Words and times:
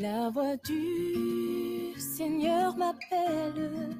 La 0.00 0.30
voix 0.30 0.56
du 0.64 1.92
Seigneur 1.98 2.74
m'appelle. 2.74 3.90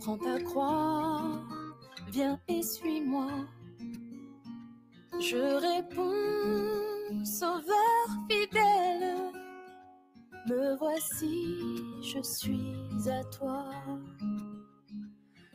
Prends 0.00 0.18
ta 0.18 0.40
croix, 0.40 1.22
viens 2.10 2.36
et 2.48 2.62
suis-moi. 2.62 3.28
Je 5.20 5.36
réponds, 5.36 7.24
Sauveur 7.24 8.08
fidèle, 8.28 9.30
me 10.48 10.76
voici, 10.76 11.58
je 12.02 12.20
suis 12.20 12.74
à 13.08 13.22
toi. 13.38 13.70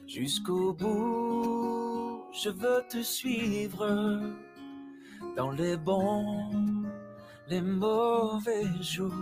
Jusqu'au 0.07 0.71
bout, 0.71 2.23
je 2.31 2.49
veux 2.49 2.81
te 2.89 3.03
suivre 3.03 4.21
dans 5.35 5.51
les 5.51 5.75
bons, 5.75 6.49
les 7.49 7.61
mauvais 7.61 8.65
jours. 8.81 9.13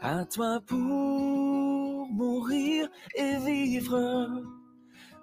À 0.00 0.24
toi 0.24 0.60
pour 0.66 2.08
mourir 2.10 2.88
et 3.16 3.36
vivre. 3.38 4.28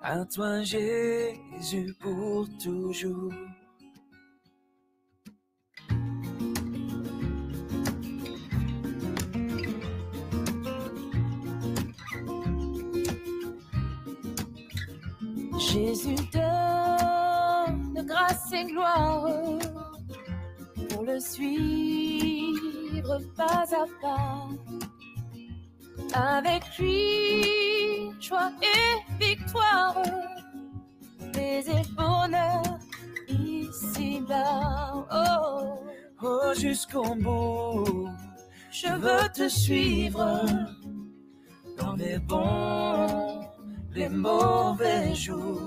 À 0.01 0.25
toi 0.25 0.61
Jésus 0.63 1.95
pour 1.99 2.47
toujours. 2.61 3.33
Jésus 15.59 16.15
donne 16.33 18.05
grâce 18.05 18.51
et 18.51 18.65
gloire 18.65 19.80
le 21.03 21.19
suivre 21.19 22.61
pas 23.35 23.65
à 23.71 23.85
pas. 24.01 24.47
Avec 26.13 26.63
lui, 26.77 28.11
joie 28.19 28.51
et 28.61 29.23
victoire, 29.23 30.01
et 31.35 31.63
bonheur 31.95 32.79
ici-bas. 33.29 35.05
Oh, 35.11 35.81
Oh, 36.23 36.53
jusqu'au 36.55 37.15
bout, 37.15 38.07
je 38.71 38.93
veux 38.93 39.27
te 39.33 39.49
suivre 39.49 40.45
dans 41.79 41.93
les 41.93 42.19
bons, 42.19 43.41
les 43.91 44.07
mauvais 44.07 45.15
jours. 45.15 45.65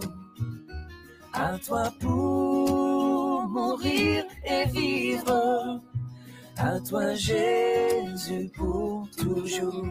À 1.32 1.58
toi 1.58 1.92
pour 1.98 2.53
mourir 3.54 4.24
et 4.44 4.66
vivre. 4.66 5.80
À 6.56 6.80
toi 6.80 7.14
Jésus 7.14 8.50
pour 8.54 9.08
toujours. 9.16 9.86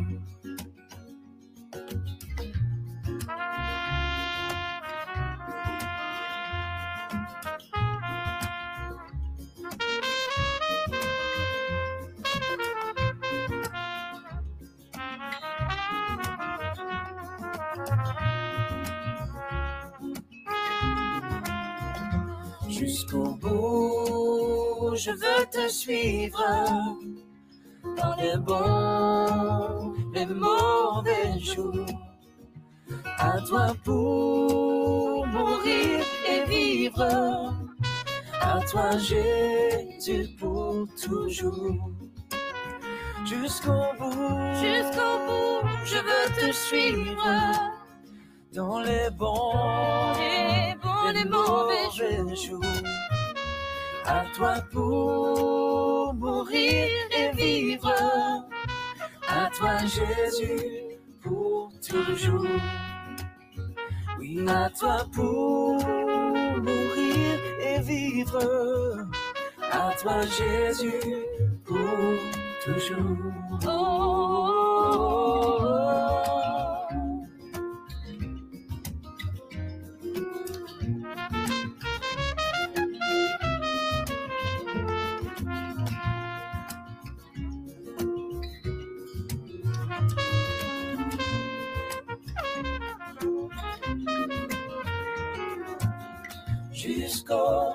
Jusqu'au 22.83 23.35
bout, 23.35 24.93
je 24.93 25.11
veux 25.11 25.45
te 25.49 25.69
suivre 25.69 26.43
dans 27.95 28.15
les 28.17 28.35
bons, 28.37 29.93
les 30.13 30.25
mauvais 30.25 31.39
jours. 31.39 31.85
À 33.19 33.39
toi 33.47 33.73
pour 33.85 35.25
mourir 35.27 36.01
et 36.29 36.43
vivre. 36.49 37.55
À 38.41 38.59
toi 38.69 38.97
Jésus 38.97 40.27
pour 40.37 40.85
toujours. 41.01 41.89
Jusqu'au 43.23 43.83
bout, 43.97 44.39
jusqu'au 44.61 45.13
bout, 45.25 45.69
je 45.85 45.99
veux 46.07 46.27
te 46.37 46.51
suivre 46.51 47.29
dans 48.51 48.81
les 48.81 49.09
bons, 49.11 50.11
les 50.19 50.62
bons, 51.03 51.11
les 51.13 51.25
mauvais 51.25 52.35
jours. 52.35 52.35
jours. 52.35 52.83
À 54.05 54.25
toi 54.35 54.55
pour 54.71 56.13
mourir 56.13 56.89
et 57.17 57.31
vivre. 57.35 57.93
À 59.27 59.49
toi 59.57 59.77
Jésus 59.79 60.99
pour 61.21 61.71
toujours. 61.87 62.45
Oui, 64.19 64.45
à 64.47 64.69
toi 64.69 65.05
pour 65.13 65.83
mourir 66.57 67.39
et 67.61 67.79
vivre. 67.81 68.39
À 69.71 69.91
toi 70.01 70.21
Jésus 70.25 71.15
pour 71.65 72.17
toujours. 72.63 73.17
Oh, 73.67 74.52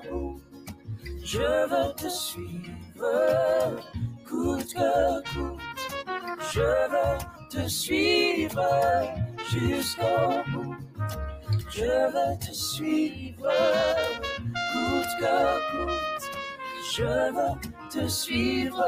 bout. 0.09 0.41
Je 1.25 1.39
veux 1.39 1.95
te 1.95 2.09
suivre, 2.09 2.71
coûte 4.29 4.73
que 4.73 5.23
coûte. 5.35 5.61
Je 6.53 6.61
veux 6.61 7.19
te 7.51 7.69
suivre 7.69 8.63
jusqu'au 9.49 10.51
bout. 10.53 10.77
Je 11.71 11.85
veux 11.85 12.39
te 12.39 12.53
suivre, 12.53 13.53
coûte 14.73 15.13
que 15.21 15.37
coûte. 15.71 16.31
Je 16.95 17.33
veux 17.33 17.61
te 17.91 18.09
suivre. 18.09 18.85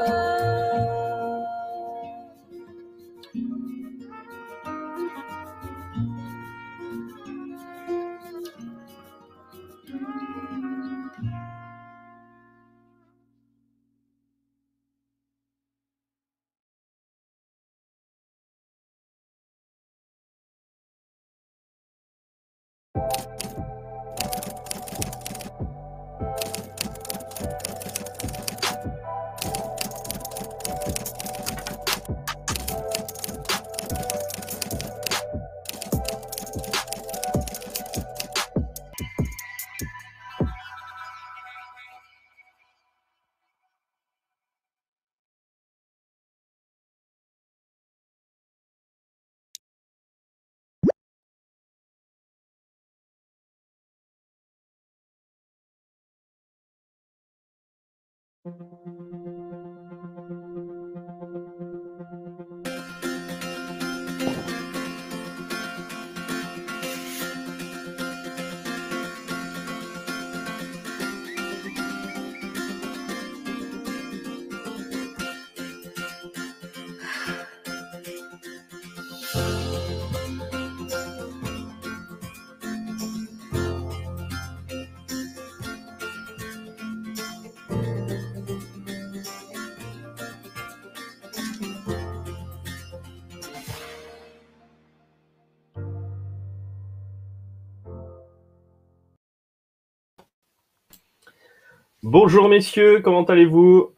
Bonjour 102.11 102.49
messieurs, 102.49 102.99
comment 103.01 103.23
allez-vous? 103.23 103.93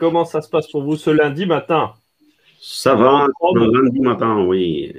Comment 0.00 0.24
ça 0.24 0.42
se 0.42 0.48
passe 0.48 0.66
pour 0.66 0.82
vous 0.82 0.96
ce 0.96 1.10
lundi 1.10 1.46
matin? 1.46 1.94
Ça 2.60 2.96
va, 2.96 3.28
le 3.54 3.66
lundi 3.66 4.00
matin, 4.00 4.44
oui. 4.48 4.92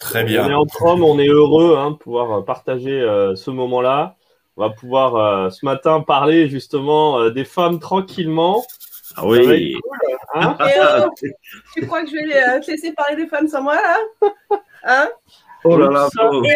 Très 0.00 0.24
bien. 0.24 0.44
On 0.44 0.50
est 0.50 0.54
entre 0.54 0.82
hommes, 0.82 1.04
on 1.04 1.20
est 1.20 1.28
heureux 1.28 1.76
hein, 1.78 1.92
de 1.92 1.96
pouvoir 1.98 2.44
partager 2.44 3.00
euh, 3.00 3.36
ce 3.36 3.52
moment-là. 3.52 4.16
On 4.56 4.62
va 4.62 4.70
pouvoir 4.70 5.14
euh, 5.14 5.48
ce 5.50 5.64
matin 5.64 6.00
parler 6.00 6.48
justement 6.48 7.20
euh, 7.20 7.30
des 7.30 7.44
femmes 7.44 7.78
tranquillement. 7.78 8.64
Ah 9.14 9.24
oui. 9.24 9.74
Cool, 9.74 10.42
hein? 10.42 10.56
Et, 11.22 11.30
tu 11.76 11.86
crois 11.86 12.02
que 12.02 12.10
je 12.10 12.16
vais 12.16 12.42
euh, 12.42 12.58
te 12.58 12.72
laisser 12.72 12.92
parler 12.92 13.14
des 13.14 13.28
femmes 13.28 13.46
sans 13.46 13.62
moi 13.62 13.76
là? 13.76 13.98
Hein? 14.82 15.08
Oh 15.62 15.76
là 15.76 15.90
là. 15.90 16.08
Oh. 16.18 16.42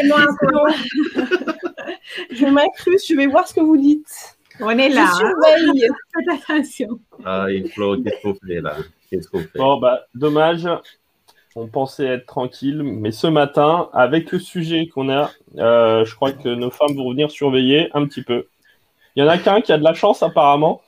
Je 2.32 2.46
m'incruste, 2.46 3.06
je 3.08 3.14
vais 3.14 3.28
voir 3.28 3.46
ce 3.46 3.54
que 3.54 3.60
vous 3.60 3.76
dites. 3.76 4.39
On 4.62 4.70
est 4.70 4.90
Je 4.90 4.94
là. 4.96 5.10
hein. 5.10 5.16
surveille. 5.16 5.88
Faites 6.14 6.42
attention. 6.48 7.00
Ah, 7.24 7.46
il 7.50 7.68
Flo, 7.70 8.00
qu'est-ce 8.02 8.22
qu'on 8.22 8.34
fait 8.34 8.60
là? 8.60 8.76
Qu'est-ce 9.10 9.28
qu'on 9.28 9.40
fait? 9.40 9.58
Bon, 9.58 9.78
bah, 9.78 10.02
dommage. 10.14 10.68
On 11.56 11.66
pensait 11.66 12.06
être 12.06 12.26
tranquille, 12.26 12.82
mais 12.84 13.10
ce 13.10 13.26
matin, 13.26 13.88
avec 13.92 14.30
le 14.30 14.38
sujet 14.38 14.86
qu'on 14.86 15.08
a, 15.08 15.30
euh, 15.58 16.04
je 16.04 16.14
crois 16.14 16.30
que 16.32 16.48
nos 16.48 16.70
femmes 16.70 16.94
vont 16.96 17.10
venir 17.10 17.30
surveiller 17.30 17.88
un 17.92 18.06
petit 18.06 18.22
peu. 18.22 18.46
Il 19.16 19.24
y 19.24 19.26
en 19.26 19.28
a 19.28 19.36
qu'un 19.36 19.60
qui 19.60 19.72
a 19.72 19.78
de 19.78 19.82
la 19.82 19.92
chance 19.94 20.22
apparemment. 20.22 20.80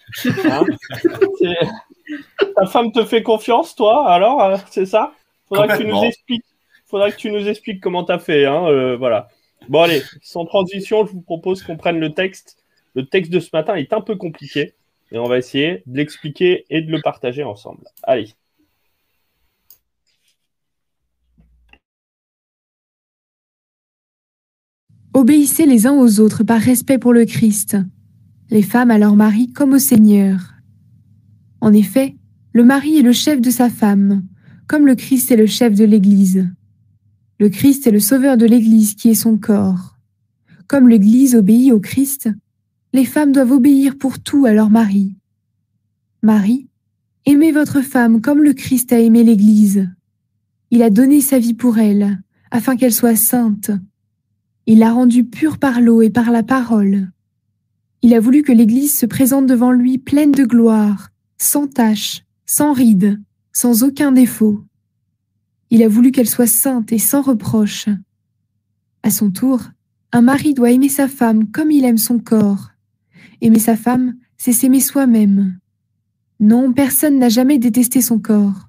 Hein? 0.45 0.65
Ta 2.57 2.67
femme 2.67 2.93
te 2.93 3.05
fait 3.05 3.23
confiance, 3.25 3.75
toi, 3.75 4.09
alors, 4.09 4.43
euh, 4.43 4.57
c'est 4.71 4.87
ça? 4.87 5.13
Faudra 5.49 5.67
que 5.69 5.79
tu 5.79 5.87
nous 5.87 6.03
expliques. 6.05 6.45
Faudra 6.87 7.11
que 7.11 7.17
tu 7.17 7.31
nous 7.33 7.49
expliques 7.49 7.81
comment 7.81 8.05
t'as 8.05 8.19
fait, 8.19 8.45
hein, 8.47 8.67
euh, 8.69 8.97
voilà. 8.97 9.29
Bon 9.69 9.83
allez, 9.83 10.03
sans 10.23 10.45
transition, 10.45 11.07
je 11.07 11.13
vous 11.13 11.23
propose 11.23 11.63
qu'on 11.63 11.77
prenne 11.77 11.99
le 11.99 12.13
texte. 12.13 12.59
Le 12.95 13.07
texte 13.07 13.33
de 13.33 13.41
ce 13.41 13.51
matin 13.53 13.75
est 13.75 13.93
un 13.93 14.01
peu 14.01 14.17
compliqué, 14.17 14.75
et 15.11 15.19
on 15.19 15.29
va 15.29 15.39
essayer 15.39 15.83
de 15.87 15.97
l'expliquer 15.97 16.65
et 16.71 16.83
de 16.83 16.91
le 16.91 17.01
partager 17.01 17.43
ensemble. 17.43 17.85
Allez. 18.03 18.35
Obéissez 25.15 25.67
les 25.67 25.87
uns 25.87 25.93
aux 25.93 26.21
autres 26.21 26.43
par 26.43 26.61
respect 26.61 26.99
pour 26.99 27.13
le 27.13 27.27
Christ, 27.27 27.77
les 28.49 28.63
femmes 28.63 28.91
à 28.91 28.99
leur 28.99 29.15
mari 29.15 29.53
comme 29.53 29.75
au 29.75 29.79
Seigneur. 29.79 30.55
En 31.61 31.73
effet, 31.73 32.17
le 32.53 32.65
mari 32.65 32.99
est 32.99 33.03
le 33.03 33.13
chef 33.13 33.41
de 33.41 33.51
sa 33.51 33.69
femme, 33.69 34.23
comme 34.67 34.87
le 34.87 34.95
Christ 34.95 35.31
est 35.31 35.37
le 35.37 35.47
chef 35.47 35.75
de 35.75 35.85
l'Église. 35.85 36.49
Le 37.39 37.51
Christ 37.51 37.87
est 37.87 37.91
le 37.91 38.01
sauveur 38.01 38.39
de 38.39 38.47
l'Église 38.47 38.95
qui 38.95 39.11
est 39.11 39.15
son 39.15 39.37
corps. 39.37 39.99
Comme 40.67 40.89
l'Église 40.89 41.35
obéit 41.35 41.73
au 41.73 41.81
Christ, 41.81 42.31
les 42.93 43.05
femmes 43.05 43.33
doivent 43.33 43.53
obéir 43.53 43.97
pour 43.97 44.21
tout 44.21 44.45
à 44.47 44.53
leur 44.53 44.71
mari. 44.71 45.15
Marie, 46.23 46.69
aimez 47.25 47.53
votre 47.53 47.81
femme 47.81 48.21
comme 48.21 48.43
le 48.43 48.53
Christ 48.53 48.93
a 48.93 49.01
aimé 49.01 49.25
l'Église. 49.25 49.89
Il 50.71 50.83
a 50.83 50.91
donné 50.91 51.21
sa 51.21 51.39
vie 51.39 51.55
pour 51.55 51.79
elle, 51.79 52.23
afin 52.51 52.77
qu'elle 52.77 52.93
soit 52.93 53.17
sainte. 53.17 53.71
Il 54.67 54.79
l'a 54.79 54.93
rendue 54.93 55.25
pure 55.25 55.59
par 55.59 55.81
l'eau 55.81 56.03
et 56.03 56.11
par 56.11 56.31
la 56.31 56.43
parole. 56.43 57.11
Il 58.03 58.15
a 58.15 58.21
voulu 58.21 58.43
que 58.43 58.53
l'Église 58.53 58.97
se 58.97 59.07
présente 59.07 59.47
devant 59.47 59.73
lui 59.73 59.99
pleine 59.99 60.33
de 60.33 60.45
gloire, 60.45 61.11
sans 61.39 61.67
tache, 61.67 62.25
sans 62.47 62.73
ride, 62.73 63.21
sans 63.53 63.85
aucun 63.85 64.13
défaut. 64.13 64.65
Il 65.71 65.83
a 65.83 65.89
voulu 65.89 66.11
qu'elle 66.11 66.29
soit 66.29 66.47
sainte 66.47 66.93
et 66.93 66.99
sans 66.99 67.23
reproche. 67.23 67.89
À 69.03 69.11
son 69.11 69.31
tour, 69.31 69.63
un 70.13 70.21
mari 70.21 70.53
doit 70.53 70.71
aimer 70.71 70.91
sa 70.91 71.09
femme 71.09 71.51
comme 71.51 71.71
il 71.71 71.85
aime 71.85 71.99
son 71.99 72.19
corps. 72.19 72.72
Aimer 73.43 73.59
sa 73.59 73.77
femme, 73.77 74.15
c'est 74.39 74.53
s'aimer 74.53 74.81
soi-même. 74.81 75.59
Non, 76.39 76.73
personne 76.73 77.19
n'a 77.19 77.29
jamais 77.29 77.59
détesté 77.59 78.01
son 78.01 78.21
corps. 78.21 78.69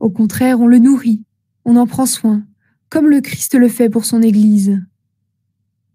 Au 0.00 0.08
contraire, 0.08 0.60
on 0.60 0.66
le 0.66 0.78
nourrit, 0.78 1.22
on 1.66 1.76
en 1.76 1.86
prend 1.86 2.06
soin, 2.06 2.42
comme 2.88 3.10
le 3.10 3.20
Christ 3.20 3.54
le 3.54 3.68
fait 3.68 3.90
pour 3.90 4.06
son 4.06 4.22
Église. 4.22 4.80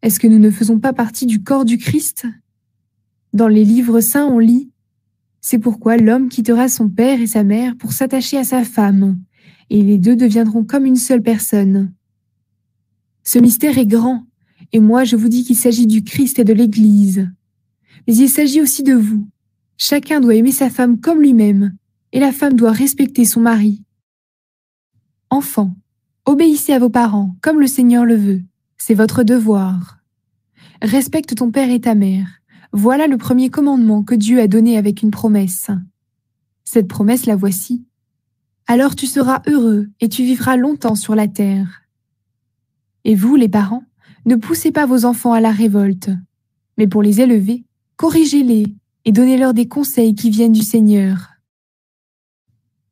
Est-ce 0.04 0.20
que 0.20 0.28
nous 0.28 0.38
ne 0.38 0.52
faisons 0.52 0.80
pas 0.80 0.94
partie 0.94 1.26
du 1.26 1.42
corps 1.42 1.66
du 1.66 1.80
Christ? 1.80 2.28
Dans 3.34 3.48
les 3.48 3.66
livres 3.66 4.00
saints, 4.00 4.28
on 4.28 4.38
lit 4.38 4.70
C'est 5.42 5.58
pourquoi 5.58 5.98
l'homme 5.98 6.30
quittera 6.30 6.70
son 6.70 6.90
père 6.90 7.20
et 7.20 7.26
sa 7.26 7.44
mère 7.44 7.76
pour 7.78 7.94
s'attacher 7.94 8.38
à 8.38 8.44
sa 8.44 8.64
femme, 8.64 9.20
et 9.72 9.82
les 9.82 9.98
deux 9.98 10.16
deviendront 10.16 10.64
comme 10.64 10.86
une 10.86 10.98
seule 10.98 11.24
personne. 11.24 11.92
Ce 13.24 13.40
mystère 13.40 13.80
est 13.80 13.88
grand, 13.88 14.28
et 14.72 14.80
moi 14.80 15.04
je 15.04 15.16
vous 15.16 15.30
dis 15.30 15.44
qu'il 15.44 15.58
s'agit 15.58 15.88
du 15.88 16.04
Christ 16.04 16.38
et 16.38 16.44
de 16.44 16.54
l'Église. 16.54 17.28
Mais 18.08 18.16
il 18.16 18.30
s'agit 18.30 18.62
aussi 18.62 18.84
de 18.84 18.94
vous. 18.94 19.28
Chacun 19.78 20.22
doit 20.22 20.36
aimer 20.36 20.52
sa 20.52 20.70
femme 20.70 21.00
comme 21.00 21.22
lui-même, 21.22 21.76
et 22.14 22.20
la 22.20 22.32
femme 22.32 22.54
doit 22.54 22.72
respecter 22.72 23.26
son 23.26 23.42
mari. 23.42 23.84
Enfants, 25.30 25.76
obéissez 26.26 26.74
à 26.74 26.80
vos 26.80 26.90
parents 26.90 27.36
comme 27.42 27.60
le 27.60 27.68
Seigneur 27.68 28.06
le 28.06 28.16
veut. 28.16 28.42
C'est 28.78 28.94
votre 28.94 29.24
devoir. 29.24 29.98
Respecte 30.82 31.36
ton 31.36 31.52
père 31.52 31.70
et 31.70 31.82
ta 31.82 31.96
mère. 31.96 32.42
Voilà 32.72 33.08
le 33.08 33.18
premier 33.18 33.50
commandement 33.50 34.04
que 34.04 34.16
Dieu 34.16 34.40
a 34.40 34.48
donné 34.48 34.78
avec 34.78 35.02
une 35.02 35.12
promesse. 35.12 35.70
Cette 36.64 36.88
promesse 36.88 37.26
la 37.26 37.36
voici. 37.36 37.86
Alors 38.68 38.96
tu 38.96 39.06
seras 39.06 39.42
heureux 39.48 39.90
et 40.00 40.10
tu 40.10 40.24
vivras 40.24 40.56
longtemps 40.56 40.96
sur 40.96 41.16
la 41.16 41.28
terre. 41.28 41.84
Et 43.04 43.16
vous, 43.16 43.36
les 43.36 43.50
parents, 43.50 43.84
ne 44.26 44.36
poussez 44.36 44.72
pas 44.72 44.86
vos 44.86 45.06
enfants 45.06 45.34
à 45.34 45.40
la 45.40 45.52
révolte, 45.52 46.10
mais 46.78 46.88
pour 46.88 47.02
les 47.02 47.22
élever, 47.22 47.64
corrigez-les 47.98 48.68
et 49.06 49.12
donnez-leur 49.12 49.54
des 49.54 49.68
conseils 49.68 50.16
qui 50.16 50.30
viennent 50.30 50.54
du 50.54 50.62
Seigneur. 50.62 51.32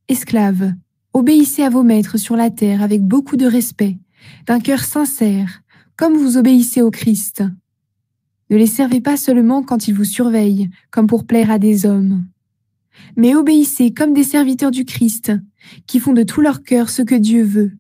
Esclaves, 0.08 0.74
obéissez 1.14 1.64
à 1.64 1.70
vos 1.70 1.84
maîtres 1.84 2.18
sur 2.18 2.36
la 2.36 2.50
terre 2.50 2.82
avec 2.82 3.02
beaucoup 3.02 3.38
de 3.38 3.46
respect, 3.46 3.98
d'un 4.46 4.60
cœur 4.60 4.84
sincère, 4.84 5.62
comme 5.96 6.16
vous 6.16 6.38
obéissez 6.38 6.82
au 6.82 6.92
Christ. 6.92 7.44
Ne 8.50 8.58
les 8.58 8.68
servez 8.68 9.02
pas 9.02 9.18
seulement 9.18 9.64
quand 9.64 9.88
ils 9.88 9.96
vous 9.96 10.04
surveillent, 10.06 10.70
comme 10.92 11.08
pour 11.08 11.26
plaire 11.26 11.50
à 11.50 11.58
des 11.58 11.86
hommes, 11.86 12.26
mais 13.16 13.36
obéissez 13.36 13.94
comme 13.94 14.14
des 14.14 14.24
serviteurs 14.24 14.72
du 14.72 14.86
Christ, 14.86 15.32
qui 15.88 16.00
font 16.00 16.14
de 16.14 16.24
tout 16.24 16.42
leur 16.42 16.64
cœur 16.64 16.90
ce 16.90 17.02
que 17.02 17.16
Dieu 17.16 17.44
veut. 17.44 17.72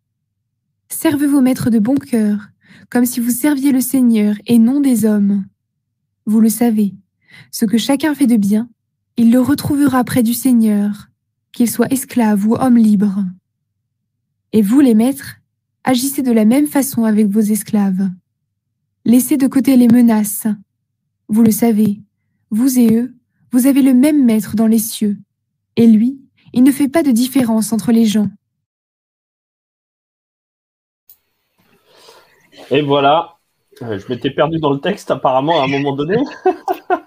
Servez 0.89 1.27
vos 1.27 1.41
maîtres 1.41 1.69
de 1.69 1.79
bon 1.79 1.95
cœur, 1.95 2.49
comme 2.89 3.05
si 3.05 3.19
vous 3.19 3.31
serviez 3.31 3.71
le 3.71 3.81
Seigneur 3.81 4.35
et 4.45 4.59
non 4.59 4.79
des 4.79 5.05
hommes. 5.05 5.45
Vous 6.25 6.39
le 6.39 6.49
savez, 6.49 6.95
ce 7.51 7.65
que 7.65 7.77
chacun 7.77 8.15
fait 8.15 8.27
de 8.27 8.37
bien, 8.37 8.69
il 9.17 9.31
le 9.31 9.39
retrouvera 9.39 10.03
près 10.03 10.23
du 10.23 10.33
Seigneur, 10.33 11.07
qu'il 11.51 11.69
soit 11.69 11.91
esclave 11.91 12.45
ou 12.47 12.55
homme 12.55 12.77
libre. 12.77 13.23
Et 14.51 14.61
vous, 14.61 14.81
les 14.81 14.93
maîtres, 14.93 15.37
agissez 15.83 16.21
de 16.21 16.31
la 16.31 16.45
même 16.45 16.67
façon 16.67 17.05
avec 17.05 17.27
vos 17.27 17.41
esclaves. 17.41 18.09
Laissez 19.05 19.37
de 19.37 19.47
côté 19.47 19.77
les 19.77 19.87
menaces. 19.87 20.47
Vous 21.27 21.43
le 21.43 21.51
savez, 21.51 22.01
vous 22.49 22.79
et 22.79 22.93
eux, 22.95 23.15
vous 23.51 23.67
avez 23.67 23.81
le 23.81 23.93
même 23.93 24.25
maître 24.25 24.55
dans 24.55 24.67
les 24.67 24.79
cieux. 24.79 25.17
Et 25.75 25.87
lui, 25.87 26.19
il 26.53 26.63
ne 26.63 26.71
fait 26.71 26.87
pas 26.87 27.03
de 27.03 27.11
différence 27.11 27.71
entre 27.73 27.91
les 27.91 28.05
gens. 28.05 28.29
Et 32.71 32.81
voilà. 32.81 33.34
Euh, 33.81 33.99
Je 33.99 34.07
m'étais 34.13 34.29
perdu 34.31 34.59
dans 34.59 34.71
le 34.71 34.79
texte 34.79 35.11
apparemment 35.11 35.61
à 35.61 35.65
un 35.65 35.67
moment 35.67 35.93
donné. 35.95 36.17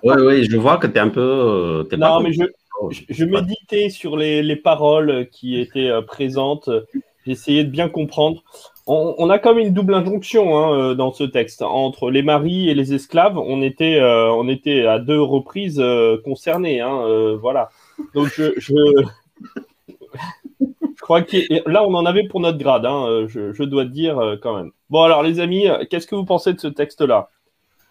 Oui, 0.05 0.15
oui, 0.21 0.45
je 0.49 0.57
vois 0.57 0.77
que 0.79 0.87
tu 0.87 0.95
es 0.97 1.01
un 1.01 1.09
peu. 1.09 1.21
euh, 1.21 1.85
pas 1.85 1.97
Non, 1.97 2.21
mais 2.21 2.33
je, 2.33 2.45
content. 2.79 2.91
je, 2.91 3.03
je 3.09 3.25
méditais 3.25 3.91
sur 3.91 4.17
les, 4.17 4.43
les 4.43 4.57
paroles 4.57 5.29
qui 5.33 5.59
étaient 5.59 5.89
euh, 5.91 6.03
présentes. 6.03 6.71
J'essayais 7.27 7.65
de 7.65 7.71
bien 7.71 7.89
comprendre. 7.89 8.43
On, 8.87 9.15
on 9.19 9.29
a 9.29 9.39
comme 9.39 9.59
une 9.59 9.75
double 9.75 9.95
injonction 9.95 10.57
hein, 10.57 10.95
dans 10.95 11.13
ce 11.13 11.25
texte 11.25 11.63
entre 11.63 12.11
les 12.11 12.23
maris 12.23 12.69
et 12.71 12.75
les 12.75 12.95
esclaves. 12.95 13.37
On 13.39 13.61
était, 13.61 13.97
euh, 14.01 14.31
on 14.33 14.49
était 14.49 14.87
à 14.87 14.99
deux 14.99 15.21
reprises 15.21 15.81
euh, 15.81 16.17
concernés. 16.25 16.81
Hein, 16.81 17.01
euh, 17.07 17.37
voilà. 17.37 17.71
Donc 18.15 18.29
je, 18.35 18.53
je, 18.57 18.73
je 20.61 21.01
crois 21.01 21.23
que 21.23 21.37
là 21.71 21.85
on 21.85 21.95
en 21.95 22.07
avait 22.07 22.27
pour 22.29 22.41
notre 22.41 22.59
grade. 22.59 22.87
Hein, 22.87 23.27
je, 23.29 23.53
je 23.53 23.63
dois 23.65 23.85
te 23.85 23.91
dire 23.91 24.39
quand 24.43 24.57
même. 24.57 24.71
Bon 24.91 25.03
alors 25.03 25.23
les 25.23 25.41
amis, 25.41 25.69
euh, 25.69 25.85
qu'est-ce 25.89 26.07
que 26.07 26.15
vous 26.15 26.25
pensez 26.25 26.53
de 26.55 26.61
ce 26.61 26.69
texte-là 26.69 27.29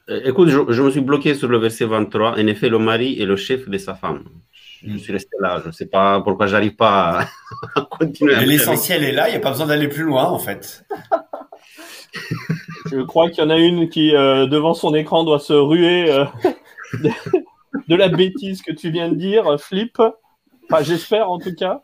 Euh, 0.09 0.21
Écoute, 0.25 0.49
je, 0.49 0.59
je 0.69 0.81
me 0.81 0.89
suis 0.91 1.01
bloqué 1.01 1.35
sur 1.35 1.47
le 1.47 1.57
verset 1.57 1.85
23. 1.85 2.31
En 2.33 2.47
effet, 2.47 2.69
le 2.69 2.79
mari 2.79 3.21
est 3.21 3.25
le 3.25 3.35
chef 3.35 3.69
de 3.69 3.77
sa 3.77 3.93
femme. 3.95 4.23
Je 4.85 4.97
suis 4.97 5.11
resté 5.13 5.35
là. 5.39 5.59
Je 5.63 5.67
ne 5.67 5.71
sais 5.73 5.87
pas 5.87 6.21
pourquoi 6.21 6.47
j'arrive 6.47 6.75
pas 6.75 7.21
à, 7.75 7.79
à 7.79 7.81
continuer. 7.89 8.35
L'essentiel 8.45 9.03
est 9.03 9.11
là, 9.11 9.27
il 9.27 9.31
n'y 9.31 9.37
a 9.37 9.41
pas 9.41 9.51
besoin 9.51 9.67
d'aller 9.67 9.87
plus 9.87 10.03
loin 10.03 10.25
en 10.25 10.39
fait. 10.39 10.85
Je 12.91 13.01
crois 13.01 13.29
qu'il 13.29 13.43
y 13.43 13.47
en 13.47 13.49
a 13.49 13.57
une 13.57 13.89
qui, 13.89 14.15
euh, 14.15 14.47
devant 14.47 14.73
son 14.73 14.93
écran, 14.95 15.23
doit 15.23 15.39
se 15.39 15.53
ruer 15.53 16.09
euh, 16.11 16.25
de, 17.03 17.09
de 17.87 17.95
la 17.95 18.07
bêtise 18.07 18.61
que 18.61 18.71
tu 18.71 18.89
viens 18.89 19.09
de 19.09 19.15
dire, 19.15 19.59
Flip. 19.59 19.97
Enfin, 20.69 20.83
j'espère 20.83 21.29
en 21.29 21.37
tout 21.39 21.53
cas. 21.53 21.81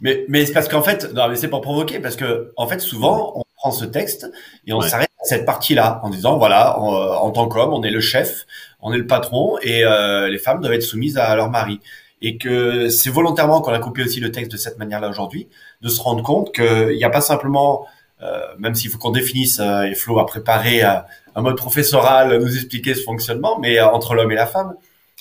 Mais, 0.00 0.24
mais 0.28 0.46
c'est 0.46 0.52
parce 0.52 0.68
qu'en 0.68 0.82
fait, 0.82 1.12
non, 1.12 1.28
mais 1.28 1.36
c'est 1.36 1.48
pour 1.48 1.60
provoquer, 1.60 1.98
parce 1.98 2.14
que 2.16 2.52
en 2.56 2.66
fait, 2.68 2.78
souvent, 2.80 3.32
on 3.36 3.42
prend 3.62 3.70
ce 3.70 3.84
texte 3.84 4.30
et 4.66 4.72
on 4.72 4.78
Ouais. 4.80 4.88
s'arrête 4.88 5.08
cette 5.24 5.46
partie-là, 5.46 6.00
en 6.02 6.10
disant 6.10 6.36
voilà, 6.36 6.78
en, 6.80 6.92
en 7.26 7.30
tant 7.30 7.46
qu'homme, 7.46 7.72
on 7.72 7.82
est 7.84 7.90
le 7.90 8.00
chef, 8.00 8.44
on 8.80 8.92
est 8.92 8.98
le 8.98 9.06
patron, 9.06 9.56
et 9.62 9.84
euh, 9.84 10.28
les 10.28 10.38
femmes 10.38 10.60
doivent 10.60 10.72
être 10.74 10.82
soumises 10.82 11.16
à 11.16 11.34
leur 11.36 11.48
mari. 11.48 11.78
Et 12.24 12.36
que 12.38 12.88
c'est 12.88 13.10
volontairement 13.10 13.60
qu'on 13.60 13.72
a 13.72 13.78
coupé 13.78 14.02
aussi 14.02 14.18
le 14.20 14.30
texte 14.32 14.50
de 14.50 14.56
cette 14.56 14.78
manière-là 14.78 15.08
aujourd'hui, 15.08 15.48
de 15.80 15.88
se 15.88 16.00
rendre 16.00 16.22
compte 16.24 16.52
qu'il 16.52 16.96
n'y 16.96 17.04
a 17.04 17.10
pas 17.10 17.20
simplement, 17.20 17.86
euh, 18.22 18.40
même 18.58 18.74
s'il 18.74 18.90
faut 18.90 18.98
qu'on 18.98 19.10
définisse, 19.10 19.60
euh, 19.60 19.82
et 19.90 19.94
Flo 19.94 20.18
a 20.18 20.26
préparé 20.26 20.82
euh, 20.84 20.94
un 21.36 21.42
mode 21.42 21.56
professoral, 21.56 22.36
nous 22.42 22.54
expliquer 22.56 22.94
ce 22.94 23.02
fonctionnement, 23.04 23.58
mais 23.60 23.78
euh, 23.78 23.86
entre 23.86 24.14
l'homme 24.14 24.32
et 24.32 24.36
la 24.36 24.46
femme, 24.46 24.74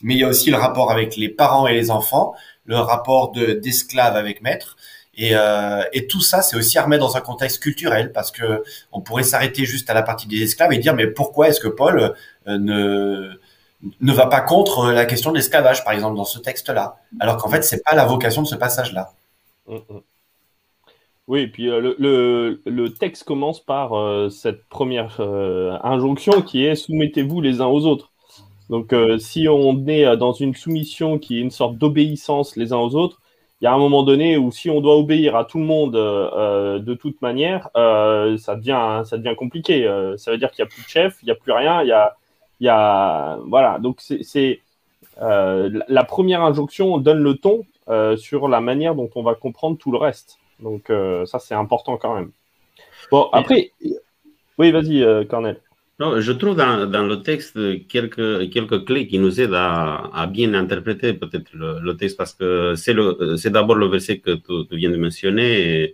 mais 0.04 0.16
il 0.16 0.20
y 0.20 0.24
a 0.24 0.28
aussi 0.28 0.50
le 0.50 0.58
rapport 0.58 0.90
avec 0.92 1.16
les 1.16 1.30
parents 1.30 1.68
et 1.68 1.74
les 1.74 1.92
enfants, 1.92 2.34
le 2.66 2.78
rapport 2.78 3.32
de 3.32 3.54
d'esclave 3.54 4.16
avec 4.16 4.42
maître. 4.42 4.78
Et, 5.22 5.36
euh, 5.36 5.84
et 5.94 6.08
tout 6.08 6.20
ça, 6.20 6.42
c'est 6.42 6.58
aussi 6.58 6.80
à 6.80 6.84
remettre 6.84 7.06
dans 7.06 7.16
un 7.16 7.22
contexte 7.22 7.62
culturel, 7.62 8.12
parce 8.12 8.32
que 8.32 8.64
on 8.92 9.02
pourrait 9.02 9.22
s'arrêter 9.22 9.66
juste 9.66 9.88
à 9.92 9.94
la 9.94 10.02
partie 10.02 10.28
des 10.28 10.42
esclaves 10.42 10.74
et 10.74 10.80
dire 10.80 10.96
mais 10.96 11.06
pourquoi 11.06 11.50
est-ce 11.50 11.60
que 11.60 11.68
Paul 11.68 12.16
euh, 12.48 12.58
ne 12.58 13.30
ne 14.00 14.14
va 14.14 14.26
pas 14.26 14.42
contre 14.42 14.92
la 14.92 15.06
question 15.06 15.32
de 15.32 15.38
l'esclavage, 15.38 15.84
par 15.84 15.94
exemple, 15.94 16.16
dans 16.16 16.26
ce 16.26 16.40
texte-là, 16.40 16.98
alors 17.20 17.38
qu'en 17.38 17.50
fait, 17.50 17.64
c'est 17.64 17.84
pas 17.84 17.96
la 17.96 18.06
vocation 18.06 18.42
de 18.42 18.48
ce 18.48 18.56
passage-là. 18.56 19.12
Mm, 19.68 19.76
mm. 19.76 20.02
Oui, 21.28 21.42
et 21.42 21.48
puis 21.48 21.70
euh, 21.70 21.94
le, 21.98 22.62
le, 22.66 22.94
texte 22.94 23.24
commence 23.24 23.60
par 23.64 23.94
euh, 23.94 24.30
cette 24.30 24.66
première 24.66 25.18
euh, 25.20 25.78
injonction 25.84 26.42
qui 26.42 26.66
est 26.66 26.76
soumettez-vous 26.76 27.42
les 27.42 27.62
uns 27.62 27.68
aux 27.68 27.86
autres. 27.86 28.12
Donc, 28.72 28.94
euh, 28.94 29.18
si 29.18 29.48
on 29.48 29.86
est 29.88 30.06
euh, 30.06 30.16
dans 30.16 30.32
une 30.32 30.56
soumission 30.56 31.20
qui 31.20 31.38
est 31.38 31.42
une 31.42 31.52
sorte 31.52 31.78
d'obéissance 31.78 32.56
les 32.56 32.74
uns 32.74 32.78
aux 32.78 32.96
autres, 32.96 33.21
il 33.62 33.66
y 33.66 33.68
a 33.68 33.74
un 33.74 33.78
moment 33.78 34.02
donné 34.02 34.38
où 34.38 34.52
si 34.52 34.72
on 34.72 34.82
doit 34.82 34.98
obéir 34.98 35.36
à 35.36 35.46
tout 35.46 35.60
le 35.60 35.66
monde 35.66 35.96
euh, 35.96 36.30
euh, 36.36 36.80
de 36.80 36.96
toute 36.96 37.22
manière, 37.22 37.70
euh, 37.78 38.36
ça 38.38 38.56
devient 38.56 39.04
ça 39.06 39.18
devient 39.18 39.36
compliqué. 39.36 39.86
Euh, 39.88 40.18
ça 40.18 40.32
veut 40.32 40.38
dire 40.40 40.50
qu'il 40.52 40.64
n'y 40.64 40.68
a 40.68 40.72
plus 40.74 40.84
de 40.84 40.88
chef, 40.90 41.18
il 41.22 41.26
n'y 41.26 41.32
a 41.32 41.36
plus 41.36 41.52
rien, 41.52 41.84
il 41.84 41.88
y 41.88 41.92
a 41.92 42.18
il 42.60 42.66
y 42.66 42.70
a 42.70 43.38
voilà. 43.48 43.78
Donc 43.80 44.02
c'est 44.02 44.62
la- 45.20 46.04
première 46.04 46.42
injonction 46.42 46.98
donne 46.98 47.22
le 47.22 47.36
ton 47.36 47.64
sur 48.18 48.48
la 48.48 48.62
manière 48.62 48.96
dont 48.96 49.10
on 49.16 49.22
va 49.22 49.36
comprendre 49.36 49.78
tout 49.78 49.92
le 49.92 49.98
reste. 49.98 50.40
Donc 50.60 50.92
ça 51.26 51.38
c'est 51.38 51.56
important 51.56 51.98
quand 51.98 52.16
même. 52.16 52.32
Bon 53.12 53.30
après, 53.32 53.72
oui 54.58 54.72
vas-y 54.72 55.28
Cornel. 55.28 55.60
Non, 56.02 56.20
je 56.20 56.32
trouve 56.32 56.56
dans, 56.56 57.08
le 57.08 57.18
texte 57.22 57.54
quelques, 57.88 58.50
quelques 58.50 58.86
clés 58.86 59.06
qui 59.06 59.20
nous 59.20 59.40
aident 59.40 59.54
à, 59.54 60.28
bien 60.36 60.52
interpréter 60.56 61.14
peut-être 61.14 61.52
le, 61.54 61.94
texte 61.96 62.18
parce 62.18 62.34
que 62.34 62.74
c'est 62.76 63.52
d'abord 63.52 63.76
le 63.76 63.86
verset 63.86 64.18
que 64.18 64.32
tu, 64.32 64.76
viens 64.76 64.90
de 64.90 64.98
mentionner, 64.98 65.94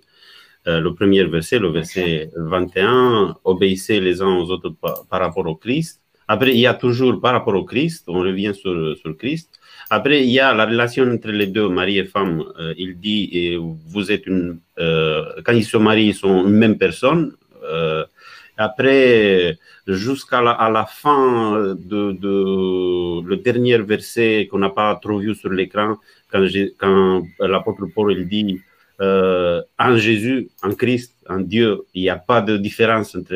euh, 0.65 0.79
le 0.79 0.93
premier 0.93 1.25
verset, 1.25 1.59
le 1.59 1.71
verset 1.71 2.29
21, 2.37 3.35
obéissez 3.43 3.99
les 3.99 4.21
uns 4.21 4.33
aux 4.33 4.49
autres 4.49 4.69
par, 4.69 5.19
rapport 5.19 5.45
au 5.45 5.55
Christ. 5.55 5.99
Après, 6.29 6.51
il 6.53 6.61
y 6.61 6.67
a 6.67 6.73
toujours 6.73 7.19
par 7.19 7.33
rapport 7.33 7.55
au 7.55 7.65
Christ, 7.65 8.05
on 8.07 8.21
revient 8.21 8.53
sur, 8.55 8.95
sur 9.01 9.17
Christ. 9.17 9.59
Après, 9.89 10.23
il 10.23 10.31
y 10.31 10.39
a 10.39 10.53
la 10.53 10.65
relation 10.67 11.03
entre 11.03 11.31
les 11.31 11.47
deux, 11.47 11.67
mari 11.67 11.97
et 11.97 12.05
femme. 12.05 12.45
Euh, 12.57 12.73
il 12.77 12.97
dit, 12.97 13.57
vous 13.57 14.09
êtes 14.09 14.25
une, 14.25 14.59
euh, 14.79 15.25
quand 15.43 15.51
ils 15.51 15.65
se 15.65 15.75
marient, 15.75 16.07
ils 16.07 16.15
sont 16.15 16.47
une 16.47 16.55
même 16.55 16.77
personne. 16.77 17.33
Après, 18.57 19.57
jusqu'à 19.87 20.41
la, 20.41 20.51
à 20.51 20.69
la 20.69 20.85
fin 20.85 21.75
de, 21.75 22.11
de 22.11 23.21
le 23.27 23.35
dernier 23.37 23.77
verset 23.77 24.47
qu'on 24.49 24.59
n'a 24.59 24.69
pas 24.71 24.95
trop 25.01 25.19
vu 25.19 25.35
sur 25.35 25.49
l'écran, 25.51 25.97
quand, 26.31 26.45
j'ai- 26.45 26.73
quand 26.77 27.23
l'apôtre 27.39 27.85
Paul 27.93 28.11
il 28.13 28.27
dit 28.27 28.59
euh, 28.99 29.61
en 29.77 29.95
Jésus, 29.97 30.49
en 30.63 30.73
Christ, 30.73 31.15
en 31.29 31.39
Dieu, 31.39 31.83
il 31.93 32.01
n'y 32.01 32.09
a 32.09 32.15
pas 32.17 32.41
de 32.41 32.57
différence 32.57 33.15
entre, 33.15 33.35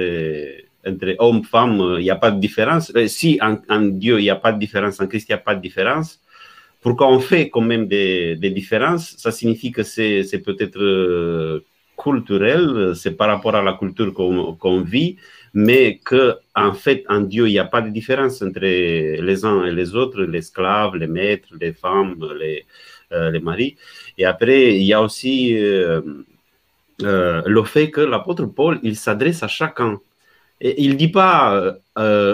entre 0.88 1.16
homme, 1.20 1.44
femme, 1.44 1.96
il 2.00 2.04
n'y 2.04 2.10
a 2.10 2.16
pas 2.16 2.32
de 2.32 2.40
différence. 2.40 2.92
Euh, 2.96 3.08
Si 3.08 3.38
en, 3.42 3.58
en 3.70 3.82
Dieu, 3.82 4.20
il 4.20 4.24
n'y 4.24 4.30
a 4.32 4.36
pas 4.36 4.52
de 4.52 4.60
différence, 4.60 5.00
en 5.00 5.08
Christ, 5.08 5.30
il 5.30 5.34
n'y 5.34 5.36
a 5.36 5.38
pas 5.38 5.56
de 5.56 5.62
différence. 5.62 6.20
Pourquoi 6.82 7.08
on 7.10 7.20
fait 7.20 7.50
quand 7.50 7.62
même 7.62 7.88
des, 7.88 8.36
des 8.38 8.50
différences? 8.50 9.16
Ça 9.18 9.32
signifie 9.32 9.72
que 9.72 9.84
c'est 9.84 10.24
c'est 10.24 10.40
peut-être 10.40 10.80
euh, 10.82 11.64
culturel, 12.02 12.94
c'est 12.96 13.12
par 13.12 13.28
rapport 13.28 13.56
à 13.56 13.62
la 13.62 13.74
culture 13.74 14.14
qu'on 14.14 14.82
vit, 14.82 15.18
mais 15.54 16.00
que 16.04 16.36
en 16.56 16.74
fait, 16.74 17.04
en 17.10 17.22
Dieu, 17.22 17.48
il 17.48 17.52
n'y 17.52 17.60
a 17.60 17.66
pas 17.66 17.82
de 17.82 17.90
différence 17.90 18.42
entre 18.42 18.62
les 18.62 19.46
uns 19.46 19.66
et 19.66 19.72
les 19.72 19.96
autres, 19.96 20.22
les 20.24 20.40
esclaves, 20.40 20.96
les 20.96 21.08
maîtres, 21.08 21.50
les 21.60 21.74
femmes, 21.74 22.16
les, 22.40 22.66
euh, 23.12 23.40
maris. 23.42 23.76
Et 24.18 24.26
après, 24.26 24.76
il 24.78 24.84
y 24.84 24.94
a 24.94 25.02
aussi 25.02 25.58
euh, 25.58 26.02
euh, 27.04 27.42
le 27.46 27.64
fait 27.64 27.92
que 27.92 28.02
l'apôtre 28.02 28.46
Paul, 28.46 28.80
il 28.84 28.96
s'adresse 28.96 29.44
à 29.44 29.48
chacun. 29.48 30.00
Et 30.62 30.84
il 30.84 30.96
dit 30.96 31.10
pas 31.10 31.76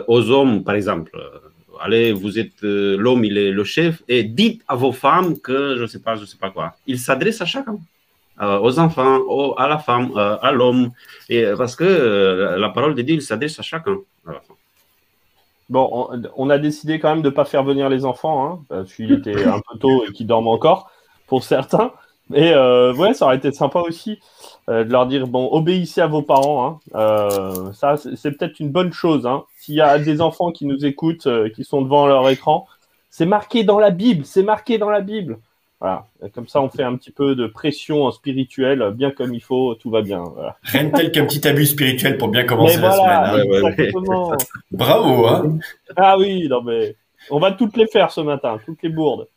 aux 0.08 0.30
hommes, 0.32 0.64
par 0.64 0.76
exemple, 0.76 1.18
allez, 1.80 2.12
vous 2.12 2.38
êtes 2.38 2.62
l'homme, 2.62 3.24
il 3.24 3.38
est 3.38 3.52
le 3.52 3.64
chef, 3.64 4.04
et 4.10 4.24
dites 4.24 4.62
à 4.68 4.76
vos 4.76 4.92
femmes 4.92 5.40
que 5.40 5.78
je 5.78 5.84
ne 5.84 5.88
sais 5.88 6.02
pas, 6.02 6.16
je 6.16 6.26
sais 6.26 6.38
pas 6.38 6.50
quoi. 6.50 6.76
Il 6.88 7.00
s'adresse 7.00 7.42
à 7.42 7.46
chacun. 7.46 7.80
Euh, 8.40 8.60
aux 8.60 8.78
enfants, 8.78 9.54
à 9.56 9.68
la 9.68 9.80
femme, 9.80 10.12
euh, 10.16 10.38
à 10.44 10.52
l'homme, 10.52 10.92
euh, 11.32 11.58
parce 11.58 11.76
que 11.76 12.56
la 12.58 12.70
parole 12.70 12.94
de 12.94 13.02
Dieu, 13.02 13.20
s'adresse 13.20 13.60
à 13.60 13.64
chacun. 13.64 13.98
Bon, 15.70 16.08
on, 16.36 16.50
a 16.50 16.60
décidé 16.60 17.00
quand 17.00 17.10
même 17.10 17.24
de 17.24 17.32
pas 17.32 17.46
faire 17.46 17.64
venir 17.64 17.90
les 17.90 18.06
enfants, 18.06 18.46
hein, 18.46 18.60
parce 18.70 18.94
qu'il 18.94 19.12
était 19.12 19.46
un 19.46 19.60
peu 19.60 19.80
tôt 19.80 20.06
et 20.08 20.14
qu'ils 20.14 20.28
dorment 20.28 20.50
encore 20.50 20.92
pour 21.26 21.44
certains. 21.44 21.92
Mais 22.30 22.54
euh, 22.54 22.94
ouais, 22.94 23.14
ça 23.14 23.26
aurait 23.26 23.38
été 23.38 23.52
sympa 23.52 23.80
aussi 23.80 24.20
de 24.68 24.84
leur 24.84 25.08
dire 25.08 25.28
bon, 25.28 25.50
obéissez 25.52 26.02
à 26.02 26.08
vos 26.08 26.22
parents. 26.22 26.80
Hein. 26.94 27.72
Ça, 27.74 27.96
c'est 27.98 28.32
peut-être 28.32 28.60
une 28.60 28.70
bonne 28.70 28.94
chose. 28.94 29.26
Hein. 29.26 29.46
S'il 29.58 29.76
y 29.76 29.82
a 29.82 29.98
des 29.98 30.22
enfants 30.22 30.52
qui 30.52 30.66
nous 30.66 30.86
écoutent, 30.86 31.28
qui 31.56 31.64
sont 31.64 31.82
devant 31.82 32.06
leur 32.06 32.30
écran, 32.30 32.68
c'est 33.10 33.26
marqué 33.26 33.64
dans 33.64 33.80
la 33.80 33.90
Bible. 33.90 34.26
C'est 34.26 34.44
marqué 34.44 34.78
dans 34.78 34.92
la 34.92 35.02
Bible. 35.02 35.40
Voilà. 35.80 36.08
Comme 36.34 36.48
ça, 36.48 36.60
on 36.62 36.70
fait 36.70 36.82
un 36.84 36.96
petit 36.96 37.12
peu 37.12 37.36
de 37.36 37.46
pression 37.46 38.10
spirituelle, 38.12 38.92
bien 38.96 39.12
comme 39.12 39.34
il 39.34 39.42
faut, 39.42 39.76
tout 39.76 39.92
va 39.92 40.02
bien. 40.02 40.24
Voilà. 40.24 40.58
Rien 40.64 40.86
de 40.86 40.92
tel 40.92 41.12
qu'un 41.12 41.26
petit 41.26 41.48
abus 41.48 41.68
spirituel 41.68 42.18
pour 42.18 42.30
bien 42.30 42.46
commencer 42.46 42.78
Mais 42.78 42.82
la 42.84 42.90
voilà, 42.90 43.04
semaine. 43.04 43.18
hein. 43.22 43.34
Ouais, 43.36 43.48
ouais, 43.50 43.62
ouais. 43.62 43.70
exactement. 43.74 44.38
Bravo, 44.72 45.28
hein 45.28 45.60
Ah 45.96 46.18
oui, 46.18 46.48
non 46.48 46.64
mais 46.64 46.96
on 47.30 47.40
va 47.40 47.52
toutes 47.52 47.78
les 47.78 47.86
faire 47.88 48.10
ce 48.12 48.22
matin, 48.22 48.58
toutes 48.66 48.82
les 48.82 48.90
bourdes. 48.90 49.28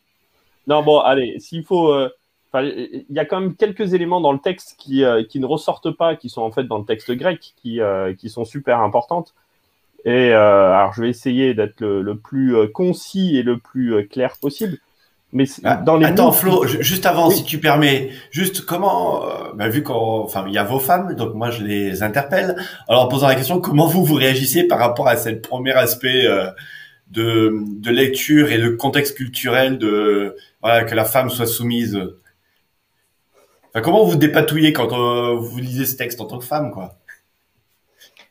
Non 0.67 0.81
bon, 0.81 0.99
allez, 0.99 1.39
s'il 1.39 1.63
faut, 1.63 1.93
euh, 1.93 2.09
enfin, 2.51 2.63
il 2.63 3.05
y 3.09 3.19
a 3.19 3.25
quand 3.25 3.39
même 3.39 3.55
quelques 3.55 3.93
éléments 3.93 4.21
dans 4.21 4.31
le 4.33 4.39
texte 4.39 4.75
qui 4.79 5.03
euh, 5.03 5.23
qui 5.23 5.39
ne 5.39 5.45
ressortent 5.45 5.91
pas, 5.91 6.15
qui 6.15 6.29
sont 6.29 6.41
en 6.41 6.51
fait 6.51 6.63
dans 6.63 6.79
le 6.79 6.85
texte 6.85 7.11
grec, 7.11 7.53
qui 7.61 7.81
euh, 7.81 8.15
qui 8.15 8.29
sont 8.29 8.45
super 8.45 8.79
importantes. 8.79 9.35
Et 10.05 10.31
euh, 10.33 10.73
alors 10.73 10.93
je 10.93 11.01
vais 11.03 11.09
essayer 11.09 11.53
d'être 11.53 11.81
le, 11.81 12.01
le 12.01 12.17
plus 12.17 12.71
concis 12.71 13.37
et 13.37 13.43
le 13.43 13.59
plus 13.59 14.07
clair 14.07 14.37
possible. 14.41 14.79
Mais 15.33 15.45
c'est- 15.45 15.61
Ah, 15.63 15.77
dans 15.77 15.95
les 15.97 16.05
Attends, 16.07 16.25
mots- 16.27 16.31
Flo, 16.33 16.67
ju- 16.67 16.83
juste 16.83 17.05
avant, 17.05 17.29
Oui. 17.29 17.35
si 17.35 17.43
tu 17.45 17.57
permets, 17.59 18.09
juste 18.31 18.61
comment, 18.65 19.21
bah, 19.55 19.69
vu 19.69 19.81
qu'on, 19.81 19.93
enfin, 20.23 20.43
il 20.47 20.53
y 20.53 20.57
a 20.57 20.63
vos 20.63 20.79
femmes, 20.79 21.15
donc 21.15 21.33
moi 21.35 21.51
je 21.51 21.63
les 21.63 22.03
interpelle. 22.03 22.57
Alors 22.89 23.03
en 23.03 23.07
posant 23.07 23.27
la 23.27 23.35
question, 23.35 23.61
comment 23.61 23.87
vous 23.87 24.03
vous 24.03 24.15
réagissez 24.15 24.65
par 24.65 24.79
rapport 24.79 25.07
à 25.07 25.15
ce 25.15 25.29
premier 25.29 25.71
aspect 25.71 26.25
euh, 26.25 26.47
de, 27.11 27.53
de 27.79 27.91
lecture 27.91 28.51
et 28.51 28.57
de 28.57 28.69
contexte 28.69 29.15
culturel 29.15 29.77
de, 29.77 30.35
voilà, 30.61 30.83
que 30.83 30.95
la 30.95 31.05
femme 31.05 31.29
soit 31.29 31.45
soumise? 31.47 31.97
Enfin, 33.69 33.81
comment 33.81 34.03
vous 34.03 34.17
dépatouillez 34.17 34.73
quand 34.73 34.91
euh, 34.91 35.35
vous 35.39 35.57
lisez 35.59 35.85
ce 35.85 35.95
texte 35.95 36.19
en 36.19 36.25
tant 36.25 36.39
que 36.39 36.45
femme, 36.45 36.71
quoi? 36.71 36.95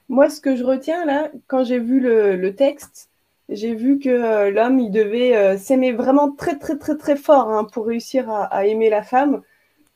Moi, 0.09 0.29
ce 0.29 0.41
que 0.41 0.57
je 0.57 0.65
retiens 0.65 1.05
là, 1.07 1.29
quand 1.47 1.65
j'ai 1.65 1.79
vu 1.79 2.01
le, 2.01 2.37
le 2.37 2.55
texte, 2.55 3.10
j'ai 3.51 3.75
vu 3.75 3.99
que 3.99 4.09
euh, 4.09 4.51
l'homme, 4.51 4.79
il 4.79 4.91
devait 4.91 5.37
euh, 5.37 5.59
s'aimer 5.59 5.93
vraiment 5.93 6.31
très, 6.31 6.59
très, 6.59 6.79
très, 6.79 6.97
très 6.97 7.17
fort 7.17 7.51
hein, 7.51 7.65
pour 7.65 7.87
réussir 7.87 8.31
à, 8.31 8.45
à 8.45 8.65
aimer 8.65 8.89
la 8.89 9.03
femme. 9.03 9.43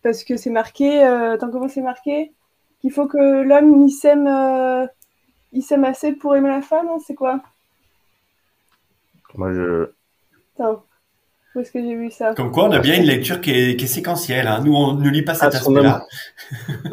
Parce 0.02 0.24
que 0.24 0.36
c'est 0.36 0.50
marqué, 0.50 1.02
euh, 1.04 1.32
attends, 1.32 1.50
comment 1.50 1.68
c'est 1.68 1.80
marqué? 1.80 2.32
Qu'il 2.80 2.92
faut 2.92 3.06
que 3.06 3.42
l'homme, 3.42 3.84
il 3.86 3.90
s'aime, 3.90 4.28
il 5.52 5.62
s'aime 5.62 5.84
assez 5.84 6.12
pour 6.12 6.36
aimer 6.36 6.50
la 6.50 6.60
femme, 6.60 6.88
hein, 6.88 6.98
c'est 7.06 7.14
quoi? 7.14 7.40
Moi 9.34 9.52
je, 9.52 9.88
Attends, 10.58 10.84
où 11.54 11.60
est-ce 11.60 11.70
que 11.70 11.80
j'ai 11.80 11.94
vu 11.94 12.10
ça? 12.10 12.34
Comme 12.34 12.50
quoi, 12.50 12.64
on 12.64 12.72
a 12.72 12.80
bien 12.80 12.96
une 12.96 13.06
lecture 13.06 13.40
qui 13.40 13.50
est, 13.52 13.76
qui 13.76 13.84
est 13.84 13.88
séquentielle. 13.88 14.48
Hein. 14.48 14.60
Nous, 14.64 14.74
on 14.74 14.94
ne 14.94 15.08
lit 15.08 15.22
pas 15.22 15.34
cet 15.34 15.54
Ah, 15.54 15.58
aspect-là. 15.58 16.06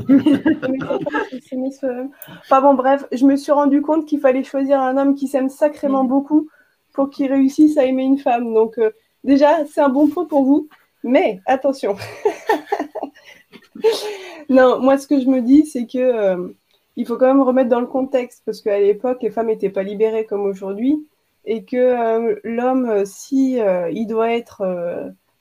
S'aimer 1.50 1.72
soi-même. 1.72 2.12
Enfin 2.41 2.62
bon, 2.62 2.75
bref, 2.75 3.06
je 3.12 3.25
me 3.25 3.36
suis 3.36 3.51
rendu 3.51 3.82
compte 3.82 4.06
qu'il 4.06 4.20
fallait 4.20 4.44
choisir 4.44 4.80
un 4.80 4.98
homme 4.98 5.15
qui 5.15 5.27
s'aime 5.27 5.50
sacrément 5.50 6.03
beaucoup 6.03 6.48
pour 6.94 7.10
qu'il 7.10 7.32
réussisse 7.32 7.77
à 7.77 7.86
aimer 7.86 8.03
une 8.03 8.20
femme. 8.20 8.53
Donc, 8.53 8.77
euh, 8.77 8.91
déjà, 9.24 9.65
c'est 9.65 9.82
un 9.82 9.89
bon 9.89 10.08
point 10.08 10.25
pour 10.25 10.44
vous. 10.44 10.68
Mais 11.03 11.39
attention. 11.48 11.96
non, 14.50 14.80
moi, 14.80 15.00
ce 15.00 15.08
que 15.08 15.20
je 15.20 15.25
me 15.25 15.41
dis, 15.41 15.65
c'est 15.65 15.88
que 15.88 15.98
euh, 15.98 16.50
il 16.96 17.08
faut 17.08 17.18
quand 17.18 17.25
même 17.27 17.41
remettre 17.41 17.70
dans 17.70 17.80
le 17.80 17.88
contexte 17.88 18.44
parce 18.46 18.62
qu'à 18.62 18.80
l'époque, 18.80 19.24
les 19.24 19.32
femmes 19.32 19.48
n'étaient 19.48 19.70
pas 19.70 19.82
libérées 19.82 20.25
comme 20.25 20.46
aujourd'hui 20.46 21.03
et 21.45 21.63
que 21.63 21.77
euh, 21.77 22.36
l'homme, 22.43 22.89
euh, 22.89 23.05
si 23.05 23.60
euh, 23.60 23.89
il 23.91 24.07
doit 24.07 24.31
être 24.31 24.63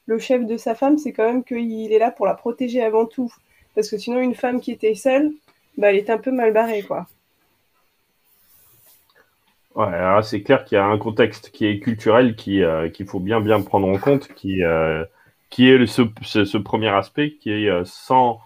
le 0.06 0.18
chef 0.18 0.44
de 0.46 0.56
sa 0.56 0.74
femme, 0.74 0.98
c'est 0.98 1.12
quand 1.12 1.26
même 1.26 1.44
qu'il 1.44 1.92
est 1.92 1.98
là 1.98 2.10
pour 2.10 2.26
la 2.26 2.34
protéger 2.34 2.82
avant 2.82 3.06
tout. 3.06 3.32
Parce 3.74 3.88
que 3.88 3.98
sinon, 3.98 4.20
une 4.20 4.34
femme 4.34 4.60
qui 4.60 4.72
était 4.72 4.94
seule, 4.94 5.30
bah, 5.78 5.90
elle 5.90 5.96
est 5.96 6.10
un 6.10 6.18
peu 6.18 6.32
mal 6.32 6.52
barrée, 6.52 6.82
quoi. 6.82 7.06
Ouais, 9.76 9.92
c'est 10.24 10.42
clair 10.42 10.64
qu'il 10.64 10.76
y 10.76 10.78
a 10.80 10.84
un 10.84 10.98
contexte 10.98 11.52
qui 11.52 11.64
est 11.64 11.78
culturel 11.78 12.34
qui 12.34 12.60
qu'il 12.92 13.06
faut 13.06 13.20
bien 13.20 13.40
bien 13.40 13.62
prendre 13.62 13.88
en 13.88 13.98
compte, 13.98 14.26
qui 14.34 14.62
qui 15.48 15.70
est 15.70 15.86
ce, 15.86 16.58
premier 16.58 16.88
aspect 16.88 17.36
qui 17.40 17.52
est 17.52 17.84
sans, 17.84 18.40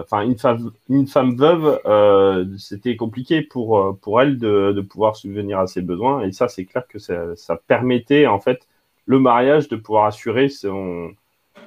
enfin 0.00 0.22
une 0.22 0.36
femme 0.38 0.70
une 0.88 1.06
femme 1.06 1.36
veuve, 1.36 1.80
euh, 1.86 2.44
c'était 2.58 2.96
compliqué 2.96 3.42
pour 3.42 3.78
euh, 3.78 3.92
pour 4.00 4.20
elle 4.20 4.38
de, 4.38 4.72
de 4.72 4.80
pouvoir 4.80 5.16
subvenir 5.16 5.58
à 5.60 5.66
ses 5.66 5.82
besoins 5.82 6.22
et 6.22 6.32
ça 6.32 6.48
c'est 6.48 6.64
clair 6.64 6.86
que 6.88 6.98
ça, 6.98 7.34
ça 7.36 7.56
permettait 7.66 8.26
en 8.26 8.40
fait 8.40 8.68
le 9.06 9.18
mariage 9.18 9.68
de 9.68 9.76
pouvoir 9.76 10.06
assurer 10.06 10.48
son 10.48 11.10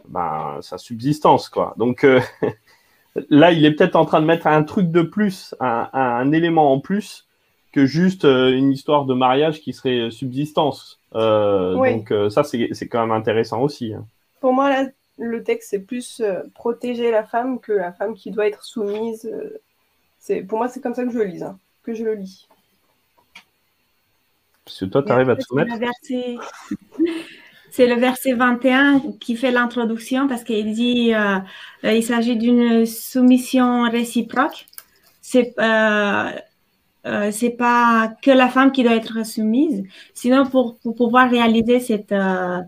ben, 0.09 0.57
sa 0.61 0.77
subsistance 0.77 1.49
quoi. 1.49 1.73
Donc 1.77 2.03
euh, 2.03 2.21
là 3.29 3.51
il 3.51 3.65
est 3.65 3.71
peut-être 3.71 3.95
en 3.95 4.05
train 4.05 4.21
de 4.21 4.25
mettre 4.25 4.47
un 4.47 4.63
truc 4.63 4.91
de 4.91 5.01
plus, 5.01 5.55
un, 5.59 5.89
un, 5.93 6.01
un 6.01 6.31
élément 6.31 6.71
en 6.73 6.79
plus 6.79 7.27
que 7.73 7.85
juste 7.85 8.23
une 8.23 8.71
histoire 8.71 9.05
de 9.05 9.13
mariage 9.13 9.61
qui 9.61 9.73
serait 9.73 10.09
subsistance. 10.11 10.99
Euh, 11.15 11.75
Oui. 11.75 11.95
Donc 11.95 12.13
ça, 12.31 12.43
c'est 12.43 12.69
c'est 12.71 12.87
quand 12.87 13.01
même 13.01 13.11
intéressant 13.11 13.61
aussi. 13.61 13.93
hein. 13.93 14.05
Pour 14.39 14.53
moi, 14.53 14.69
là, 14.69 14.85
le 15.17 15.43
texte, 15.43 15.69
c'est 15.71 15.79
plus 15.79 16.21
euh, 16.21 16.41
protéger 16.53 17.11
la 17.11 17.23
femme 17.23 17.59
que 17.59 17.71
la 17.73 17.91
femme 17.91 18.13
qui 18.15 18.31
doit 18.31 18.47
être 18.47 18.63
soumise. 18.63 19.25
euh, 19.25 19.59
c'est, 20.19 20.41
pour 20.41 20.57
moi, 20.57 20.67
c'est 20.67 20.81
comme 20.81 20.93
ça 20.93 21.03
que 21.03 21.11
je 21.11 21.17
le 21.17 21.25
lis, 21.25 21.43
hein, 21.43 21.59
que 21.83 21.93
je 21.93 22.03
le 22.03 22.15
lis. 22.15 22.47
Parce 24.65 24.79
que 24.79 24.85
toi, 24.85 25.03
tu 25.03 25.11
arrives 25.11 25.29
à 25.29 25.35
te 25.35 25.41
soumettre. 25.41 25.71
C'est 25.79 25.79
le 25.79 25.85
verset, 25.85 26.35
c'est 27.69 27.87
le 27.87 27.95
verset 27.95 28.33
21 28.33 29.01
qui 29.19 29.35
fait 29.35 29.51
l'introduction 29.51 30.27
parce 30.27 30.43
qu'il 30.43 30.73
dit 30.73 31.13
euh, 31.13 31.37
euh, 31.83 31.93
il 31.93 32.03
s'agit 32.03 32.35
d'une 32.35 32.85
soumission 32.85 33.83
réciproque. 33.83 34.65
C'est 35.21 35.53
euh, 35.59 36.31
euh, 37.05 37.31
c'est 37.31 37.51
pas 37.51 38.13
que 38.21 38.31
la 38.31 38.49
femme 38.49 38.71
qui 38.71 38.83
doit 38.83 38.95
être 38.95 39.25
soumise, 39.25 39.83
sinon 40.13 40.45
pour, 40.45 40.77
pour 40.79 40.95
pouvoir 40.95 41.29
réaliser 41.29 41.79
cette 41.79 42.11
euh, 42.11 42.59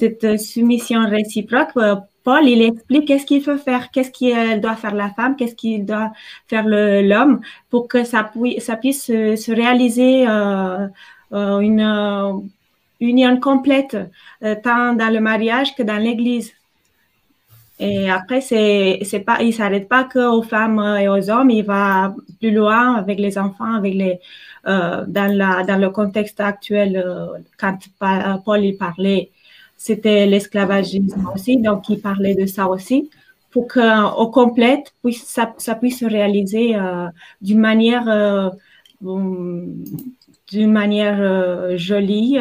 cette 0.00 0.26
soumission 0.40 1.00
réciproque, 1.08 1.74
euh, 1.76 1.96
Paul 2.24 2.44
il 2.54 2.62
explique 2.62 3.06
qu'est-ce 3.06 3.26
qu'il 3.30 3.42
faut 3.46 3.58
faire, 3.68 3.90
qu'est-ce 3.92 4.10
qu'il 4.10 4.60
doit 4.60 4.76
faire 4.76 4.94
la 5.04 5.10
femme, 5.16 5.36
qu'est-ce 5.36 5.54
qu'il 5.54 5.84
doit 5.84 6.10
faire 6.50 6.66
l'homme 7.10 7.40
pour 7.70 7.86
que 7.92 8.02
ça, 8.12 8.22
pui- 8.32 8.60
ça 8.60 8.76
puisse 8.76 9.04
se, 9.08 9.36
se 9.36 9.52
réaliser 9.52 10.26
euh, 10.26 10.86
euh, 11.38 11.58
une 11.70 11.80
euh, 11.80 12.32
union 13.00 13.34
complète, 13.38 13.96
euh, 14.42 14.56
tant 14.66 14.94
dans 14.94 15.12
le 15.16 15.20
mariage 15.20 15.74
que 15.76 15.82
dans 15.90 16.00
l'Église. 16.06 16.48
Et 17.78 18.08
après, 18.08 18.40
c'est, 18.40 19.00
pas, 19.26 19.42
il 19.42 19.52
s'arrête 19.52 19.88
pas 19.88 20.04
qu'aux 20.04 20.42
femmes 20.42 20.80
et 21.02 21.08
aux 21.08 21.28
hommes, 21.28 21.50
il 21.50 21.64
va 21.64 22.14
plus 22.40 22.52
loin 22.52 22.94
avec 22.94 23.18
les 23.18 23.36
enfants, 23.36 23.74
avec 23.74 23.94
les, 23.94 24.20
euh, 24.66 25.04
dans 25.06 25.30
la, 25.36 25.64
dans 25.64 25.80
le 25.80 25.90
contexte 25.90 26.40
actuel, 26.40 27.02
euh, 27.04 27.26
quand 27.60 27.76
Pa- 27.98 28.40
Paul 28.44 28.64
il 28.64 28.76
parlait, 28.78 29.30
c'était 29.84 30.24
l'esclavagisme 30.24 31.28
aussi, 31.34 31.58
donc 31.58 31.90
il 31.90 32.00
parlait 32.00 32.34
de 32.34 32.46
ça 32.46 32.68
aussi, 32.68 33.10
pour 33.50 33.68
qu'au 33.68 34.28
complète, 34.30 34.94
puisse, 35.02 35.22
ça, 35.24 35.74
puisse 35.74 35.98
se 36.00 36.06
réaliser 36.06 36.74
euh, 36.74 37.08
d'une 37.42 37.58
manière, 37.58 38.08
euh, 38.08 38.48
hum, 39.04 39.84
manière 40.54 41.20
euh, 41.20 41.76
jolie, 41.76 42.38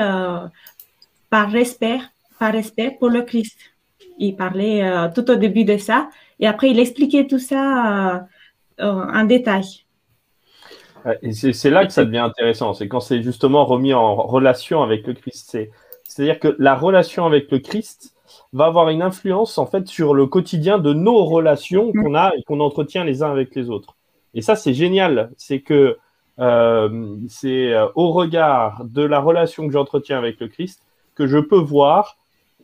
par 1.29 1.51
respect, 1.51 1.99
par 2.39 2.53
respect 2.53 2.95
pour 2.97 3.09
le 3.09 3.23
Christ. 3.23 3.59
Il 4.19 4.37
parlait 4.37 4.81
tout 5.13 5.29
au 5.29 5.35
début 5.35 5.65
de 5.65 5.75
ça, 5.75 6.09
et 6.39 6.47
après 6.47 6.69
il 6.69 6.79
expliquait 6.79 7.27
tout 7.27 7.39
ça 7.39 8.25
en 8.79 9.23
détail. 9.25 9.65
C'est 11.33 11.69
là 11.69 11.85
que 11.85 11.91
ça 11.91 12.05
devient 12.05 12.19
intéressant. 12.19 12.73
C'est 12.73 12.87
quand 12.87 13.01
c'est 13.01 13.21
justement 13.21 13.65
remis 13.65 13.93
en 13.93 14.15
relation 14.15 14.81
avec 14.81 15.05
le 15.05 15.13
Christ. 15.13 15.49
C'est- 15.51 15.71
C'est-à-dire 16.13 16.39
que 16.39 16.55
la 16.59 16.75
relation 16.75 17.25
avec 17.25 17.51
le 17.51 17.59
Christ 17.59 18.15
va 18.53 18.65
avoir 18.65 18.89
une 18.89 19.01
influence 19.01 19.57
en 19.57 19.65
fait 19.65 19.87
sur 19.87 20.13
le 20.13 20.27
quotidien 20.27 20.79
de 20.79 20.93
nos 20.93 21.25
relations 21.25 21.91
qu'on 21.91 22.15
a 22.15 22.31
et 22.37 22.43
qu'on 22.43 22.59
entretient 22.59 23.03
les 23.03 23.23
uns 23.23 23.31
avec 23.31 23.55
les 23.55 23.69
autres. 23.69 23.95
Et 24.33 24.41
ça, 24.41 24.55
c'est 24.55 24.73
génial. 24.73 25.31
C'est 25.37 25.61
que 25.61 25.97
euh, 26.39 27.15
c'est 27.29 27.73
euh, 27.73 27.87
au 27.95 28.11
regard 28.11 28.83
de 28.85 29.03
la 29.03 29.19
relation 29.19 29.67
que 29.67 29.73
j'entretiens 29.73 30.17
avec 30.17 30.39
le 30.39 30.47
Christ 30.47 30.81
que 31.13 31.27
je 31.27 31.37
peux 31.37 31.59
voir 31.59 32.17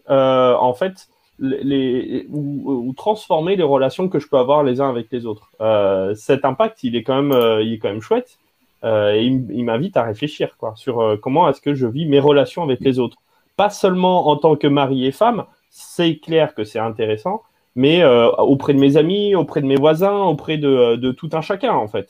euh, 0.09 0.55
en 0.55 0.73
fait 0.73 1.07
les, 1.37 2.25
ou, 2.29 2.87
ou 2.87 2.93
transformer 2.93 3.55
les 3.55 3.63
relations 3.63 4.09
que 4.09 4.19
je 4.19 4.27
peux 4.27 4.37
avoir 4.37 4.63
les 4.63 4.81
uns 4.81 4.89
avec 4.89 5.07
les 5.11 5.25
autres. 5.25 5.51
Euh, 5.61 6.15
cet 6.15 6.45
impact, 6.45 6.83
il 6.83 6.95
est 6.95 7.03
quand 7.03 7.21
même, 7.21 7.61
il 7.61 7.73
est 7.73 7.77
quand 7.77 7.89
même 7.89 8.01
chouette. 8.01 8.39
Euh, 8.83 9.13
et 9.13 9.25
il, 9.25 9.65
m'invite 9.65 9.97
à 9.97 10.03
réfléchir 10.03 10.55
quoi, 10.57 10.73
sur 10.75 11.01
euh, 11.01 11.17
comment 11.17 11.49
est-ce 11.49 11.59
que 11.59 11.73
je 11.73 11.85
vis 11.85 12.05
mes 12.05 12.19
relations 12.19 12.63
avec 12.63 12.79
les 12.79 12.97
autres. 12.97 13.17
Pas 13.59 13.69
seulement 13.71 14.27
en 14.29 14.37
tant 14.37 14.55
que 14.55 14.67
mari 14.67 15.05
et 15.05 15.11
femme, 15.11 15.45
c'est 15.69 16.17
clair 16.19 16.55
que 16.55 16.63
c'est 16.65 16.79
intéressant, 16.79 17.43
mais 17.75 18.01
euh, 18.03 18.29
auprès 18.53 18.73
de 18.73 18.79
mes 18.79 18.97
amis, 18.97 19.35
auprès 19.35 19.61
de 19.61 19.67
mes 19.67 19.75
voisins, 19.77 20.17
auprès 20.33 20.57
de, 20.57 20.95
de 20.97 21.11
tout 21.11 21.29
un 21.33 21.41
chacun 21.41 21.73
en 21.73 21.87
fait, 21.95 22.09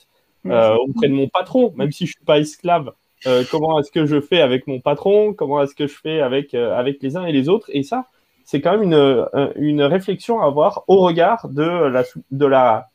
Euh, 0.50 0.74
auprès 0.88 1.08
de 1.08 1.14
mon 1.14 1.28
patron, 1.28 1.72
même 1.76 1.92
si 1.92 2.06
je 2.06 2.12
suis 2.16 2.24
pas 2.24 2.38
esclave. 2.40 2.92
euh, 3.26 3.44
comment 3.50 3.78
est-ce 3.80 3.90
que 3.92 4.06
je 4.06 4.20
fais 4.20 4.40
avec 4.40 4.66
mon 4.66 4.80
patron 4.80 5.34
Comment 5.34 5.62
est-ce 5.62 5.74
que 5.74 5.86
je 5.86 5.96
fais 6.04 6.20
avec 6.22 6.54
avec 6.54 7.02
les 7.02 7.16
uns 7.18 7.26
et 7.26 7.32
les 7.32 7.48
autres 7.48 7.68
Et 7.72 7.82
ça, 7.84 8.06
c'est 8.44 8.60
quand 8.62 8.72
même 8.78 8.84
une, 8.92 9.26
une 9.56 9.82
réflexion 9.82 10.40
à 10.42 10.46
avoir 10.46 10.84
au 10.88 10.98
regard 11.08 11.48
de 11.48 11.62
la 11.94 12.04
de 12.30 12.46
la 12.46 12.88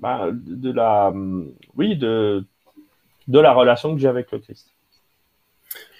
bah, 0.00 0.28
de 0.32 0.72
la 0.72 1.08
hum, 1.10 1.52
oui 1.76 1.96
de 1.96 2.46
de 3.28 3.40
la 3.40 3.52
relation 3.54 3.94
que 3.94 4.00
j'ai 4.02 4.08
avec 4.08 4.32
le 4.32 4.40
Christ. 4.40 4.75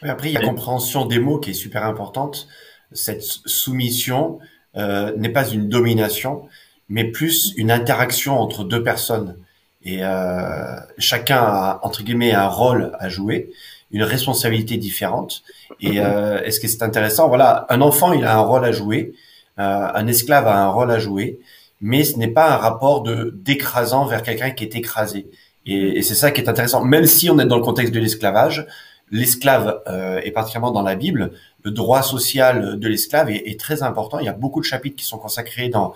Après, 0.03 0.29
il 0.29 0.33
y 0.35 0.37
a 0.37 0.41
la 0.41 0.47
compréhension 0.47 1.07
des 1.07 1.19
mots 1.19 1.39
qui 1.39 1.51
est 1.51 1.55
super 1.55 1.85
importante. 1.85 2.49
Cette 2.93 3.23
soumission 3.23 4.39
euh, 4.77 5.13
n'est 5.17 5.31
pas 5.31 5.49
une 5.49 5.69
domination, 5.69 6.49
mais 6.89 7.05
plus 7.05 7.53
une 7.57 7.71
interaction 7.71 8.39
entre 8.39 8.65
deux 8.65 8.83
personnes. 8.83 9.37
Et 9.83 9.99
euh, 10.03 10.77
chacun 10.99 11.39
a, 11.39 11.81
entre 11.83 12.03
guillemets, 12.03 12.33
un 12.33 12.49
rôle 12.49 12.93
à 12.99 13.09
jouer, 13.09 13.51
une 13.91 14.03
responsabilité 14.03 14.77
différente. 14.77 15.43
Et 15.81 16.01
euh, 16.01 16.43
est-ce 16.43 16.61
que 16.61 16.69
c'est 16.69 16.83
intéressant? 16.83 17.29
Voilà, 17.29 17.67
un 17.71 17.81
enfant, 17.81 18.13
il 18.13 18.25
a 18.25 18.37
un 18.37 18.41
rôle 18.41 18.65
à 18.65 18.73
jouer, 18.73 19.15
euh, 19.59 19.89
un 19.95 20.07
esclave 20.07 20.47
a 20.47 20.59
un 20.65 20.69
rôle 20.69 20.91
à 20.91 20.99
jouer, 20.99 21.39
mais 21.81 22.05
ce 22.05 22.19
n'est 22.19 22.29
pas 22.29 22.53
un 22.53 22.57
rapport 22.57 23.03
de 23.03 23.35
d'écrasant 23.37 24.05
vers 24.07 24.23
quelqu'un 24.23 24.51
qui 24.51 24.65
est 24.65 24.75
écrasé. 24.75 25.29
Et, 25.67 25.99
et 25.99 26.03
c'est 26.03 26.15
ça 26.15 26.31
qui 26.31 26.41
est 26.41 26.49
intéressant. 26.49 26.85
Même 26.85 27.07
si 27.07 27.31
on 27.31 27.39
est 27.39 27.47
dans 27.47 27.57
le 27.57 27.63
contexte 27.63 27.93
de 27.95 28.01
l'esclavage, 28.01 28.67
l'esclave, 29.11 29.83
euh, 29.87 30.21
et 30.25 30.31
particulièrement 30.31 30.73
dans 30.73 30.83
la 30.83 30.95
Bible, 30.95 31.33
le 31.63 31.71
droit 31.71 32.03
social 32.03 32.79
de 32.79 32.89
l'esclave 32.89 33.31
est, 33.31 33.59
très 33.59 33.83
important. 33.83 34.19
Il 34.19 34.27
y 34.27 34.29
a 34.29 34.33
beaucoup 34.33 34.61
de 34.61 34.65
chapitres 34.65 34.97
qui 34.97 35.05
sont 35.05 35.19
consacrés 35.19 35.69
dans 35.69 35.93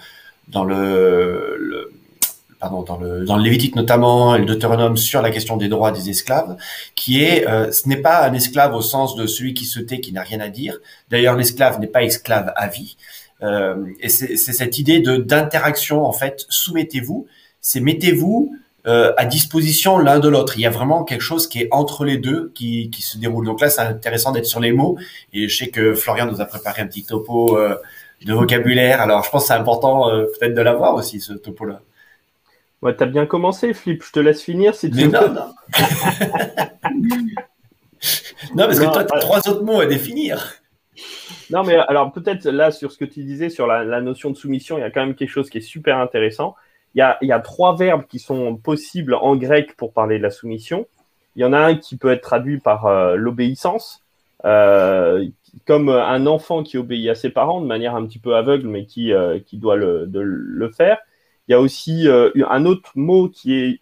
le, 0.64 1.92
pardon 2.58 2.82
dans 2.82 2.96
le 2.96 3.24
dans 3.24 3.36
le 3.36 3.42
Lévitique 3.42 3.76
notamment 3.76 4.34
et 4.34 4.40
le 4.40 4.44
Deutéronome 4.44 4.96
sur 4.96 5.22
la 5.22 5.30
question 5.30 5.56
des 5.56 5.68
droits 5.68 5.92
des 5.92 6.10
esclaves, 6.10 6.56
qui 6.94 7.22
est 7.22 7.48
euh, 7.48 7.70
ce 7.70 7.88
n'est 7.88 8.02
pas 8.02 8.26
un 8.26 8.32
esclave 8.32 8.74
au 8.74 8.82
sens 8.82 9.16
de 9.16 9.26
celui 9.26 9.54
qui 9.54 9.64
se 9.64 9.80
tait, 9.80 10.00
qui 10.00 10.12
n'a 10.12 10.22
rien 10.22 10.40
à 10.40 10.48
dire. 10.48 10.78
D'ailleurs, 11.08 11.36
l'esclave 11.36 11.80
n'est 11.80 11.86
pas 11.86 12.02
esclave 12.02 12.52
à 12.56 12.66
vie. 12.66 12.96
Euh, 13.42 13.86
et 14.00 14.08
c'est 14.08 14.36
cette 14.36 14.78
idée 14.78 15.00
d'interaction 15.00 16.04
en 16.04 16.12
fait. 16.12 16.46
Soumettez-vous, 16.48 17.26
c'est 17.60 17.80
mettez-vous 17.80 18.54
euh, 18.86 19.12
à 19.18 19.26
disposition 19.26 19.98
l'un 19.98 20.20
de 20.20 20.28
l'autre. 20.28 20.54
Il 20.56 20.62
y 20.62 20.66
a 20.66 20.70
vraiment 20.70 21.04
quelque 21.04 21.20
chose 21.20 21.46
qui 21.46 21.60
est 21.60 21.68
entre 21.70 22.04
les 22.04 22.16
deux 22.16 22.50
qui, 22.54 22.90
qui 22.90 23.02
se 23.02 23.18
déroule. 23.18 23.44
Donc 23.44 23.60
là, 23.60 23.68
c'est 23.68 23.82
intéressant 23.82 24.32
d'être 24.32 24.46
sur 24.46 24.60
les 24.60 24.72
mots. 24.72 24.96
Et 25.32 25.48
je 25.48 25.56
sais 25.56 25.68
que 25.68 25.94
Florian 25.94 26.26
nous 26.26 26.40
a 26.40 26.46
préparé 26.46 26.80
un 26.80 26.86
petit 26.86 27.04
topo 27.04 27.58
euh, 27.58 27.76
de 28.24 28.32
vocabulaire. 28.32 29.02
Alors, 29.02 29.22
je 29.22 29.30
pense 29.30 29.42
que 29.42 29.48
c'est 29.48 29.54
important 29.54 30.08
euh, 30.08 30.24
peut-être 30.38 30.54
de 30.54 30.62
l'avoir 30.62 30.94
aussi, 30.94 31.20
ce 31.20 31.34
topo-là. 31.34 31.82
Ouais, 32.80 32.96
t'as 32.96 33.04
bien 33.06 33.26
commencé, 33.26 33.74
Flip. 33.74 34.02
Je 34.02 34.12
te 34.12 34.20
laisse 34.20 34.42
finir 34.42 34.74
si 34.74 34.90
tu 34.90 34.96
Mais 34.96 35.04
veux. 35.04 35.10
non, 35.10 35.28
non. 35.28 35.54
non, 38.54 38.64
parce 38.64 38.78
que 38.78 38.84
toi, 38.84 39.04
tu 39.04 39.12
as 39.12 39.16
ouais. 39.16 39.20
trois 39.20 39.46
autres 39.46 39.62
mots 39.62 39.80
à 39.80 39.86
définir. 39.86 40.54
Non, 41.50 41.64
mais 41.64 41.76
alors 41.76 42.12
peut-être 42.12 42.44
là, 42.46 42.70
sur 42.70 42.92
ce 42.92 42.96
que 42.96 43.04
tu 43.04 43.24
disais 43.24 43.50
sur 43.50 43.66
la, 43.66 43.84
la 43.84 44.00
notion 44.00 44.30
de 44.30 44.36
soumission, 44.36 44.78
il 44.78 44.80
y 44.80 44.84
a 44.84 44.90
quand 44.90 45.04
même 45.04 45.14
quelque 45.14 45.28
chose 45.28 45.50
qui 45.50 45.58
est 45.58 45.62
super 45.62 45.98
intéressant. 45.98 46.54
Il 46.94 46.98
y 47.22 47.32
a, 47.32 47.40
trois 47.40 47.76
verbes 47.76 48.04
qui 48.08 48.18
sont 48.18 48.56
possibles 48.56 49.14
en 49.14 49.36
grec 49.36 49.76
pour 49.76 49.92
parler 49.92 50.18
de 50.18 50.22
la 50.22 50.30
soumission. 50.30 50.86
Il 51.36 51.42
y 51.42 51.44
en 51.44 51.52
a 51.52 51.58
un 51.58 51.76
qui 51.76 51.96
peut 51.96 52.10
être 52.10 52.22
traduit 52.22 52.58
par 52.58 52.86
euh, 52.86 53.14
l'obéissance, 53.14 54.02
euh, 54.44 55.24
comme 55.66 55.88
un 55.88 56.26
enfant 56.26 56.64
qui 56.64 56.78
obéit 56.78 57.08
à 57.08 57.14
ses 57.14 57.30
parents 57.30 57.60
de 57.60 57.66
manière 57.66 57.94
un 57.94 58.04
petit 58.06 58.18
peu 58.18 58.34
aveugle, 58.34 58.66
mais 58.66 58.86
qui, 58.86 59.12
euh, 59.12 59.38
qui 59.38 59.56
doit 59.56 59.76
le, 59.76 60.70
faire. 60.76 60.98
Il 61.46 61.52
y 61.52 61.54
a 61.54 61.60
aussi 61.60 62.06
un 62.08 62.64
autre 62.64 62.92
mot 62.94 63.28
qui, 63.28 63.80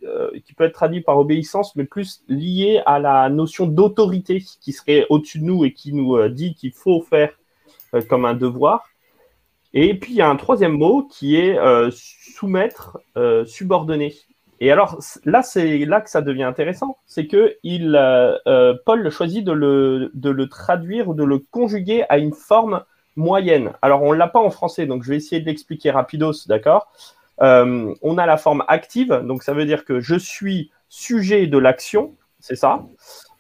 peut 0.56 0.64
être 0.64 0.72
traduit 0.72 1.02
par 1.02 1.18
obéissance, 1.18 1.76
mais 1.76 1.84
plus 1.84 2.22
lié 2.26 2.80
à 2.86 2.98
la 2.98 3.28
notion 3.28 3.66
d'autorité 3.66 4.42
qui 4.60 4.72
serait 4.72 5.04
au-dessus 5.10 5.40
de 5.40 5.44
nous 5.44 5.66
et 5.66 5.72
qui 5.74 5.92
nous 5.92 6.28
dit 6.28 6.54
qu'il 6.54 6.72
faut 6.72 7.02
faire 7.02 7.38
comme 8.08 8.24
un 8.24 8.32
devoir. 8.32 8.88
Et 9.74 9.98
puis 9.98 10.12
il 10.12 10.16
y 10.16 10.22
a 10.22 10.28
un 10.28 10.36
troisième 10.36 10.72
mot 10.72 11.02
qui 11.02 11.36
est 11.36 11.58
euh, 11.58 11.90
soumettre, 11.92 12.98
euh, 13.16 13.44
subordonner. 13.44 14.14
Et 14.60 14.72
alors 14.72 14.98
là, 15.24 15.42
c'est 15.42 15.84
là 15.84 16.00
que 16.00 16.10
ça 16.10 16.20
devient 16.20 16.42
intéressant, 16.42 16.98
c'est 17.06 17.28
que 17.28 17.56
il, 17.62 17.94
euh, 17.94 18.36
euh, 18.48 18.74
Paul 18.84 19.08
choisit 19.10 19.44
de 19.44 19.52
le, 19.52 20.10
de 20.14 20.30
le 20.30 20.48
traduire 20.48 21.08
ou 21.08 21.14
de 21.14 21.22
le 21.22 21.38
conjuguer 21.38 22.04
à 22.08 22.18
une 22.18 22.32
forme 22.32 22.82
moyenne. 23.14 23.72
Alors 23.82 24.02
on 24.02 24.12
l'a 24.12 24.26
pas 24.26 24.40
en 24.40 24.50
français, 24.50 24.86
donc 24.86 25.04
je 25.04 25.10
vais 25.10 25.16
essayer 25.16 25.40
de 25.40 25.46
l'expliquer 25.46 25.92
rapidos, 25.92 26.46
d'accord? 26.48 26.90
On 27.40 28.18
a 28.18 28.26
la 28.26 28.36
forme 28.36 28.64
active, 28.66 29.22
donc 29.24 29.44
ça 29.44 29.52
veut 29.52 29.64
dire 29.64 29.84
que 29.84 30.00
je 30.00 30.16
suis 30.16 30.72
sujet 30.88 31.46
de 31.46 31.56
l'action, 31.56 32.16
c'est 32.40 32.56
ça? 32.56 32.84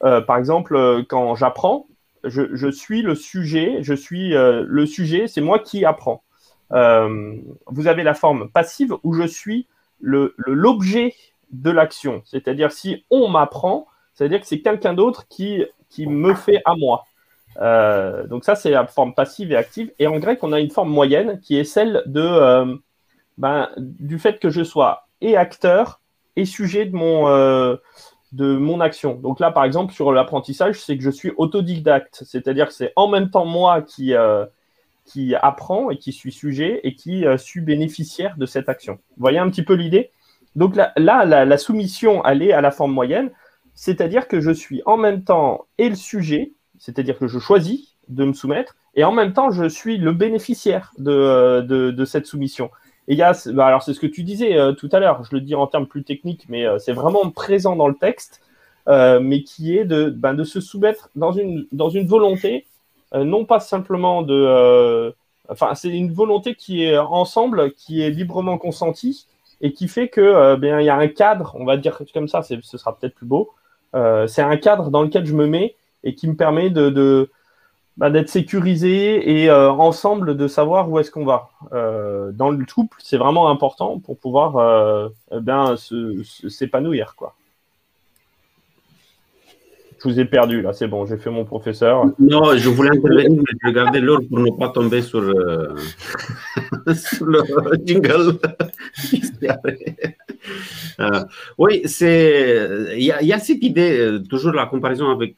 Par 0.00 0.36
exemple, 0.36 1.04
quand 1.08 1.34
j'apprends, 1.34 1.87
je, 2.24 2.70
suis 2.70 3.02
le 3.02 3.14
sujet, 3.14 3.78
je 3.82 3.94
suis 3.94 4.34
euh, 4.34 4.64
le 4.66 4.86
sujet, 4.86 5.26
c'est 5.26 5.40
moi 5.40 5.58
qui 5.58 5.84
apprends. 5.84 6.22
Euh, 6.72 7.36
vous 7.66 7.86
avez 7.86 8.02
la 8.02 8.14
forme 8.14 8.50
passive 8.50 8.94
où 9.02 9.14
je 9.14 9.26
suis 9.26 9.66
l'objet 10.00 11.14
de 11.50 11.70
l'action. 11.70 12.22
C'est-à-dire, 12.24 12.72
si 12.72 13.04
on 13.10 13.28
m'apprend, 13.28 13.86
c'est-à-dire 14.14 14.40
que 14.40 14.46
c'est 14.46 14.60
quelqu'un 14.60 14.94
d'autre 14.94 15.26
qui, 15.28 15.64
me 15.98 16.34
fait 16.34 16.60
à 16.64 16.74
moi. 16.76 17.04
Euh, 17.60 18.26
donc 18.26 18.44
ça, 18.44 18.54
c'est 18.54 18.70
la 18.70 18.86
forme 18.86 19.14
passive 19.14 19.52
et 19.52 19.56
active. 19.56 19.92
Et 19.98 20.06
en 20.06 20.18
grec, 20.18 20.40
on 20.42 20.52
a 20.52 20.60
une 20.60 20.70
forme 20.70 20.90
moyenne 20.90 21.40
qui 21.40 21.58
est 21.58 21.64
celle 21.64 22.02
de, 22.06 22.78
ben, 23.38 23.70
du 23.76 24.18
fait 24.18 24.38
que 24.38 24.50
je 24.50 24.62
sois 24.62 25.08
et 25.20 25.36
acteur 25.36 26.00
et 26.36 26.44
sujet 26.44 26.84
de 26.84 26.94
mon, 26.94 27.78
de 28.32 28.56
mon 28.56 28.80
action. 28.80 29.14
Donc 29.14 29.40
là, 29.40 29.50
par 29.50 29.64
exemple, 29.64 29.92
sur 29.92 30.12
l'apprentissage, 30.12 30.80
c'est 30.80 30.96
que 30.96 31.02
je 31.02 31.10
suis 31.10 31.32
autodidacte. 31.36 32.22
C'est-à-dire 32.26 32.68
que 32.68 32.74
c'est 32.74 32.92
en 32.96 33.08
même 33.08 33.30
temps 33.30 33.46
moi 33.46 33.82
qui, 33.82 34.14
euh, 34.14 34.44
qui 35.04 35.34
apprend 35.34 35.90
et 35.90 35.98
qui 35.98 36.12
suis 36.12 36.32
sujet 36.32 36.80
et 36.84 36.94
qui 36.94 37.26
euh, 37.26 37.38
suis 37.38 37.60
bénéficiaire 37.60 38.36
de 38.36 38.46
cette 38.46 38.68
action. 38.68 38.94
Vous 39.16 39.20
voyez 39.20 39.38
un 39.38 39.48
petit 39.48 39.62
peu 39.62 39.74
l'idée? 39.74 40.10
Donc 40.56 40.76
là, 40.76 40.92
la, 40.96 41.58
soumission, 41.58 42.24
elle 42.24 42.42
est 42.42 42.52
à 42.52 42.60
la 42.60 42.70
forme 42.70 42.92
moyenne, 42.92 43.30
c'est-à-dire 43.74 44.26
que 44.26 44.40
je 44.40 44.50
suis 44.50 44.82
en 44.86 44.96
même 44.96 45.22
temps 45.22 45.66
et 45.78 45.88
le 45.88 45.94
sujet, 45.94 46.52
c'est-à-dire 46.78 47.18
que 47.18 47.28
je 47.28 47.38
choisis 47.38 47.96
de 48.08 48.24
me 48.24 48.32
soumettre, 48.32 48.76
et 48.94 49.04
en 49.04 49.12
même 49.12 49.32
temps, 49.34 49.50
je 49.50 49.68
suis 49.68 49.98
le 49.98 50.12
bénéficiaire 50.12 50.92
de, 50.98 51.12
euh, 51.12 51.92
de 51.92 52.04
cette 52.04 52.26
soumission. 52.26 52.70
Et 53.08 53.14
il 53.14 53.18
y 53.18 53.22
a, 53.22 53.32
bah, 53.54 53.66
alors 53.66 53.82
c'est 53.82 53.94
ce 53.94 54.00
que 54.00 54.06
tu 54.06 54.22
disais 54.22 54.58
euh, 54.58 54.72
tout 54.72 54.90
à 54.92 55.00
l'heure, 55.00 55.24
je 55.24 55.34
le 55.34 55.40
dis 55.40 55.54
en 55.54 55.66
termes 55.66 55.86
plus 55.86 56.04
techniques, 56.04 56.44
mais 56.50 56.66
euh, 56.66 56.78
c'est 56.78 56.92
vraiment 56.92 57.30
présent 57.30 57.74
dans 57.74 57.88
le 57.88 57.94
texte, 57.94 58.42
euh, 58.86 59.18
mais 59.18 59.42
qui 59.42 59.76
est 59.76 59.86
de, 59.86 60.10
ben, 60.10 60.34
de 60.34 60.44
se 60.44 60.60
soumettre 60.60 61.08
dans 61.16 61.32
une, 61.32 61.66
dans 61.72 61.88
une 61.88 62.06
volonté 62.06 62.66
non 63.14 63.46
pas 63.46 63.58
simplement 63.58 64.20
de. 64.20 65.14
enfin, 65.48 65.74
c'est 65.74 65.88
une 65.88 66.12
volonté 66.12 66.54
qui 66.54 66.84
est 66.84 66.98
ensemble, 66.98 67.72
qui 67.72 68.02
est 68.02 68.10
librement 68.10 68.58
consentie 68.58 69.26
et 69.62 69.72
qui 69.72 69.88
fait 69.88 70.08
que 70.08 70.56
bien 70.56 70.78
il 70.78 70.84
y 70.84 70.90
a 70.90 70.96
un 70.96 71.08
cadre, 71.08 71.56
on 71.58 71.64
va 71.64 71.78
dire 71.78 72.02
comme 72.12 72.28
ça, 72.28 72.42
ce 72.42 72.60
sera 72.60 72.98
peut-être 72.98 73.14
plus 73.14 73.24
beau. 73.24 73.54
C'est 73.94 74.42
un 74.42 74.58
cadre 74.58 74.90
dans 74.90 75.00
lequel 75.00 75.24
je 75.24 75.34
me 75.34 75.46
mets 75.46 75.74
et 76.04 76.14
qui 76.14 76.28
me 76.28 76.36
permet 76.36 76.68
de 76.68 77.30
bah, 77.98 78.10
d'être 78.10 78.28
sécurisé 78.28 79.42
et 79.42 79.50
euh, 79.50 79.72
ensemble 79.72 80.36
de 80.36 80.46
savoir 80.46 80.88
où 80.88 81.00
est-ce 81.00 81.10
qu'on 81.10 81.24
va. 81.24 81.50
Euh, 81.72 82.30
dans 82.30 82.48
le 82.48 82.64
couple, 82.64 82.96
c'est 83.02 83.16
vraiment 83.16 83.50
important 83.50 83.98
pour 83.98 84.16
pouvoir 84.18 84.56
euh, 84.56 85.08
eh 85.32 86.48
s'épanouir 86.48 87.16
quoi. 87.16 87.34
Je 90.00 90.08
vous 90.08 90.20
ai 90.20 90.24
perdu 90.24 90.62
là, 90.62 90.72
c'est 90.72 90.86
bon, 90.86 91.04
j'ai 91.06 91.16
fait 91.16 91.30
mon 91.30 91.44
professeur. 91.44 92.04
Non, 92.20 92.56
je 92.56 92.68
voulais 92.68 92.90
intervenir, 92.90 93.30
mais 93.32 93.58
je 93.62 93.66
regardais 93.68 94.00
l'heure 94.00 94.20
pour 94.28 94.38
ne 94.38 94.50
pas 94.56 94.68
tomber 94.68 95.02
sur, 95.02 95.20
euh, 95.22 95.74
le 97.20 97.42
jingle. 97.84 98.38
Euh, 101.00 101.24
oui, 101.58 101.82
c'est 101.84 102.68
il 102.96 103.04
y, 103.04 103.12
a- 103.32 103.38
cette 103.38 103.62
idée, 103.62 103.98
euh, 104.00 104.18
toujours 104.20 104.52
la 104.52 104.66
comparaison 104.66 105.10
avec, 105.10 105.36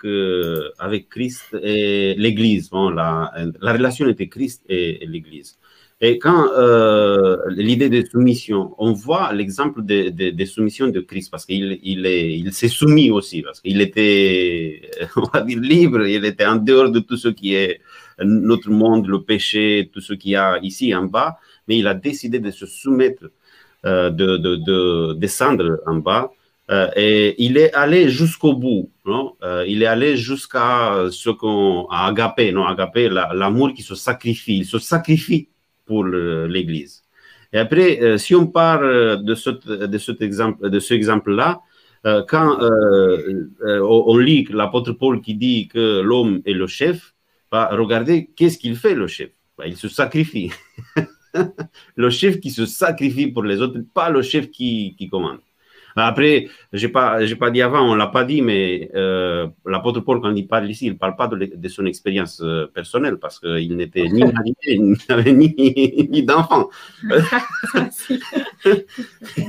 avec 0.79 1.09
Christ 1.09 1.55
et 1.63 2.15
l'Église. 2.17 2.71
La, 2.73 3.33
la 3.61 3.73
relation 3.73 4.07
entre 4.07 4.25
Christ 4.25 4.63
et 4.69 5.05
l'Église. 5.07 5.59
Et 6.03 6.19
quand 6.19 6.49
euh, 6.57 7.37
l'idée 7.49 7.91
de 7.91 8.03
soumission, 8.09 8.75
on 8.79 8.93
voit 8.93 9.33
l'exemple 9.35 9.83
de, 9.85 10.09
de, 10.09 10.31
de 10.31 10.45
soumission 10.47 10.89
de 10.89 11.01
Christ 11.01 11.31
parce 11.31 11.45
qu'il 11.45 11.79
il 11.83 12.07
est, 12.07 12.39
il 12.39 12.53
s'est 12.55 12.69
soumis 12.69 13.11
aussi 13.11 13.43
parce 13.43 13.61
qu'il 13.61 13.81
était, 13.83 14.91
on 15.17 15.23
va 15.33 15.43
dire 15.43 15.59
libre, 15.61 16.07
il 16.07 16.25
était 16.25 16.47
en 16.47 16.57
dehors 16.57 16.91
de 16.91 17.01
tout 17.01 17.19
ce 17.19 17.29
qui 17.29 17.55
est 17.55 17.81
notre 18.23 18.71
monde, 18.71 19.09
le 19.09 19.23
péché, 19.23 19.91
tout 19.93 20.01
ce 20.01 20.15
qu'il 20.15 20.33
y 20.33 20.37
a 20.37 20.59
ici 20.63 20.95
en 20.95 21.05
bas, 21.05 21.39
mais 21.69 21.77
il 21.79 21.87
a 21.87 21.93
décidé 21.95 22.39
de 22.39 22.51
se 22.51 22.65
soumettre, 22.67 23.25
euh, 23.87 24.11
de, 24.11 24.37
de, 24.39 24.57
de 24.57 25.15
descendre 25.15 25.81
en 25.87 25.97
bas. 25.97 26.31
Euh, 26.71 26.89
et 26.97 27.35
il 27.45 27.57
est 27.59 27.73
allé 27.75 28.09
jusqu'au 28.11 28.55
bout, 28.55 28.91
non 29.05 29.35
il 29.67 29.83
est 29.83 29.87
allé 29.87 30.17
jusqu'à 30.17 31.07
ce 31.11 31.29
qu'on 31.31 31.87
a 31.91 32.07
agapé, 32.07 32.53
non 32.53 32.65
agapé, 32.65 33.09
la- 33.09 33.33
l'amour 33.35 33.75
qui 33.75 33.83
se 33.83 33.95
sacrifie, 33.97 34.59
il 34.59 34.65
se 34.67 34.79
sacrifie 34.79 35.49
pour 35.91 36.05
l'Église. 36.55 37.03
Et 37.53 37.59
après, 37.59 38.01
euh, 38.01 38.17
si 38.17 38.33
on 38.37 38.47
part 38.47 38.83
euh, 38.83 39.17
de, 39.17 39.35
ce, 39.35 39.51
de, 39.51 39.99
cet 39.99 40.23
exemple, 40.23 40.71
de 40.71 40.79
ce 40.79 40.95
exemple-là, 40.95 41.61
euh, 42.07 42.23
quand 42.29 42.59
on 43.61 44.17
lit 44.17 44.47
l'apôtre 44.51 44.93
Paul 44.93 45.21
qui 45.21 45.35
dit 45.35 45.67
que 45.67 46.01
l'homme 46.01 46.43
est 46.47 46.53
le 46.53 46.69
chef, 46.69 47.15
bah, 47.51 47.69
regardez 47.73 48.31
qu'est-ce 48.37 48.57
qu'il 48.57 48.77
fait 48.77 48.95
le 48.95 49.09
chef? 49.09 49.31
Bah, 49.59 49.67
il 49.67 49.77
se 49.77 49.89
sacrifie. 49.89 50.53
le 51.97 52.11
chef 52.11 52.39
qui 52.39 52.51
se 52.51 52.67
sacrifie 52.67 53.27
pour 53.27 53.43
les 53.43 53.61
autres, 53.61 53.81
pas 53.93 54.11
le 54.11 54.23
chef 54.23 54.51
qui 54.51 55.09
commande. 55.11 55.41
Après, 55.97 56.49
j'ai 56.73 56.89
pas, 56.89 57.25
j'ai 57.25 57.37
pas 57.37 57.51
dit 57.51 57.63
avant, 57.63 57.91
on 57.91 57.95
l'a 57.95 58.07
pas 58.07 58.25
dit, 58.25 58.43
mais 58.43 58.91
euh, 58.95 59.49
l'apôtre 59.67 60.01
Paul, 60.01 60.21
quand 60.21 60.35
il 60.35 60.47
parle 60.47 60.71
ici, 60.71 60.87
il 60.87 60.99
parle 60.99 61.17
pas 61.17 61.29
de, 61.29 61.69
son 61.69 61.87
expérience 61.87 62.41
euh, 62.43 62.67
personnelle 62.67 63.19
parce 63.19 63.41
qu'il 63.41 63.77
n'était 63.77 64.05
ni 64.05 64.21
marié, 64.21 64.55
il 64.63 64.97
n'avait 65.09 65.33
ni, 65.33 65.55
ni 66.11 66.23
d'enfant. 66.23 66.69
il 67.05 67.23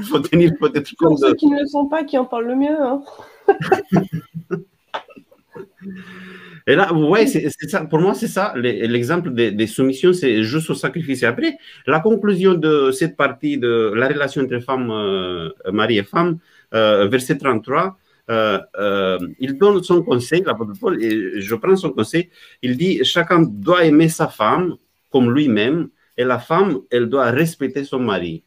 faut 0.09 0.19
tenir 0.19 0.51
peut-être 0.59 0.95
compte 0.95 1.19
ceux 1.19 1.35
qui 1.35 1.47
ne 1.47 1.59
le 1.59 1.67
sont 1.67 1.87
pas, 1.87 2.03
qui 2.03 2.17
en 2.17 2.25
parlent 2.25 2.47
le 2.47 2.55
mieux. 2.55 2.81
hein. 2.81 3.01
Et 6.67 6.75
là, 6.75 6.93
ouais, 6.93 7.27
c'est 7.27 7.49
c'est 7.49 7.69
ça. 7.69 7.85
Pour 7.85 7.99
moi, 7.99 8.13
c'est 8.13 8.27
ça. 8.27 8.53
L'exemple 8.55 9.31
des, 9.33 9.51
des 9.51 9.67
soumissions, 9.67 10.13
c'est 10.13 10.43
juste 10.43 10.69
au 10.69 10.75
sacrifice. 10.75 11.23
Et 11.23 11.25
après, 11.25 11.57
la 11.87 11.99
conclusion 11.99 12.53
de 12.53 12.91
cette 12.91 13.17
partie 13.17 13.57
de 13.57 13.91
la 13.95 14.07
relation 14.07 14.43
entre 14.43 14.59
femme, 14.59 14.89
euh, 14.91 15.49
mari 15.71 15.97
et 15.97 16.03
femme, 16.03 16.37
euh, 16.73 17.07
verset 17.07 17.37
33, 17.37 17.97
euh, 18.29 18.59
euh, 18.79 19.19
il 19.39 19.57
donne 19.57 19.83
son 19.83 20.01
conseil, 20.03 20.41
l'apôtre 20.45 20.71
Paul, 20.79 21.03
et 21.03 21.41
je 21.41 21.55
prends 21.55 21.75
son 21.75 21.91
conseil. 21.91 22.29
Il 22.61 22.77
dit 22.77 23.03
chacun 23.03 23.41
doit 23.41 23.83
aimer 23.83 24.07
sa 24.07 24.27
femme 24.27 24.75
comme 25.11 25.33
lui-même, 25.33 25.89
et 26.15 26.23
la 26.23 26.39
femme, 26.39 26.79
elle 26.89 27.07
doit 27.09 27.31
respecter 27.31 27.83
son 27.83 27.99
mari. 27.99 28.43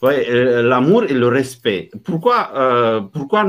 Ouais, 0.00 0.62
l'amour 0.62 1.04
et 1.04 1.14
le 1.14 1.28
respect. 1.28 1.90
Pourquoi, 2.04 3.08
pourquoi 3.12 3.46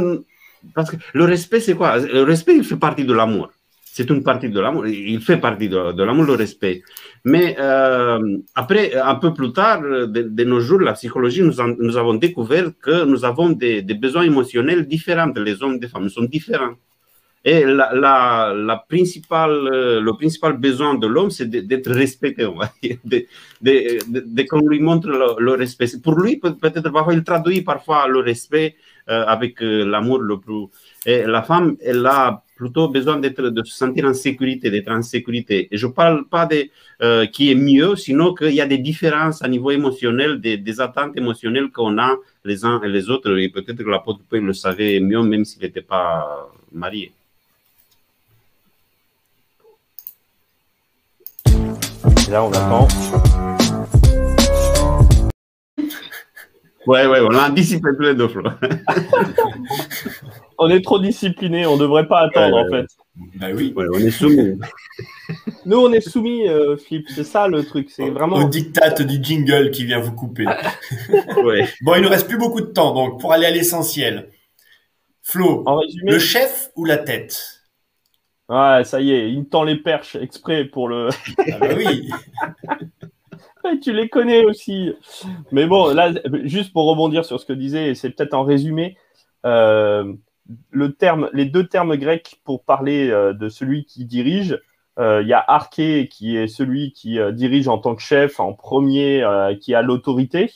Parce 0.74 0.92
que 0.92 0.98
le 1.14 1.24
respect, 1.24 1.60
c'est 1.60 1.76
quoi? 1.76 2.00
Le 2.00 2.24
respect, 2.24 2.56
il 2.56 2.64
fait 2.64 2.78
partie 2.78 3.06
de 3.06 3.14
l'amour. 3.14 3.52
C'est 3.98 4.10
une 4.10 4.24
partie 4.24 4.50
de 4.50 4.60
l'amour. 4.60 4.86
Il 4.88 5.22
fait 5.22 5.38
partie 5.38 5.70
de, 5.70 6.04
l'amour, 6.04 6.26
le 6.26 6.34
respect. 6.34 6.84
Mais 7.24 7.56
euh, 7.58 8.40
après, 8.54 8.94
un 8.94 9.16
peu 9.16 9.34
plus 9.34 9.54
tard, 9.54 9.80
de, 9.82 10.44
nos 10.44 10.60
jours, 10.60 10.82
la 10.82 10.92
psychologie, 10.92 11.42
nous, 11.42 11.98
avons 11.98 12.16
découvert 12.16 12.72
que 12.82 13.06
nous 13.06 13.24
avons 13.24 13.52
des, 13.52 13.82
besoins 13.84 14.24
émotionnels 14.24 14.86
différents. 14.86 15.32
Les 15.38 15.64
hommes 15.64 15.76
et 15.76 15.80
les 15.80 15.88
femmes 15.88 16.04
Nous 16.04 16.10
sont 16.10 16.26
différents. 16.26 16.76
Et 17.46 17.64
la, 17.64 18.86
principale, 18.90 19.70
le 20.08 20.12
principal 20.18 20.58
besoin 20.58 20.96
de 20.96 21.08
l'homme, 21.08 21.32
c'est 21.32 21.50
d'être 21.50 21.90
respecté, 21.90 22.46
on 22.46 22.56
va 22.56 22.70
dire, 22.84 22.98
de, 23.06 23.26
de, 23.62 24.00
de- 24.10 24.44
qu'on 24.44 24.68
lui 24.68 24.82
montre 24.82 25.08
le, 25.08 25.52
respect. 25.52 25.88
Pour 26.04 26.20
lui, 26.20 26.36
peut- 26.36 26.58
peut-être 26.58 26.90
parfois, 26.90 27.14
il 27.14 27.24
traduit 27.24 27.62
parfois 27.62 28.10
le 28.10 28.20
respect 28.20 28.76
euh, 29.08 29.24
avec 29.26 29.62
euh, 29.62 29.86
l'amour 29.86 30.20
le 30.20 30.38
plus. 30.38 30.66
Et 31.06 31.24
la 31.24 31.44
femme, 31.44 31.78
elle 31.80 32.06
a 32.06 32.42
plutôt 32.56 32.88
besoin 32.88 33.18
d'être, 33.18 33.42
de 33.50 33.64
se 33.64 33.76
sentir 33.76 34.06
en 34.06 34.14
sécurité, 34.14 34.72
d'être 34.72 34.90
en 34.90 35.02
sécurité. 35.02 35.68
Et 35.72 35.78
je 35.78 35.88
ne 35.88 35.92
parle 35.92 36.26
pas 36.26 36.46
de 36.46 36.70
euh, 37.02 37.26
qui 37.26 37.52
est 37.52 37.56
mieux, 37.56 37.96
sinon 37.96 38.34
qu'il 38.34 38.54
y 38.54 38.62
a 38.62 38.66
des 38.66 38.78
différences 38.78 39.42
à 39.42 39.48
niveau 39.48 39.72
émotionnel, 39.72 40.40
des, 40.40 40.58
des 40.58 40.80
attentes 40.80 41.18
émotionnelles 41.18 41.70
qu'on 41.72 41.98
a 41.98 42.16
les 42.46 42.64
uns 42.64 42.82
et 42.82 42.88
les 42.88 43.10
autres. 43.10 43.38
Et 43.38 43.50
peut-être 43.50 43.84
que 43.84 43.90
l'apôtre 43.90 44.22
Paul 44.30 44.40
le 44.40 44.54
savait 44.54 45.00
mieux, 45.00 45.22
même 45.22 45.44
s'il 45.44 45.62
n'était 45.62 45.82
pas 45.82 46.50
marié. 46.72 47.12
Et 52.28 52.32
là, 52.32 52.44
on 52.44 52.52
attend. 52.52 52.88
Ouais, 56.88 57.08
ouais, 57.08 57.20
on 57.20 57.36
a 57.36 57.50
anticipé 57.50 57.90
les 58.00 58.14
deux, 58.14 58.28
Flo. 58.28 58.44
On 60.58 60.70
est 60.70 60.82
trop 60.84 61.00
discipliné, 61.00 61.66
on 61.66 61.78
devrait 61.78 62.08
pas 62.08 62.22
attendre 62.22 62.56
Ouais, 62.56 62.64
en 62.64 62.70
fait. 62.70 62.88
Bah 63.36 63.48
oui. 63.54 63.74
Ouais, 63.76 63.86
on 63.94 64.00
est 64.00 64.12
soumis. 64.12 64.60
Nous, 65.66 65.78
on 65.78 65.92
est 65.92 66.02
soumis, 66.02 66.48
euh, 66.48 66.78
Flip. 66.78 67.06
C'est 67.14 67.24
ça 67.24 67.48
le 67.48 67.64
truc. 67.64 67.90
C'est 67.90 68.10
Au 68.10 68.14
vraiment. 68.14 68.44
diktat 68.48 68.92
du 69.04 69.24
jingle 69.24 69.72
qui 69.72 69.86
vient 69.86 70.00
vous 70.00 70.14
couper. 70.14 70.46
Ouais. 71.44 71.68
Bon, 71.82 71.96
il 71.96 72.02
nous 72.02 72.10
reste 72.10 72.28
plus 72.28 72.38
beaucoup 72.38 72.62
de 72.62 72.68
temps, 72.68 72.94
donc 72.94 73.20
pour 73.20 73.34
aller 73.34 73.46
à 73.46 73.52
l'essentiel. 73.52 74.30
Flo, 75.22 75.64
En 75.66 75.78
résumé, 75.78 76.12
le 76.12 76.20
chef 76.20 76.72
ou 76.76 76.86
la 76.86 76.98
tête? 76.98 77.62
Ouais, 78.48 78.84
ça 78.84 79.02
y 79.02 79.12
est, 79.12 79.32
il 79.32 79.40
me 79.40 79.46
tend 79.46 79.64
les 79.64 79.76
perches 79.76 80.16
exprès 80.16 80.66
pour 80.66 80.88
le. 80.88 81.10
Ah 81.52 81.58
bah 81.60 81.70
oui. 81.76 82.10
Ouais, 83.64 83.80
tu 83.80 83.92
les 83.94 84.10
connais 84.10 84.46
aussi. 84.46 84.94
Mais 85.52 85.66
bon, 85.66 85.92
là, 85.92 86.12
juste 86.44 86.72
pour 86.72 86.88
rebondir 86.88 87.26
sur 87.26 87.40
ce 87.40 87.48
que 87.48 87.54
disait, 87.54 87.90
et 87.90 87.96
c'est 87.96 88.12
peut-être 88.12 88.36
en 88.36 88.44
résumé, 88.44 88.96
euh, 89.44 90.14
le 90.72 90.94
terme, 90.94 91.30
les 91.34 91.46
deux 91.46 91.68
termes 91.68 91.96
grecs 91.96 92.40
pour 92.44 92.64
parler 92.64 93.10
euh, 93.10 93.34
de 93.34 93.50
celui 93.50 93.86
qui 93.86 94.06
dirige, 94.06 94.60
euh, 94.98 95.22
il 95.22 95.28
y 95.28 95.34
a 95.34 95.44
arché 95.48 96.08
qui 96.10 96.38
est 96.38 96.48
celui 96.48 96.94
qui 96.94 97.20
euh, 97.20 97.32
dirige 97.32 97.68
en 97.68 97.78
tant 97.78 97.96
que 97.96 98.02
chef, 98.02 98.40
en 98.40 98.54
premier, 98.54 99.24
qui 99.62 99.74
a 99.74 99.82
l'autorité. 99.82 100.52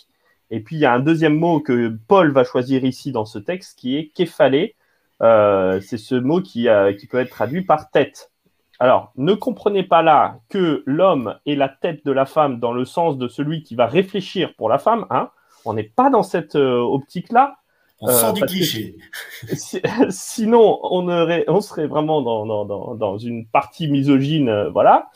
Et 0.52 0.62
puis 0.62 0.78
il 0.78 0.80
y 0.80 0.86
a 0.86 0.93
un 0.93 0.99
deuxième 0.99 1.38
mot 1.38 1.60
que 1.60 1.95
Paul 2.08 2.32
va 2.32 2.43
choisir 2.43 2.84
ici 2.84 3.12
dans 3.12 3.25
ce 3.25 3.39
texte 3.39 3.78
qui 3.78 3.97
est 3.97 4.08
képhalé. 4.08 4.75
C'est 5.21 5.97
ce 5.97 6.15
mot 6.15 6.41
qui, 6.41 6.67
qui 6.97 7.08
peut 7.08 7.19
être 7.19 7.30
traduit 7.30 7.63
par 7.63 7.91
tête. 7.91 8.32
Alors, 8.80 9.12
ne 9.17 9.34
comprenez 9.34 9.84
pas 9.84 10.02
là 10.02 10.39
que 10.47 10.82
l'homme 10.86 11.36
est 11.45 11.56
la 11.56 11.67
tête 11.67 12.06
de 12.06 12.12
la 12.12 12.25
femme 12.25 12.60
dans 12.60 12.71
le 12.71 12.86
sens 12.86 13.17
de 13.17 13.28
celui 13.28 13.62
qui 13.62 13.75
va 13.75 13.86
réfléchir 13.86 14.56
pour 14.56 14.69
la 14.69 14.80
femme. 14.80 15.06
Hein 15.12 15.30
On 15.65 15.73
n'est 15.73 15.84
pas 15.84 16.10
dans 16.10 16.23
cette 16.23 16.56
optique-là. 16.56 17.59
On 18.02 18.08
Euh, 18.08 18.12
sort 18.12 18.34
du 18.34 18.46
cliché. 18.46 18.96
Si- 19.54 19.82
Sinon, 20.10 20.80
on, 20.84 21.08
aurait, 21.10 21.44
on 21.48 21.62
serait 21.62 21.88
vraiment 21.88 22.22
dans, 22.22 22.46
dans, 22.46 22.66
dans, 22.66 22.96
dans 22.96 23.18
une 23.18 23.46
partie 23.46 23.88
misogyne, 23.90 24.50
euh, 24.50 24.70
voilà. 24.70 25.10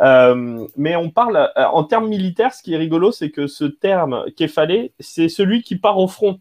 Euh, 0.00 0.66
mais 0.76 0.96
on 0.96 1.10
parle 1.10 1.36
euh, 1.36 1.64
en 1.64 1.84
termes 1.84 2.08
militaires. 2.08 2.54
Ce 2.54 2.62
qui 2.62 2.74
est 2.74 2.78
rigolo, 2.78 3.12
c'est 3.12 3.30
que 3.30 3.46
ce 3.46 3.64
terme 3.64 4.24
képhalé, 4.36 4.92
c'est 5.00 5.28
celui 5.28 5.62
qui 5.62 5.76
part 5.76 5.98
au 5.98 6.08
front, 6.08 6.38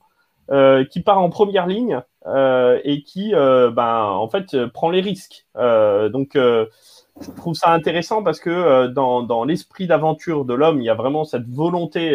euh, 0.52 0.86
qui 0.86 1.02
part 1.02 1.20
en 1.20 1.30
première 1.30 1.68
ligne 1.68 2.02
et 2.84 3.02
qui, 3.04 3.32
ben, 3.32 4.04
en 4.04 4.30
fait, 4.30 4.66
prend 4.68 4.92
les 4.92 5.02
risques. 5.02 5.48
Donc, 5.56 6.34
je 6.36 7.32
trouve 7.36 7.56
ça 7.56 7.72
intéressant 7.72 8.22
parce 8.22 8.40
que 8.40 8.86
dans, 8.88 9.24
dans 9.24 9.44
l'esprit 9.44 9.88
d'aventure 9.88 10.46
de 10.46 10.54
l'homme, 10.54 10.80
il 10.82 10.86
y 10.86 10.90
a 10.90 10.94
vraiment 10.94 11.24
cette 11.24 11.48
volonté 11.50 12.12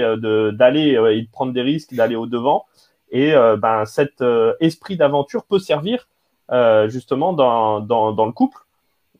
d'aller 0.52 0.90
et 1.10 1.22
de 1.22 1.28
prendre 1.32 1.52
des 1.52 1.62
risques, 1.62 1.92
d'aller 1.92 2.14
au 2.14 2.26
devant. 2.26 2.66
Et 3.10 3.34
euh, 3.34 3.56
ben, 3.56 3.84
cet 3.84 4.20
euh, 4.20 4.54
esprit 4.60 4.96
d'aventure 4.96 5.44
peut 5.44 5.58
servir 5.58 6.08
euh, 6.50 6.88
justement 6.88 7.32
dans, 7.32 7.80
dans, 7.80 8.12
dans 8.12 8.26
le 8.26 8.32
couple. 8.32 8.58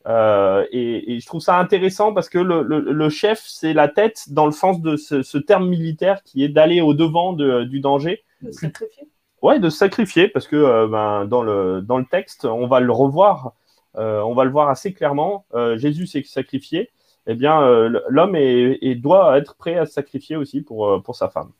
Et, 0.08 1.14
et 1.14 1.20
je 1.20 1.26
trouve 1.26 1.40
ça 1.40 1.58
intéressant 1.58 2.14
parce 2.14 2.28
que 2.28 2.38
le, 2.38 2.62
le, 2.62 2.78
le 2.78 3.08
chef, 3.08 3.42
c'est 3.44 3.72
la 3.72 3.88
tête 3.88 4.26
dans 4.32 4.46
le 4.46 4.52
sens 4.52 4.80
de 4.80 4.96
ce, 4.96 5.22
ce 5.22 5.36
terme 5.38 5.68
militaire 5.68 6.22
qui 6.22 6.44
est 6.44 6.48
d'aller 6.48 6.80
au 6.80 6.94
devant 6.94 7.32
de- 7.32 7.64
du 7.64 7.80
danger. 7.80 8.22
De 8.40 8.52
sacrifier. 8.52 9.08
Ouais, 9.42 9.58
de 9.58 9.68
sacrifier 9.68 10.28
parce 10.28 10.46
que 10.46 10.86
ben, 10.86 11.24
dans, 11.24 11.42
le, 11.42 11.80
dans 11.80 11.98
le 11.98 12.04
texte, 12.04 12.44
on 12.44 12.68
va 12.68 12.78
le 12.78 12.92
revoir, 12.92 13.52
euh, 13.96 14.20
on 14.20 14.34
va 14.34 14.44
le 14.44 14.50
voir 14.50 14.68
assez 14.68 14.92
clairement. 14.92 15.44
Euh, 15.54 15.76
Jésus 15.76 16.06
s'est 16.06 16.22
sacrifié. 16.24 16.90
Eh 17.26 17.34
bien, 17.34 17.60
euh, 17.62 18.00
l'homme 18.08 18.36
est, 18.36 18.78
est- 18.82 18.94
doit 18.94 19.36
être 19.38 19.56
prêt 19.56 19.76
à 19.76 19.86
se 19.86 19.92
sacrifier 19.92 20.36
aussi 20.36 20.60
pour, 20.62 21.02
pour 21.02 21.16
sa 21.16 21.28
femme. 21.28 21.50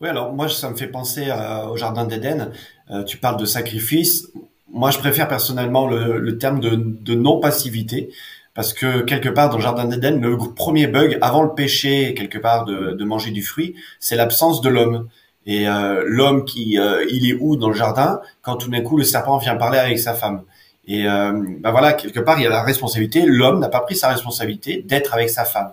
Oui, 0.00 0.08
alors 0.08 0.32
moi, 0.32 0.48
ça 0.48 0.68
me 0.70 0.76
fait 0.76 0.88
penser 0.88 1.28
euh, 1.30 1.66
au 1.68 1.76
Jardin 1.76 2.04
d'Éden. 2.04 2.52
Euh, 2.90 3.02
tu 3.04 3.16
parles 3.16 3.38
de 3.38 3.46
sacrifice. 3.46 4.28
Moi, 4.70 4.90
je 4.90 4.98
préfère 4.98 5.26
personnellement 5.26 5.86
le, 5.88 6.18
le 6.18 6.38
terme 6.38 6.60
de, 6.60 6.70
de 6.76 7.14
non-passivité. 7.14 8.10
Parce 8.54 8.72
que 8.72 9.02
quelque 9.02 9.28
part 9.28 9.50
dans 9.50 9.56
le 9.56 9.62
Jardin 9.62 9.84
d'Éden, 9.84 10.20
le 10.20 10.36
premier 10.54 10.86
bug 10.86 11.18
avant 11.20 11.42
le 11.42 11.52
péché, 11.54 12.14
quelque 12.14 12.38
part 12.38 12.64
de, 12.64 12.92
de 12.92 13.04
manger 13.04 13.30
du 13.30 13.42
fruit, 13.42 13.74
c'est 14.00 14.16
l'absence 14.16 14.60
de 14.60 14.68
l'homme. 14.68 15.08
Et 15.46 15.68
euh, 15.68 16.02
l'homme 16.06 16.44
qui, 16.44 16.78
euh, 16.78 17.04
il 17.10 17.28
est 17.28 17.34
où 17.34 17.56
dans 17.56 17.68
le 17.68 17.74
jardin 17.74 18.20
quand 18.42 18.56
tout 18.56 18.68
d'un 18.70 18.80
coup 18.80 18.96
le 18.96 19.04
serpent 19.04 19.38
vient 19.38 19.56
parler 19.56 19.78
avec 19.78 19.98
sa 19.98 20.14
femme? 20.14 20.42
Et 20.88 21.06
euh, 21.06 21.32
ben 21.60 21.70
voilà, 21.70 21.92
quelque 21.92 22.18
part 22.20 22.38
il 22.40 22.44
y 22.44 22.46
a 22.46 22.50
la 22.50 22.62
responsabilité. 22.62 23.24
L'homme 23.26 23.60
n'a 23.60 23.68
pas 23.68 23.80
pris 23.80 23.94
sa 23.94 24.08
responsabilité 24.08 24.82
d'être 24.86 25.14
avec 25.14 25.30
sa 25.30 25.44
femme. 25.44 25.72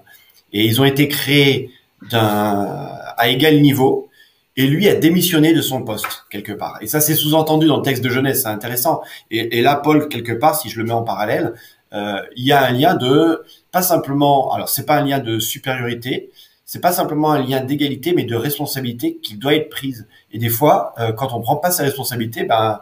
Et 0.52 0.66
ils 0.66 0.80
ont 0.80 0.86
été 0.86 1.08
créés 1.08 1.72
d'un 2.12 2.90
à 3.18 3.30
égal 3.30 3.62
niveau. 3.62 4.10
Et 4.56 4.68
lui 4.68 4.88
a 4.88 4.96
démissionné 4.96 5.54
de 5.54 5.62
son 5.62 5.84
poste 5.84 6.26
quelque 6.30 6.52
part. 6.52 6.78
Et 6.82 6.88
ça 6.88 7.02
c'est 7.02 7.16
sous-entendu 7.16 7.68
dans 7.68 7.78
le 7.78 7.84
texte 7.84 8.04
de 8.04 8.10
Genèse, 8.10 8.44
c'est 8.44 8.50
intéressant. 8.50 9.02
Et, 9.32 9.62
là 9.62 9.76
Paul 9.76 10.08
quelque 10.10 10.34
part, 10.34 10.60
si 10.60 10.70
je 10.70 10.80
le 10.80 10.86
mets 10.86 10.94
en 10.94 11.04
parallèle, 11.04 11.54
euh, 11.94 12.22
il 12.36 12.46
y 12.46 12.52
a 12.52 12.64
un 12.64 12.72
lien 12.72 12.96
de 12.96 13.44
pas 13.72 13.82
simplement, 13.82 14.54
alors 14.54 14.70
c'est 14.70 14.86
pas 14.86 14.98
un 14.98 15.06
lien 15.06 15.20
de 15.20 15.40
supériorité, 15.40 16.32
c'est 16.66 16.82
pas 16.82 16.92
simplement 16.92 17.32
un 17.32 17.44
lien 17.44 17.62
d'égalité, 17.62 18.14
mais 18.14 18.24
de 18.24 18.36
responsabilité 18.36 19.18
qui 19.22 19.38
doit 19.38 19.54
être 19.54 19.70
prise. 19.70 20.08
Et 20.32 20.40
des 20.40 20.50
fois, 20.50 20.94
euh, 21.00 21.12
quand 21.12 21.34
on 21.34 21.42
prend 21.42 21.58
pas 21.58 21.72
sa 21.72 21.84
responsabilité, 21.84 22.44
ben 22.46 22.80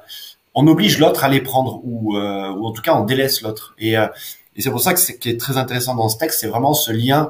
on 0.53 0.67
oblige 0.67 0.99
l'autre 0.99 1.23
à 1.23 1.29
les 1.29 1.41
prendre, 1.41 1.81
ou, 1.83 2.17
euh, 2.17 2.49
ou 2.51 2.65
en 2.65 2.71
tout 2.71 2.81
cas 2.81 2.95
on 2.95 3.05
délaisse 3.05 3.41
l'autre. 3.41 3.73
Et, 3.79 3.97
euh, 3.97 4.07
et 4.55 4.61
c'est 4.61 4.71
pour 4.71 4.81
ça 4.81 4.93
que 4.93 4.99
c'est 4.99 5.17
qui 5.17 5.29
est 5.29 5.39
très 5.39 5.57
intéressant 5.57 5.95
dans 5.95 6.09
ce 6.09 6.17
texte, 6.17 6.41
c'est 6.41 6.47
vraiment 6.47 6.73
ce 6.73 6.91
lien 6.91 7.29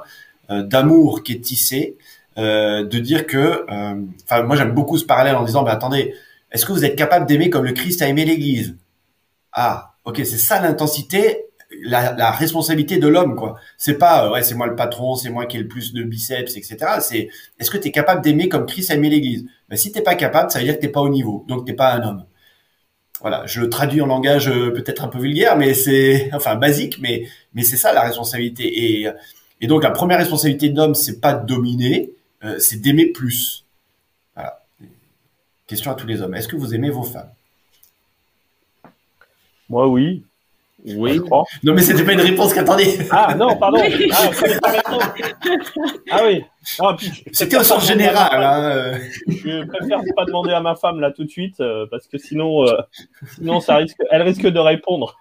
euh, 0.50 0.64
d'amour 0.64 1.24
qui 1.24 1.34
est 1.34 1.42
tissé, 1.42 1.98
euh, 2.38 2.86
de 2.86 3.00
dire 3.00 3.28
que, 3.28 3.66
euh, 3.70 3.96
enfin 4.24 4.44
moi 4.44 4.56
j'aime 4.56 4.72
beaucoup 4.74 4.98
ce 4.98 5.06
parallèle 5.06 5.36
en 5.36 5.44
disant, 5.44 5.64
ben 5.64 5.72
attendez, 5.72 6.14
est-ce 6.52 6.66
que 6.66 6.72
vous 6.72 6.86
êtes 6.86 6.96
capable 6.96 7.26
d'aimer 7.26 7.50
comme 7.50 7.66
le 7.66 7.74
Christ 7.74 8.02
a 8.02 8.08
aimé 8.08 8.26
l'Église? 8.26 8.76
Ah, 9.54 9.96
ok, 10.06 10.18
c'est 10.18 10.38
ça 10.38 10.62
l'intensité 10.62 11.46
la, 11.84 12.14
la 12.14 12.32
responsabilité 12.32 12.98
de 13.00 13.08
l'homme, 13.08 13.36
quoi. 13.36 13.58
C'est 13.78 13.98
pas, 13.98 14.26
euh, 14.28 14.32
ouais, 14.34 14.44
c'est 14.44 14.56
moi 14.56 14.68
le 14.68 14.76
patron, 14.76 15.16
c'est 15.16 15.30
moi 15.30 15.46
qui 15.46 15.58
ai 15.58 15.62
le 15.62 15.68
plus 15.68 15.94
de 15.94 16.04
biceps, 16.04 16.58
etc. 16.58 17.00
C'est, 17.02 17.30
est-ce 17.60 17.72
que 17.72 17.78
tu 17.78 17.88
es 17.90 17.92
capable 17.92 18.22
d'aimer 18.22 18.50
comme 18.50 18.66
Christ 18.66 18.92
a 18.92 18.96
aimé 18.96 19.10
l'Église? 19.10 19.46
Ben, 19.70 19.78
Si 19.78 19.92
t'es 19.92 20.02
pas 20.02 20.16
capable, 20.16 20.52
ça 20.52 20.60
veut 20.60 20.66
dire 20.66 20.76
que 20.76 20.82
t'es 20.82 20.90
pas 20.90 21.02
au 21.02 21.10
niveau, 21.10 21.46
donc 21.48 21.66
t'es 21.66 21.74
pas 21.74 21.94
un 21.94 22.04
homme. 22.04 22.26
Voilà, 23.22 23.46
je 23.46 23.62
traduis 23.64 24.02
en 24.02 24.08
langage 24.08 24.48
peut-être 24.50 25.04
un 25.04 25.08
peu 25.08 25.20
vulgaire, 25.20 25.56
mais 25.58 25.74
c'est, 25.76 26.32
enfin 26.36 26.56
basique, 26.56 26.98
mais 27.02 27.28
mais 27.54 27.64
c'est 27.64 27.78
ça 27.78 27.94
la 27.94 28.02
responsabilité. 28.02 28.64
Et 29.04 29.08
et 29.62 29.68
donc 29.68 29.84
la 29.84 29.92
première 29.92 30.18
responsabilité 30.18 30.70
de 30.70 30.78
l'homme, 30.78 30.96
c'est 30.96 31.22
pas 31.22 31.34
de 31.34 31.46
dominer, 31.46 32.14
euh, 32.44 32.60
c'est 32.60 32.78
d'aimer 32.78 33.08
plus. 33.08 33.66
Voilà. 34.36 34.64
Question 35.68 35.92
à 35.92 35.96
tous 35.96 36.08
les 36.08 36.22
hommes. 36.22 36.34
Est-ce 36.36 36.48
que 36.48 36.56
vous 36.56 36.74
aimez 36.74 36.90
vos 36.90 37.04
femmes? 37.04 37.32
Moi, 39.70 39.88
oui. 39.88 40.26
Oui. 40.96 41.20
Non, 41.30 41.74
mais 41.76 41.82
c'était 41.82 42.04
pas 42.04 42.14
une 42.14 42.22
réponse 42.22 42.54
qu'attendez. 42.54 42.98
Ah 43.12 43.36
non, 43.36 43.56
pardon. 43.58 43.80
Ah. 44.12 44.30
Ah 46.12 46.22
oui. 46.26 46.44
Ah, 46.80 46.96
C'était 47.32 47.58
au 47.58 47.64
sens 47.64 47.88
général. 47.88 48.44
Hein. 48.44 49.00
Je 49.28 49.66
préfère 49.68 50.00
pas 50.16 50.26
demander 50.26 50.52
à 50.54 50.60
ma 50.60 50.76
femme 50.76 51.00
là 51.00 51.12
tout 51.12 51.24
de 51.24 51.30
suite 51.30 51.60
euh, 51.60 51.86
parce 51.90 52.08
que 52.08 52.18
sinon, 52.18 52.68
euh, 52.68 52.82
sinon 53.36 53.60
ça 53.60 53.76
risque, 53.78 53.98
elle 54.12 54.22
risque 54.24 54.46
de 54.48 54.60
répondre. 54.60 55.18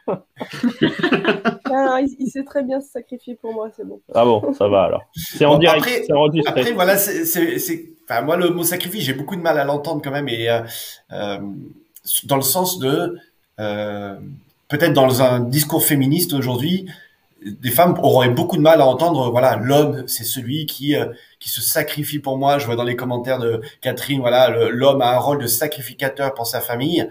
Ah, 1.72 1.98
il, 2.02 2.14
il 2.18 2.28
sait 2.30 2.44
très 2.44 2.62
bien 2.62 2.80
se 2.80 2.90
sacrifier 2.90 3.36
pour 3.36 3.52
moi, 3.52 3.68
c'est 3.76 3.86
bon. 3.86 4.00
Ah 4.14 4.24
bon, 4.24 4.52
ça 4.54 4.68
va 4.68 4.82
alors. 4.84 5.02
C'est 5.14 5.44
en 5.44 5.52
Bon, 5.52 5.58
direct, 5.58 5.82
après- 5.82 6.12
enregistré. 6.12 6.60
Après, 6.60 6.72
voilà, 6.72 6.96
c'est, 6.96 7.24
c'est, 7.24 7.58
c'est- 7.58 7.84
enfin, 8.08 8.22
moi, 8.22 8.36
le 8.36 8.50
mot 8.50 8.62
sacrifice, 8.64 9.04
j'ai 9.04 9.14
beaucoup 9.14 9.36
de 9.36 9.42
mal 9.42 9.58
à 9.58 9.64
l'entendre 9.64 10.00
quand 10.02 10.10
même, 10.10 10.28
et 10.28 10.48
euh, 10.50 10.60
euh, 11.12 11.38
dans 12.24 12.36
le 12.36 12.42
sens 12.42 12.78
de, 12.78 13.16
euh, 13.60 14.16
peut-être 14.70 14.94
dans 14.94 15.22
un 15.22 15.40
discours 15.40 15.84
féministe 15.84 16.32
aujourd'hui, 16.32 16.86
des 17.44 17.70
femmes 17.70 17.98
auraient 18.02 18.30
beaucoup 18.30 18.56
de 18.56 18.62
mal 18.62 18.80
à 18.80 18.86
entendre, 18.86 19.30
voilà, 19.30 19.56
l'homme, 19.56 20.04
c'est 20.06 20.24
celui 20.24 20.66
qui 20.66 20.94
euh, 20.96 21.06
qui 21.38 21.48
se 21.48 21.60
sacrifie 21.60 22.18
pour 22.18 22.36
moi. 22.38 22.58
Je 22.58 22.66
vois 22.66 22.76
dans 22.76 22.84
les 22.84 22.96
commentaires 22.96 23.38
de 23.38 23.60
Catherine, 23.80 24.20
voilà, 24.20 24.48
l'homme 24.70 25.02
a 25.02 25.14
un 25.14 25.18
rôle 25.18 25.42
de 25.42 25.46
sacrificateur 25.46 26.34
pour 26.34 26.46
sa 26.46 26.60
famille. 26.60 27.08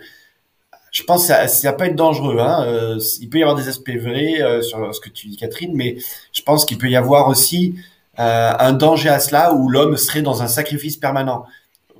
Je 0.91 1.03
pense 1.03 1.21
que 1.21 1.27
ça, 1.27 1.47
ça 1.47 1.73
peut 1.73 1.85
être 1.85 1.95
dangereux. 1.95 2.39
Hein. 2.39 2.63
euh, 2.65 2.99
il 3.21 3.29
peut 3.29 3.39
y 3.39 3.41
avoir 3.41 3.55
des 3.55 3.67
aspects 3.67 3.91
vrais 3.91 4.41
euh, 4.41 4.61
sur 4.61 4.93
ce 4.93 4.99
que 4.99 5.09
tu 5.09 5.27
dis, 5.27 5.37
Catherine, 5.37 5.71
mais 5.75 5.97
je 6.33 6.41
pense 6.41 6.65
qu'il 6.65 6.77
peut 6.77 6.89
y 6.89 6.95
avoir 6.95 7.27
aussi 7.27 7.75
euh, 8.19 8.51
un 8.57 8.73
danger 8.73 9.09
à 9.09 9.19
cela 9.19 9.53
où 9.53 9.69
l'homme 9.69 9.97
serait 9.97 10.21
dans 10.21 10.41
un 10.41 10.47
sacrifice 10.47 10.97
permanent. 10.97 11.45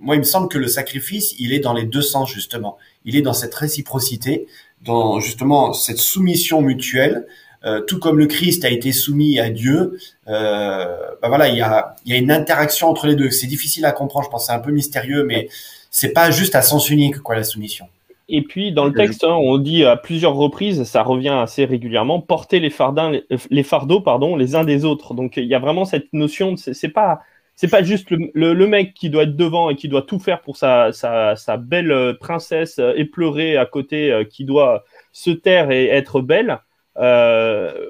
Moi, 0.02 0.16
il 0.16 0.20
me 0.20 0.24
semble 0.24 0.48
que 0.48 0.58
le 0.58 0.68
sacrifice, 0.68 1.36
il 1.40 1.54
est 1.54 1.60
dans 1.60 1.74
les 1.74 1.86
deux 1.86 2.02
sens 2.02 2.32
justement. 2.32 2.78
Il 3.06 3.16
est 3.16 3.22
dans 3.22 3.34
cette 3.34 3.54
réciprocité, 3.54 4.48
dans 4.84 5.20
justement 5.20 5.74
cette 5.74 5.98
soumission 5.98 6.62
mutuelle. 6.62 7.28
Euh, 7.66 7.82
tout 7.82 8.00
comme 8.00 8.18
le 8.20 8.28
Christ 8.28 8.64
a 8.64 8.70
été 8.70 8.94
soumis 8.94 9.38
à 9.38 9.50
Dieu, 9.50 10.00
euh, 10.30 10.96
bah 11.22 11.28
voilà, 11.28 11.50
il 11.50 11.58
y 11.58 11.62
a, 11.62 11.94
y 12.06 12.14
a 12.14 12.18
une 12.18 12.32
interaction 12.32 12.88
entre 12.88 13.06
les 13.06 13.16
deux. 13.16 13.32
C'est 13.32 13.48
difficile 13.48 13.84
à 13.84 13.92
comprendre, 13.92 14.26
je 14.26 14.30
pense, 14.30 14.46
c'est 14.46 14.54
un 14.54 14.60
peu 14.60 14.72
mystérieux, 14.72 15.26
mais 15.26 15.50
c'est 15.90 16.14
pas 16.14 16.32
juste 16.32 16.56
à 16.56 16.62
sens 16.62 16.90
unique 16.90 17.20
quoi 17.20 17.36
la 17.36 17.44
soumission. 17.44 17.88
Et 18.30 18.44
puis 18.44 18.72
dans 18.72 18.86
le 18.86 18.94
texte, 18.94 19.26
hein, 19.26 19.34
on 19.34 19.58
dit 19.58 19.84
à 19.84 19.98
plusieurs 19.98 20.36
reprises, 20.36 20.84
ça 20.84 21.04
revient 21.04 21.30
assez 21.42 21.66
régulièrement, 21.66 22.22
porter 22.22 22.60
les 22.60 22.70
fardins, 22.70 23.10
les, 23.10 23.26
les 23.50 23.64
fardeaux, 23.64 24.00
pardon, 24.00 24.38
les 24.38 24.56
uns 24.56 24.64
des 24.64 24.86
autres. 24.86 25.14
Donc 25.14 25.36
il 25.36 25.46
y 25.46 25.56
a 25.56 25.60
vraiment 25.60 25.84
cette 25.84 26.14
notion, 26.14 26.56
c'est 26.56 26.90
pas, 26.90 27.22
c'est 27.60 27.68
pas 27.68 27.84
juste 27.84 28.10
le, 28.10 28.32
le, 28.34 28.54
le, 28.54 28.68
mec 28.68 28.94
qui 28.94 29.10
doit 29.10 29.24
être 29.24 29.36
devant 29.36 29.70
et 29.70 29.76
qui 29.76 29.90
doit 29.90 30.04
tout 30.04 30.18
faire 30.18 30.40
pour 30.40 30.56
sa, 30.56 30.94
sa, 30.94 31.36
sa 31.36 31.58
belle 31.58 31.92
euh, 31.92 32.14
princesse 32.14 32.80
éplorée 32.96 33.58
à 33.58 33.66
côté, 33.66 34.26
qui 34.30 34.46
doit 34.46 34.86
se 35.12 35.30
taire 35.30 35.70
et 35.70 35.88
être 35.88 36.22
belle. 36.22 36.60
Euh, 36.96 37.90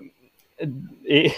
et, 1.05 1.31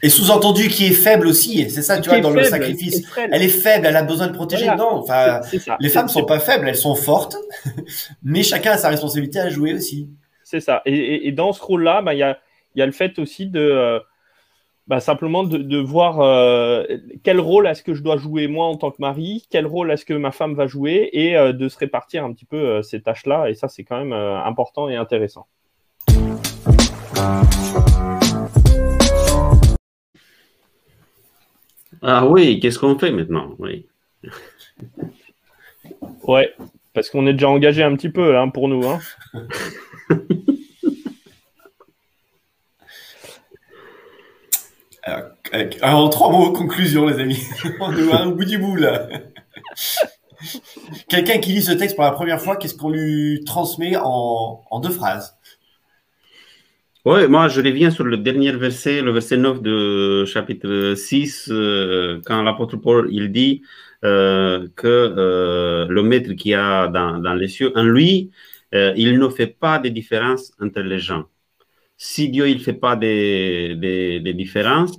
et 0.00 0.08
sous-entendu 0.08 0.68
qui 0.68 0.86
est 0.86 0.92
faible 0.92 1.26
aussi, 1.26 1.68
c'est 1.70 1.82
ça, 1.82 1.98
tu 1.98 2.08
vois, 2.08 2.20
dans 2.20 2.28
faible, 2.28 2.42
le 2.42 2.46
sacrifice. 2.46 3.02
Elle 3.16 3.42
est 3.42 3.48
faible, 3.48 3.86
elle 3.86 3.96
a 3.96 4.04
besoin 4.04 4.28
de 4.28 4.32
protéger. 4.32 4.66
Voilà. 4.66 4.80
Non, 4.80 4.92
enfin, 4.98 5.40
les 5.80 5.88
femmes 5.88 6.08
sont 6.08 6.24
pas 6.24 6.38
faibles, 6.38 6.68
elles 6.68 6.76
sont 6.76 6.94
fortes, 6.94 7.36
mais 8.22 8.44
chacun 8.44 8.70
a 8.70 8.78
sa 8.78 8.90
responsabilité 8.90 9.40
à 9.40 9.48
jouer 9.48 9.74
aussi. 9.74 10.08
C'est 10.44 10.60
ça. 10.60 10.82
Et, 10.86 10.94
et, 10.94 11.26
et, 11.26 11.32
dans 11.32 11.52
ce 11.52 11.60
rôle-là, 11.60 11.98
il 12.00 12.04
bah, 12.04 12.14
y, 12.14 12.22
a, 12.22 12.38
y 12.76 12.82
a 12.82 12.86
le 12.86 12.92
fait 12.92 13.18
aussi 13.18 13.48
de 13.48 13.58
euh, 13.58 13.98
bah, 14.88 15.00
simplement 15.00 15.44
de, 15.44 15.58
de 15.58 15.78
voir 15.78 16.20
euh, 16.20 16.84
quel 17.22 17.38
rôle 17.40 17.66
est-ce 17.66 17.82
que 17.82 17.94
je 17.94 18.02
dois 18.02 18.16
jouer 18.16 18.48
moi 18.48 18.66
en 18.66 18.76
tant 18.76 18.90
que 18.90 19.00
mari, 19.00 19.46
quel 19.50 19.66
rôle 19.66 19.90
est-ce 19.92 20.04
que 20.04 20.14
ma 20.14 20.32
femme 20.32 20.54
va 20.54 20.66
jouer, 20.66 21.08
et 21.12 21.36
euh, 21.36 21.52
de 21.52 21.68
se 21.68 21.78
répartir 21.78 22.24
un 22.24 22.32
petit 22.32 22.44
peu 22.44 22.56
euh, 22.56 22.82
ces 22.82 23.00
tâches-là. 23.00 23.48
Et 23.48 23.54
ça, 23.54 23.68
c'est 23.68 23.84
quand 23.84 23.98
même 23.98 24.12
important 24.12 24.88
et 24.88 24.96
intéressant. 24.96 25.46
Ah 32.04 32.26
oui, 32.26 32.58
qu'est-ce 32.58 32.80
qu'on 32.80 32.98
fait 32.98 33.12
maintenant? 33.12 33.54
Oui. 33.60 33.86
Ouais, 36.26 36.52
parce 36.92 37.08
qu'on 37.10 37.26
est 37.28 37.32
déjà 37.32 37.48
engagé 37.48 37.84
un 37.84 37.94
petit 37.94 38.10
peu 38.10 38.36
hein, 38.36 38.48
pour 38.48 38.68
nous. 38.68 38.84
Hein. 38.88 38.98
Alors, 45.04 45.30
en 45.82 46.08
trois 46.08 46.30
mots, 46.30 46.52
conclusion, 46.52 47.06
les 47.06 47.20
amis. 47.20 47.42
On 47.80 47.92
est 47.96 48.24
au 48.24 48.34
bout 48.34 48.44
du 48.44 48.58
bout, 48.58 48.76
là. 48.76 49.08
Quelqu'un 51.08 51.38
qui 51.38 51.52
lit 51.52 51.62
ce 51.62 51.72
texte 51.72 51.96
pour 51.96 52.04
la 52.04 52.10
première 52.10 52.40
fois, 52.40 52.56
qu'est-ce 52.56 52.74
qu'on 52.74 52.90
lui 52.90 53.42
transmet 53.44 53.96
en, 53.96 54.80
deux 54.82 54.90
phrases? 54.90 55.36
Oui, 57.04 57.26
moi 57.26 57.48
je 57.48 57.60
reviens 57.60 57.90
sur 57.90 58.04
le 58.04 58.16
dernier 58.16 58.52
verset, 58.52 59.02
le 59.02 59.10
verset 59.10 59.36
9 59.36 59.60
de 59.60 60.24
chapitre 60.24 60.94
6, 60.96 61.48
euh, 61.50 62.20
quand 62.24 62.42
l'apôtre 62.42 62.76
Paul 62.76 63.08
il 63.10 63.32
dit 63.32 63.62
euh, 64.04 64.68
que 64.76 64.86
euh, 64.86 65.86
le 65.88 66.02
maître 66.04 66.32
qui 66.34 66.54
a 66.54 66.86
dans, 66.86 67.34
les 67.34 67.48
cieux, 67.48 67.72
en 67.76 67.82
lui, 67.82 68.30
il 68.72 69.18
ne 69.18 69.28
fait 69.28 69.48
pas 69.48 69.78
de 69.78 69.88
différence 69.88 70.52
entre 70.60 70.80
les 70.80 70.98
gens. 70.98 71.24
Si 71.96 72.28
Dieu 72.28 72.48
il 72.48 72.60
fait 72.60 72.72
pas 72.72 72.96
des, 72.96 73.74
des, 73.76 74.20
des 74.20 74.32
différences, 74.32 74.98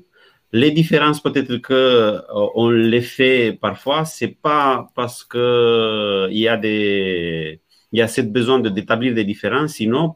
les 0.54 0.72
différences 0.72 1.22
peut-être 1.22 1.58
que 1.58 2.22
on 2.56 2.70
les 2.70 3.02
fait 3.02 3.58
parfois, 3.60 4.06
c'est 4.06 4.36
pas 4.42 4.88
parce 4.96 5.24
que 5.24 6.28
il 6.32 6.38
y 6.38 6.48
a 6.48 6.58
des 6.58 7.60
il 7.92 8.00
y 8.00 8.02
a 8.02 8.08
ce 8.08 8.22
besoin 8.22 8.60
d'établir 8.60 9.14
des 9.14 9.24
différences, 9.24 9.74
sinon 9.74 10.16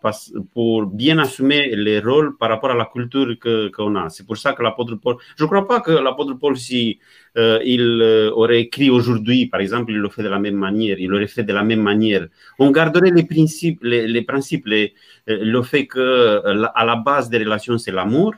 pour 0.54 0.88
bien 0.88 1.20
assumer 1.20 1.76
les 1.76 2.00
rôles 2.00 2.36
par 2.38 2.50
rapport 2.50 2.72
à 2.72 2.76
la 2.76 2.86
culture 2.86 3.38
que 3.40 3.70
qu'on 3.70 3.96
a. 3.96 4.10
C'est 4.10 4.26
pour 4.26 4.38
ça 4.38 4.54
que 4.54 4.64
l'apôtre 4.64 4.96
Paul, 4.96 5.18
je 5.38 5.44
ne 5.44 5.48
crois 5.48 5.68
pas 5.68 5.82
que 5.82 5.92
l'apôtre 5.92 6.34
Paul, 6.34 6.58
si 6.58 7.00
euh, 7.38 7.60
il 7.66 7.82
euh, 8.02 8.32
aurait 8.32 8.62
écrit 8.62 8.90
aujourd'hui, 8.90 9.46
par 9.48 9.60
exemple, 9.60 9.92
il 9.92 10.00
le 10.00 10.10
fait 10.10 10.24
de 10.24 10.30
la 10.30 10.40
même 10.40 10.56
manière, 10.56 10.98
il 11.00 11.10
l'aurait 11.10 11.28
fait 11.28 11.44
de 11.44 11.54
la 11.54 11.64
même 11.64 11.82
manière. 11.82 12.28
On 12.60 12.72
garderait 12.72 13.12
les 13.12 13.24
principes, 13.26 13.80
les, 13.84 14.08
les 14.08 14.24
principes, 14.24 14.66
les, 14.68 14.96
le 15.28 15.62
fait 15.62 15.86
que 15.88 16.42
à 16.76 16.86
la 16.86 16.96
base 16.96 17.30
des 17.30 17.38
relations 17.40 17.78
c'est 17.78 17.92
l'amour, 17.92 18.34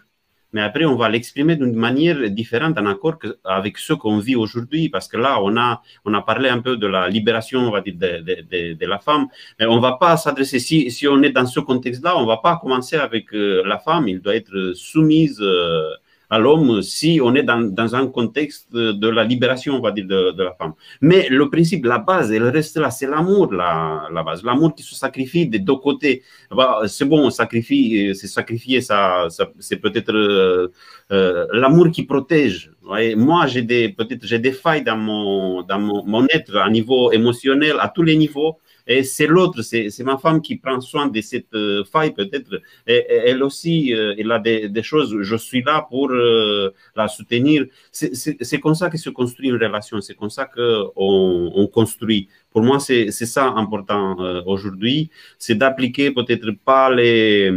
mais 0.54 0.62
après 0.62 0.86
on 0.86 0.96
va 0.96 1.10
l'exprimer 1.10 1.56
d'une 1.56 1.76
manière 1.76 2.30
différente 2.30 2.78
en 2.78 2.86
accord 2.86 3.18
avec 3.44 3.78
ce 3.78 3.94
qu'on 3.94 4.18
vit 4.18 4.36
aujourd'hui 4.36 4.90
parce 4.90 5.08
que 5.08 5.18
là 5.18 5.40
on 5.42 5.56
a 5.58 5.82
on 6.06 6.14
a 6.14 6.22
parlé 6.22 6.50
un 6.50 6.60
peu 6.60 6.78
de 6.78 6.88
la 6.88 7.08
libération 7.08 7.60
on 7.60 7.72
va 7.72 7.82
dire 7.82 7.96
de, 7.96 8.12
de, 8.22 8.74
de, 8.74 8.86
la 8.86 9.00
femme. 9.00 9.28
Mais 9.60 9.66
on 9.66 9.80
va 9.80 9.94
pas 9.94 10.18
s'adresser 10.18 10.60
si, 10.60 10.90
si 10.92 11.08
on 11.08 11.22
est 11.22 11.32
dans 11.32 11.46
ce 11.46 11.60
contexte 11.60 12.04
là 12.04 12.18
on 12.18 12.26
va 12.26 12.38
pas 12.38 12.58
commencer 12.58 12.96
avec 12.96 13.34
euh, 13.34 13.64
la 13.66 13.78
femme. 13.78 14.08
Il 14.08 14.22
doit 14.22 14.36
être 14.36 14.74
soumise 14.76 15.40
euh, 15.42 15.92
à 16.30 16.38
l'homme 16.38 16.82
si 16.82 17.20
on 17.24 17.34
est 17.36 17.44
dans, 17.44 17.60
dans, 17.60 17.96
un 17.96 18.08
contexte 18.08 18.72
de 18.74 19.08
la 19.08 19.24
libération, 19.24 19.76
on 19.76 19.82
va 19.82 19.92
dire, 19.92 20.06
de, 20.06 20.32
de, 20.32 20.44
la 20.44 20.54
femme. 20.54 20.74
Mais 21.02 21.28
le 21.30 21.50
principe, 21.50 21.86
la 21.86 21.98
base, 21.98 22.32
elle 22.32 22.48
reste 22.48 22.78
là, 22.78 22.92
c'est 22.92 23.08
l'amour, 23.08 23.52
la, 23.52 24.08
la 24.14 24.24
base. 24.24 24.44
L'amour 24.44 24.76
qui 24.76 24.84
se 24.84 24.96
sacrifie 24.96 25.48
des 25.48 25.60
deux 25.60 25.76
côtés. 25.76 26.24
Bah, 26.52 26.82
c'est 26.88 27.06
bon, 27.06 27.26
on 27.26 27.30
sacrifie, 27.32 28.14
c'est 28.16 28.28
sacrifier, 28.28 28.82
ça, 28.82 29.28
c'est 29.60 29.78
peut-être 29.78 30.14
euh, 30.14 30.72
euh, 31.12 31.48
l'amour 31.52 31.90
qui 31.92 32.04
protège. 32.04 32.72
Moi, 33.16 33.48
j'ai 33.48 33.62
des, 33.62 33.90
peut-être, 33.90 34.26
des 34.26 34.52
failles 34.52 34.84
dans 34.84 34.98
mon, 34.98 35.62
dans 35.64 35.80
mon, 35.80 36.06
mon 36.06 36.26
être 36.28 36.56
à 36.58 36.70
niveau 36.70 37.12
émotionnel, 37.12 37.76
à 37.80 37.90
tous 37.90 38.04
les 38.04 38.16
niveaux. 38.16 38.60
Et 38.92 39.04
c'est 39.04 39.28
l'autre, 39.28 39.62
c'est 39.62 40.04
ma 40.04 40.18
femme 40.18 40.42
qui 40.42 40.56
prend 40.56 40.82
soin 40.82 41.06
de 41.06 41.22
cette 41.22 41.54
euh, 41.54 41.84
faille 41.84 42.12
peut-être. 42.12 42.60
Elle 42.88 43.44
aussi, 43.44 43.94
euh, 43.94 44.16
elle 44.18 44.32
a 44.32 44.40
des, 44.40 44.82
choses, 44.82 45.16
je 45.22 45.36
suis 45.36 45.62
là 45.62 45.86
pour 45.88 46.10
euh, 46.10 46.74
la 46.96 47.08
soutenir. 47.08 47.68
C'est 47.92 48.60
comme 48.60 48.74
ça 48.74 48.90
que 48.90 48.98
se 48.98 49.12
construit 49.12 49.50
une 49.50 49.62
relation, 49.62 50.02
c'est 50.02 50.16
comme 50.16 50.32
ça 50.32 50.46
qu'on 50.46 50.92
on 50.96 51.68
construit. 51.68 52.30
Pour 52.52 52.64
moi, 52.64 52.80
c'est 52.80 53.12
ça 53.12 53.46
important 53.46 54.18
aujourd'hui, 54.48 55.12
c'est 55.38 55.54
d'appliquer 55.54 56.10
peut-être 56.10 56.50
pas 56.66 56.90
les, 56.90 57.52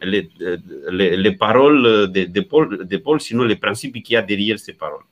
les, 0.00 0.30
les, 0.92 1.16
les 1.16 1.32
paroles 1.32 2.08
de, 2.12 2.40
Paul, 2.40 2.86
de 2.86 3.18
sinon 3.18 3.42
les 3.42 3.56
principes 3.56 4.00
qu'il 4.00 4.14
y 4.14 4.16
a 4.16 4.22
derrière 4.22 4.60
ces 4.60 4.74
paroles. 4.74 5.02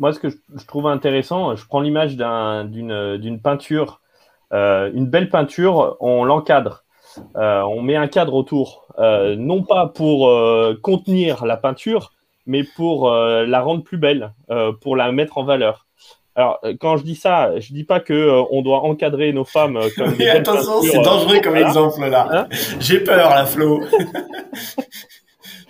Moi, 0.00 0.12
ce 0.12 0.18
que 0.18 0.30
je, 0.30 0.66
trouve 0.66 0.88
intéressant, 0.88 1.54
je 1.54 1.64
prends 1.64 1.80
l'image 1.80 2.16
d'une 2.16 3.40
peinture 3.40 4.00
euh, 4.00 4.05
une 4.52 5.06
belle 5.06 5.28
peinture, 5.28 5.96
on 6.00 6.24
l'encadre. 6.24 6.84
Euh, 7.36 7.62
on 7.62 7.80
met 7.80 7.96
un 7.96 8.08
cadre 8.08 8.34
autour, 8.34 8.86
euh, 8.98 9.36
non 9.36 9.62
pas 9.62 9.86
pour 9.86 10.30
contenir 10.82 11.46
la 11.46 11.56
peinture, 11.56 12.12
mais 12.46 12.62
pour 12.62 13.10
la 13.10 13.60
rendre 13.60 13.82
plus 13.82 13.98
belle, 13.98 14.32
pour 14.80 14.96
la 14.96 15.12
mettre 15.12 15.38
en 15.38 15.44
valeur. 15.44 15.86
Alors, 16.38 16.60
quand 16.80 16.98
je 16.98 17.02
dis 17.04 17.14
ça, 17.14 17.58
je 17.58 17.72
dis 17.72 17.84
pas 17.84 17.98
que 17.98 18.42
on 18.50 18.60
doit 18.60 18.82
encadrer 18.82 19.32
nos 19.32 19.46
femmes 19.46 19.80
comme 19.96 20.14
Mais 20.18 20.28
attention, 20.28 20.82
c'est 20.82 21.00
dangereux 21.00 21.40
comme 21.40 21.54
voilà. 21.54 21.68
exemple 21.68 22.06
là. 22.10 22.28
Hein 22.30 22.48
J'ai 22.78 23.00
peur, 23.00 23.30
la 23.30 23.46
Flo. 23.46 23.80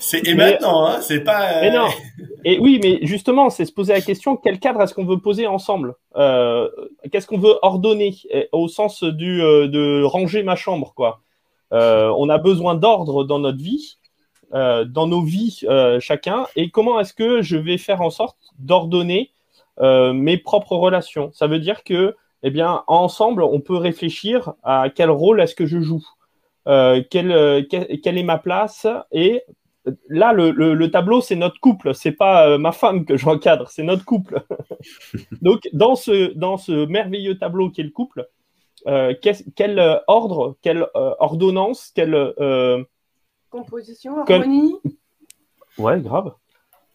C'est 0.07 0.25
et 0.25 0.35
maintenant, 0.35 0.87
hein, 0.87 1.01
c'est 1.01 1.25
pas. 1.25 1.57
Euh... 1.57 1.61
Mais 1.63 1.73
non. 1.73 1.89
Et 2.45 2.61
oui, 2.61 2.79
mais 2.81 3.01
justement, 3.03 3.51
c'est 3.51 3.65
se 3.65 3.73
poser 3.73 3.93
la 3.93 4.01
question 4.01 4.37
quel 4.37 4.61
cadre 4.61 4.81
est-ce 4.81 4.95
qu'on 4.95 5.05
veut 5.05 5.19
poser 5.19 5.49
ensemble? 5.49 5.97
Euh, 6.15 6.71
Qu'est-ce 7.11 7.27
qu'on 7.27 7.39
veut 7.39 7.59
ordonner 7.63 8.15
au 8.53 8.69
sens 8.69 9.03
du 9.03 9.43
euh, 9.43 9.67
de 9.67 10.05
ranger 10.05 10.45
ma 10.45 10.55
chambre, 10.55 10.93
quoi? 10.95 11.23
Euh, 11.73 12.09
on 12.17 12.29
a 12.29 12.39
besoin 12.39 12.77
d'ordre 12.77 13.25
dans 13.25 13.41
notre 13.41 13.59
vie, 13.59 13.99
dans 14.53 15.09
nos 15.09 15.23
vies 15.23 15.65
chacun. 15.99 16.47
Et 16.55 16.71
comment 16.71 17.01
est-ce 17.01 17.15
que 17.15 17.43
je 17.43 17.57
vais 17.57 17.79
faire 17.79 18.01
en 18.01 18.11
sorte 18.11 18.39
d'ordonner 18.61 19.33
mes 19.81 20.39
propres 20.39 20.77
relations? 20.77 21.33
Ça 21.33 21.49
veut 21.49 21.59
dire 21.59 21.83
que, 21.83 22.15
eh 22.45 22.51
bien, 22.51 22.85
ensemble, 22.87 23.43
on 23.43 23.59
peut 23.59 23.77
réfléchir 23.77 24.53
à 24.63 24.89
quel 24.95 25.11
rôle 25.11 25.41
est-ce 25.41 25.57
que 25.57 25.67
je 25.67 25.81
joue? 25.81 26.07
Quelle, 26.65 27.67
quelle, 27.69 28.01
quelle, 28.01 28.19
est 28.19 28.23
ma 28.23 28.39
place 28.39 28.87
et 29.11 29.43
là, 30.09 30.33
le, 30.33 30.51
le, 30.51 30.75
le 30.75 30.91
tableau, 30.91 31.21
c'est 31.21 31.37
notre 31.37 31.61
couple, 31.61 31.95
c'est 31.95 32.13
pas 32.13 32.49
euh, 32.49 32.59
ma 32.59 32.73
femme 32.73 33.05
que 33.05 33.17
j'encadre, 33.17 33.69
c'est 33.71 33.83
notre 33.83 34.05
couple. 34.05 34.43
Donc, 35.43 35.69
dans 35.73 35.95
ce, 35.95 36.33
dans 36.35 36.57
ce 36.57 36.87
merveilleux 36.87 37.39
tableau 37.39 37.71
qui 37.71 37.81
est 37.81 37.85
le 37.85 37.91
couple, 37.91 38.29
euh, 38.87 39.15
quel, 39.21 39.37
quel 39.55 39.79
euh, 39.79 39.99
ordre, 40.07 40.57
quelle 40.63 40.87
euh, 40.97 41.15
ordonnance, 41.19 41.93
quelle 41.95 42.15
euh, 42.15 42.83
composition, 43.51 44.19
harmonie 44.19 44.75
Ouais, 45.79 46.01
grave. 46.01 46.33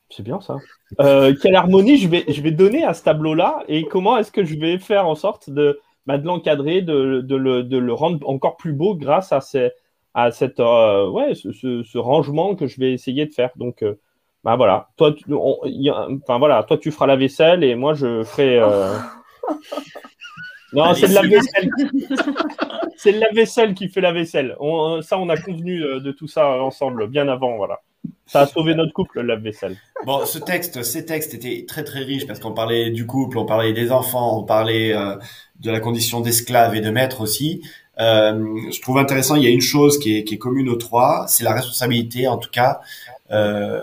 C'est 0.10 0.24
bien 0.24 0.42
ça. 0.42 0.58
quelle 0.98 1.56
harmonie 1.56 1.98
je 1.98 2.10
vais, 2.10 2.26
je 2.28 2.42
vais 2.42 2.52
donner 2.52 2.84
à 2.84 2.94
ce 2.94 3.04
tableau-là 3.04 3.64
et 3.70 3.86
comment 3.86 4.18
est-ce 4.18 4.32
que 4.32 4.44
je 4.44 4.58
vais 4.60 4.78
faire 4.78 5.08
en 5.08 5.16
sorte 5.16 5.50
de, 5.50 5.80
bah, 6.06 6.18
de 6.18 6.26
l'encadrer, 6.26 6.82
de, 6.82 7.22
de, 7.22 7.36
le, 7.38 7.64
de 7.64 7.78
le 7.78 7.94
rendre 7.94 8.28
encore 8.28 8.58
plus 8.58 8.74
beau 8.74 8.96
grâce 8.96 9.32
à 9.32 9.40
ces, 9.40 9.72
à 10.14 10.32
cette, 10.32 10.60
euh, 10.60 11.10
ouais, 11.10 11.36
ce, 11.36 11.52
ce, 11.52 11.84
ce, 11.84 11.98
rangement 11.98 12.56
que 12.56 12.68
je 12.68 12.80
vais 12.80 12.94
essayer 12.94 13.26
de 13.26 13.34
faire. 13.34 13.52
Donc, 13.56 13.84
euh, 13.84 14.00
bah 14.44 14.56
voilà, 14.56 14.90
toi, 14.98 15.14
tu, 15.14 15.24
on, 15.30 15.60
y 15.66 15.90
a, 15.90 16.08
enfin 16.24 16.40
voilà, 16.40 16.64
toi 16.64 16.78
tu 16.78 16.92
feras 16.92 17.06
la 17.06 17.16
vaisselle 17.16 17.64
et 17.64 17.76
moi 17.76 17.94
je 17.94 18.24
ferai. 18.24 18.60
Euh... 18.60 18.98
non, 20.74 20.94
c'est 20.94 21.10
de 21.10 21.14
la 21.14 21.22
vaisselle. 21.22 21.70
c'est 22.98 23.12
la 23.12 23.30
vaisselle 23.34 23.74
qui 23.74 23.88
fait 23.88 24.02
la 24.02 24.12
vaisselle. 24.12 24.56
On, 24.60 25.02
ça, 25.02 25.18
on 25.20 25.30
a 25.30 25.38
convenu 25.38 25.80
de, 25.80 26.12
tout 26.12 26.28
ça 26.28 26.62
ensemble 26.62 27.08
bien 27.08 27.28
avant, 27.28 27.56
voilà. 27.58 27.82
Ça 28.26 28.42
a 28.42 28.48
sauvé 28.48 28.76
notre 28.76 28.94
couple, 28.94 29.22
la 29.22 29.36
vaisselle. 29.36 29.78
Bon, 30.06 30.26
ce 30.26 30.40
texte, 30.40 30.82
ces 30.84 31.06
textes 31.06 31.34
étaient 31.34 31.66
très 31.68 31.84
très 31.84 32.00
riches 32.00 32.26
parce 32.26 32.40
qu'on 32.40 32.54
parlait 32.54 32.90
du 32.90 33.06
couple, 33.06 33.38
on 33.38 33.46
parlait 33.46 33.74
des 33.74 33.92
enfants, 33.92 34.40
on 34.40 34.44
parlait 34.44 34.96
euh, 34.96 35.18
de 35.60 35.70
la 35.70 35.80
condition 35.80 36.22
d'esclave 36.22 36.76
et 36.76 36.82
de 36.82 36.90
maître 36.90 37.22
aussi. 37.22 37.62
Euh, 38.00 38.58
je 38.72 38.82
trouve 38.82 38.98
intéressant, 38.98 39.36
il 39.36 39.44
y 39.44 39.48
a 39.48 39.50
une 39.50 39.62
chose 39.62 40.00
qui 40.00 40.18
est, 40.18 40.24
qui 40.24 40.36
est 40.36 40.38
commune 40.38 40.70
aux 40.70 40.76
trois, 40.76 41.26
c'est 41.28 41.44
la 41.44 41.54
responsabilité, 41.54 42.28
en 42.28 42.38
tout 42.38 42.50
cas, 42.50 42.82
euh, 43.32 43.82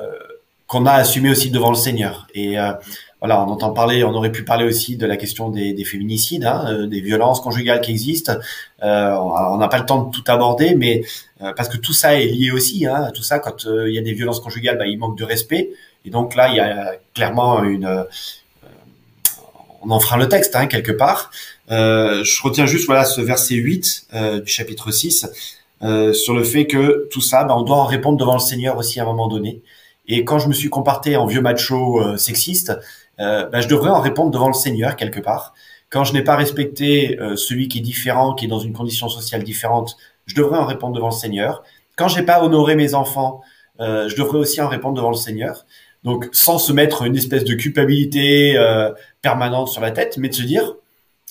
qu'on 0.66 0.86
a 0.86 0.92
assumée 0.92 1.30
aussi 1.30 1.50
devant 1.50 1.70
le 1.70 1.76
Seigneur. 1.76 2.26
Et 2.34 2.59
euh, 2.59 2.72
voilà, 3.20 3.42
on 3.42 3.48
entend 3.48 3.70
parler, 3.70 4.04
on 4.04 4.14
aurait 4.14 4.32
pu 4.32 4.44
parler 4.44 4.64
aussi 4.64 4.96
de 4.96 5.06
la 5.06 5.16
question 5.16 5.50
des, 5.50 5.72
des 5.72 5.84
féminicides, 5.84 6.44
hein, 6.44 6.86
des 6.86 7.00
violences 7.00 7.40
conjugales 7.40 7.80
qui 7.80 7.90
existent. 7.90 8.34
Euh, 8.82 9.14
on 9.16 9.56
n'a 9.56 9.68
pas 9.68 9.78
le 9.78 9.86
temps 9.86 10.04
de 10.04 10.11
tout 10.14 10.24
aborder, 10.28 10.74
mais 10.74 11.02
euh, 11.42 11.52
parce 11.52 11.68
que 11.68 11.76
tout 11.76 11.92
ça 11.92 12.20
est 12.20 12.26
lié 12.26 12.50
aussi. 12.50 12.86
Hein, 12.86 13.11
tout 13.14 13.22
ça, 13.22 13.38
quand 13.40 13.64
il 13.64 13.92
y 13.92 13.98
a 13.98 14.02
des 14.02 14.12
violences 14.12 14.40
conjugales, 14.40 14.78
bah, 14.78 14.86
il 14.86 14.98
manque 14.98 15.18
de 15.18 15.24
respect. 15.24 15.70
Et 16.04 16.11
donc 16.11 16.34
là, 16.36 16.48
il 16.48 16.56
y 16.56 16.61
a 16.61 16.92
clairement 17.12 17.64
une, 17.64 18.06
on 19.82 19.90
enfreint 19.90 20.16
le 20.16 20.28
texte 20.28 20.54
hein, 20.56 20.66
quelque 20.66 20.92
part. 20.92 21.30
Je 21.68 22.42
retiens 22.42 22.66
juste 22.66 22.86
voilà 22.86 23.04
ce 23.04 23.20
verset 23.20 23.54
8 23.54 24.08
du 24.44 24.50
chapitre 24.50 24.90
6 24.90 25.26
sur 26.12 26.34
le 26.34 26.44
fait 26.44 26.66
que 26.66 27.08
tout 27.10 27.20
ça, 27.20 27.44
bah, 27.44 27.54
on 27.56 27.62
doit 27.62 27.76
en 27.76 27.84
répondre 27.84 28.18
devant 28.18 28.34
le 28.34 28.40
Seigneur 28.40 28.76
aussi 28.76 29.00
à 29.00 29.02
un 29.02 29.06
moment 29.06 29.28
donné. 29.28 29.62
Et 30.06 30.24
quand 30.24 30.38
je 30.38 30.48
me 30.48 30.54
suis 30.54 30.70
comporté 30.70 31.16
en 31.16 31.26
vieux 31.26 31.42
macho 31.42 32.16
sexiste, 32.16 32.72
euh, 33.20 33.46
ben, 33.46 33.60
je 33.60 33.68
devrais 33.68 33.90
en 33.90 34.00
répondre 34.00 34.30
devant 34.30 34.48
le 34.48 34.54
Seigneur 34.54 34.96
quelque 34.96 35.20
part. 35.20 35.54
Quand 35.90 36.04
je 36.04 36.12
n'ai 36.12 36.22
pas 36.22 36.36
respecté 36.36 37.18
euh, 37.20 37.36
celui 37.36 37.68
qui 37.68 37.78
est 37.78 37.82
différent, 37.82 38.34
qui 38.34 38.44
est 38.44 38.48
dans 38.48 38.58
une 38.58 38.72
condition 38.72 39.08
sociale 39.08 39.42
différente, 39.42 39.96
je 40.26 40.34
devrais 40.34 40.58
en 40.58 40.66
répondre 40.66 40.94
devant 40.94 41.08
le 41.08 41.14
Seigneur. 41.14 41.62
Quand 41.96 42.08
j'ai 42.08 42.22
pas 42.22 42.42
honoré 42.42 42.76
mes 42.76 42.94
enfants, 42.94 43.40
euh, 43.80 44.08
je 44.08 44.16
devrais 44.16 44.38
aussi 44.38 44.60
en 44.60 44.68
répondre 44.68 44.94
devant 44.94 45.10
le 45.10 45.16
Seigneur. 45.16 45.64
Donc 46.04 46.28
sans 46.32 46.58
se 46.58 46.72
mettre 46.72 47.02
une 47.02 47.16
espèce 47.16 47.44
de 47.44 47.54
culpabilité 47.54 48.56
permanente 49.20 49.68
sur 49.68 49.80
la 49.80 49.90
tête, 49.90 50.16
mais 50.16 50.28
de 50.28 50.34
se 50.34 50.42
dire, 50.42 50.74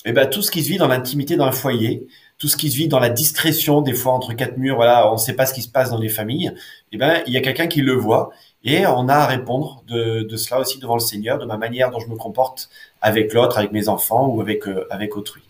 eh 0.08 0.12
ben 0.12 0.26
tout 0.26 0.42
ce 0.42 0.50
qui 0.50 0.62
se 0.62 0.68
vit 0.68 0.78
dans 0.78 0.88
l'intimité 0.88 1.36
d'un 1.36 1.52
foyer, 1.52 2.06
tout 2.38 2.48
ce 2.48 2.56
qui 2.56 2.70
se 2.70 2.76
vit 2.76 2.88
dans 2.88 3.00
la 3.00 3.10
discrétion 3.10 3.82
des 3.82 3.94
fois 3.94 4.12
entre 4.12 4.32
quatre 4.32 4.56
murs, 4.56 4.76
voilà, 4.76 5.10
on 5.10 5.14
ne 5.14 5.18
sait 5.18 5.34
pas 5.34 5.44
ce 5.44 5.52
qui 5.52 5.62
se 5.62 5.68
passe 5.68 5.90
dans 5.90 5.98
les 5.98 6.08
familles. 6.08 6.52
Eh 6.92 6.96
ben 6.96 7.22
il 7.26 7.32
y 7.32 7.36
a 7.36 7.40
quelqu'un 7.40 7.66
qui 7.66 7.80
le 7.80 7.92
voit 7.92 8.30
et 8.64 8.86
on 8.86 9.08
a 9.08 9.14
à 9.14 9.26
répondre 9.26 9.82
de, 9.86 10.22
de, 10.22 10.36
cela 10.36 10.60
aussi 10.60 10.78
devant 10.78 10.94
le 10.94 11.00
Seigneur, 11.00 11.38
de 11.38 11.44
ma 11.44 11.56
manière 11.56 11.90
dont 11.90 12.00
je 12.00 12.08
me 12.08 12.16
comporte 12.16 12.70
avec 13.00 13.32
l'autre, 13.32 13.58
avec 13.58 13.72
mes 13.72 13.88
enfants 13.88 14.26
ou 14.28 14.40
avec 14.40 14.66
euh, 14.66 14.86
avec 14.90 15.16
autrui. 15.16 15.42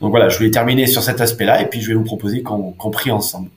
Donc 0.00 0.10
voilà, 0.10 0.28
je 0.28 0.38
voulais 0.38 0.50
terminer 0.50 0.86
sur 0.86 1.02
cet 1.02 1.20
aspect-là 1.20 1.60
et 1.62 1.66
puis 1.68 1.80
je 1.80 1.88
vais 1.88 1.94
vous 1.94 2.04
proposer 2.04 2.42
qu'on 2.42 2.90
prie 2.90 3.10
ensemble. 3.10 3.50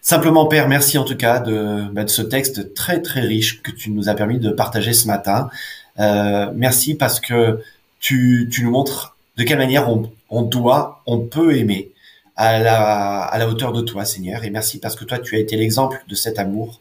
Simplement, 0.00 0.46
Père, 0.46 0.68
merci 0.68 0.98
en 0.98 1.04
tout 1.04 1.16
cas 1.16 1.38
de, 1.38 1.84
bah, 1.92 2.04
de, 2.04 2.10
ce 2.10 2.20
texte 2.20 2.74
très 2.74 3.00
très 3.00 3.20
riche 3.20 3.62
que 3.62 3.70
tu 3.70 3.90
nous 3.90 4.10
as 4.10 4.14
permis 4.14 4.38
de 4.38 4.50
partager 4.50 4.92
ce 4.92 5.06
matin. 5.06 5.48
Euh, 5.98 6.52
merci 6.54 6.94
parce 6.94 7.20
que 7.20 7.60
tu, 8.04 8.60
nous 8.62 8.70
montres 8.70 9.16
de 9.38 9.44
quelle 9.44 9.56
manière 9.56 9.88
on, 10.28 10.42
doit, 10.42 11.02
on 11.06 11.20
peut 11.20 11.56
aimer 11.56 11.90
à 12.36 12.58
la, 12.58 13.22
à 13.22 13.38
la 13.38 13.48
hauteur 13.48 13.72
de 13.72 13.80
toi, 13.80 14.04
Seigneur. 14.04 14.44
Et 14.44 14.50
merci 14.50 14.78
parce 14.78 14.94
que 14.94 15.04
toi, 15.04 15.18
tu 15.18 15.36
as 15.36 15.38
été 15.38 15.56
l'exemple 15.56 16.04
de 16.06 16.14
cet 16.14 16.38
amour, 16.38 16.80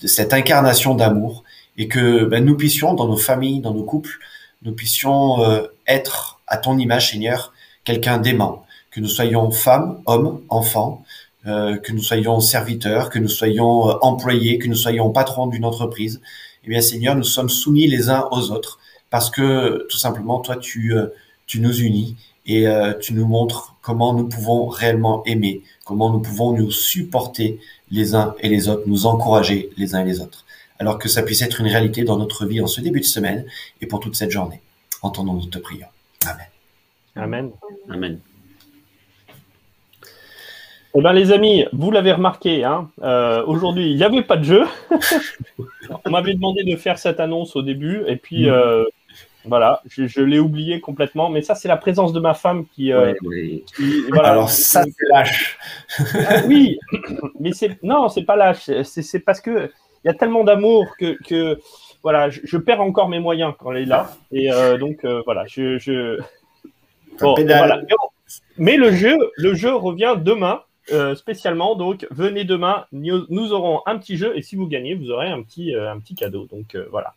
de 0.00 0.06
cette 0.06 0.32
incarnation 0.32 0.94
d'amour 0.94 1.42
et 1.76 1.88
que 1.88 2.24
ben, 2.24 2.44
nous 2.44 2.56
puissions, 2.56 2.94
dans 2.94 3.08
nos 3.08 3.16
familles, 3.16 3.60
dans 3.60 3.74
nos 3.74 3.82
couples, 3.82 4.18
nous 4.62 4.72
puissions 4.72 5.42
euh, 5.42 5.66
être 5.88 6.38
à 6.46 6.56
ton 6.56 6.78
image, 6.78 7.10
Seigneur, 7.10 7.52
quelqu'un 7.84 8.18
d'aimant, 8.18 8.64
que 8.92 9.00
nous 9.00 9.08
soyons 9.08 9.50
femmes, 9.50 10.00
hommes, 10.06 10.40
enfants, 10.50 11.04
euh, 11.46 11.78
que 11.78 11.92
nous 11.92 12.02
soyons 12.02 12.38
serviteurs, 12.40 13.10
que 13.10 13.18
nous 13.18 13.28
soyons 13.28 13.90
euh, 13.90 13.94
employés, 14.02 14.58
que 14.58 14.68
nous 14.68 14.76
soyons 14.76 15.10
patrons 15.10 15.48
d'une 15.48 15.64
entreprise. 15.64 16.20
Eh 16.64 16.68
bien, 16.68 16.80
Seigneur, 16.80 17.16
nous 17.16 17.24
sommes 17.24 17.48
soumis 17.48 17.88
les 17.88 18.08
uns 18.08 18.28
aux 18.30 18.52
autres 18.52 18.79
parce 19.10 19.30
que 19.30 19.86
tout 19.90 19.98
simplement, 19.98 20.40
toi, 20.40 20.56
tu, 20.56 20.94
tu 21.46 21.60
nous 21.60 21.80
unis 21.80 22.16
et 22.46 22.66
tu 23.00 23.12
nous 23.14 23.26
montres 23.26 23.74
comment 23.82 24.14
nous 24.14 24.28
pouvons 24.28 24.66
réellement 24.66 25.22
aimer, 25.24 25.62
comment 25.84 26.10
nous 26.10 26.20
pouvons 26.20 26.52
nous 26.52 26.70
supporter 26.70 27.60
les 27.90 28.14
uns 28.14 28.34
et 28.40 28.48
les 28.48 28.68
autres, 28.68 28.82
nous 28.86 29.06
encourager 29.06 29.70
les 29.76 29.94
uns 29.94 30.02
et 30.02 30.04
les 30.04 30.20
autres. 30.20 30.44
Alors 30.78 30.98
que 30.98 31.08
ça 31.08 31.22
puisse 31.22 31.42
être 31.42 31.60
une 31.60 31.66
réalité 31.66 32.04
dans 32.04 32.16
notre 32.16 32.46
vie 32.46 32.60
en 32.60 32.66
ce 32.66 32.80
début 32.80 33.00
de 33.00 33.04
semaine 33.04 33.44
et 33.80 33.86
pour 33.86 34.00
toute 34.00 34.16
cette 34.16 34.30
journée. 34.30 34.60
Entendons 35.02 35.34
notre 35.34 35.58
prière. 35.58 35.88
Amen. 36.24 36.46
Amen. 37.16 37.50
Amen. 37.88 38.20
Eh 40.94 41.00
bien, 41.00 41.12
les 41.12 41.32
amis, 41.32 41.66
vous 41.72 41.90
l'avez 41.90 42.12
remarqué, 42.12 42.64
hein, 42.64 42.90
euh, 43.02 43.44
aujourd'hui, 43.46 43.90
il 43.90 43.96
n'y 43.96 44.02
avait 44.02 44.22
pas 44.22 44.36
de 44.36 44.42
jeu. 44.44 44.64
On 46.04 46.10
m'avait 46.10 46.34
demandé 46.34 46.64
de 46.64 46.76
faire 46.76 46.98
cette 46.98 47.20
annonce 47.20 47.54
au 47.54 47.62
début, 47.62 48.02
et 48.08 48.16
puis 48.16 48.46
mm. 48.46 48.48
euh, 48.48 48.84
voilà, 49.46 49.80
je, 49.86 50.20
l'ai 50.20 50.38
oublié 50.38 50.80
complètement, 50.80 51.30
mais 51.30 51.40
ça, 51.40 51.54
c'est 51.54 51.68
la 51.68 51.78
présence 51.78 52.12
de 52.12 52.20
ma 52.20 52.34
femme 52.34 52.66
qui. 52.66 52.92
Euh, 52.92 53.14
Alors, 54.12 54.50
ça, 54.50 54.82
c'est 54.82 55.08
lâche. 55.08 55.58
Ah 56.28 56.42
oui, 56.46 56.78
mais 57.38 57.52
c'est. 57.52 57.82
Non, 57.82 58.08
c'est 58.08 58.24
pas 58.24 58.36
lâche. 58.36 58.70
C'est 58.84 59.20
parce 59.20 59.40
que 59.40 59.70
il 60.04 60.08
y 60.08 60.10
a 60.10 60.14
tellement 60.14 60.44
d'amour 60.44 60.94
que, 60.98 61.16
que. 61.24 61.58
voilà, 62.02 62.28
je, 62.28 62.56
perds 62.58 62.82
encore 62.82 63.08
mes 63.08 63.18
moyens 63.18 63.54
quand 63.58 63.72
elle 63.72 63.82
est 63.82 63.86
là. 63.86 64.12
Et 64.30 64.52
euh, 64.52 64.76
donc, 64.76 65.04
euh, 65.04 65.22
voilà, 65.24 65.44
je. 65.46 65.78
je... 65.78 66.20
Mais 68.58 68.76
le 68.76 68.92
jeu, 68.92 69.16
le 69.36 69.54
jeu 69.54 69.74
revient 69.74 70.16
demain. 70.18 70.62
spécialement. 71.14 71.76
Donc, 71.76 72.06
venez 72.10 72.44
demain, 72.44 72.84
nous, 72.92 73.52
aurons 73.52 73.80
un 73.86 73.96
petit 73.96 74.18
jeu 74.18 74.36
et 74.36 74.42
si 74.42 74.54
vous 74.54 74.66
gagnez, 74.66 74.94
vous 74.94 75.10
aurez 75.10 75.28
un 75.28 75.42
petit, 75.42 75.74
un 75.74 75.98
petit 75.98 76.14
cadeau. 76.14 76.44
Donc, 76.44 76.76
voilà. 76.90 77.14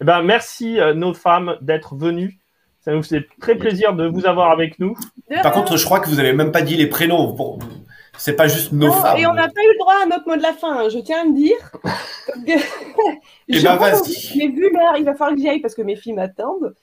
Eh 0.00 0.04
ben, 0.04 0.22
merci, 0.22 0.80
euh, 0.80 0.94
nos 0.94 1.14
femmes, 1.14 1.56
d'être 1.60 1.94
venues. 1.94 2.38
Ça 2.80 2.92
nous 2.92 3.02
fait 3.02 3.26
très 3.40 3.54
plaisir 3.54 3.94
de 3.94 4.06
vous 4.06 4.26
avoir 4.26 4.50
avec 4.50 4.78
nous. 4.78 4.94
Par 5.42 5.52
contre, 5.52 5.76
je 5.76 5.84
crois 5.84 6.00
que 6.00 6.08
vous 6.08 6.16
n'avez 6.16 6.34
même 6.34 6.52
pas 6.52 6.60
dit 6.60 6.76
les 6.76 6.86
prénoms. 6.86 7.34
C'est 8.16 8.34
pas 8.34 8.46
juste 8.46 8.72
nos 8.72 8.92
femmes. 8.92 9.16
Et 9.16 9.26
on 9.26 9.32
n'a 9.32 9.48
pas 9.48 9.62
eu 9.62 9.72
le 9.72 9.78
droit 9.78 9.94
à 10.02 10.06
notre 10.06 10.28
mot 10.28 10.36
de 10.36 10.42
la 10.42 10.52
fin, 10.52 10.78
hein, 10.78 10.88
je 10.88 10.98
tiens 10.98 11.22
à 11.22 11.24
me 11.24 11.34
dire. 11.34 11.56
Et 12.46 12.56
eh 13.48 13.62
ben 13.62 13.76
vas-y. 13.76 14.38
Mais 14.38 14.48
vu 14.48 14.70
l'heure, 14.70 14.96
il 14.98 15.04
va 15.04 15.14
falloir 15.14 15.34
que 15.34 15.40
j'y 15.40 15.48
aille 15.48 15.60
parce 15.60 15.74
que 15.74 15.82
mes 15.82 15.96
filles 15.96 16.12
m'attendent. 16.12 16.74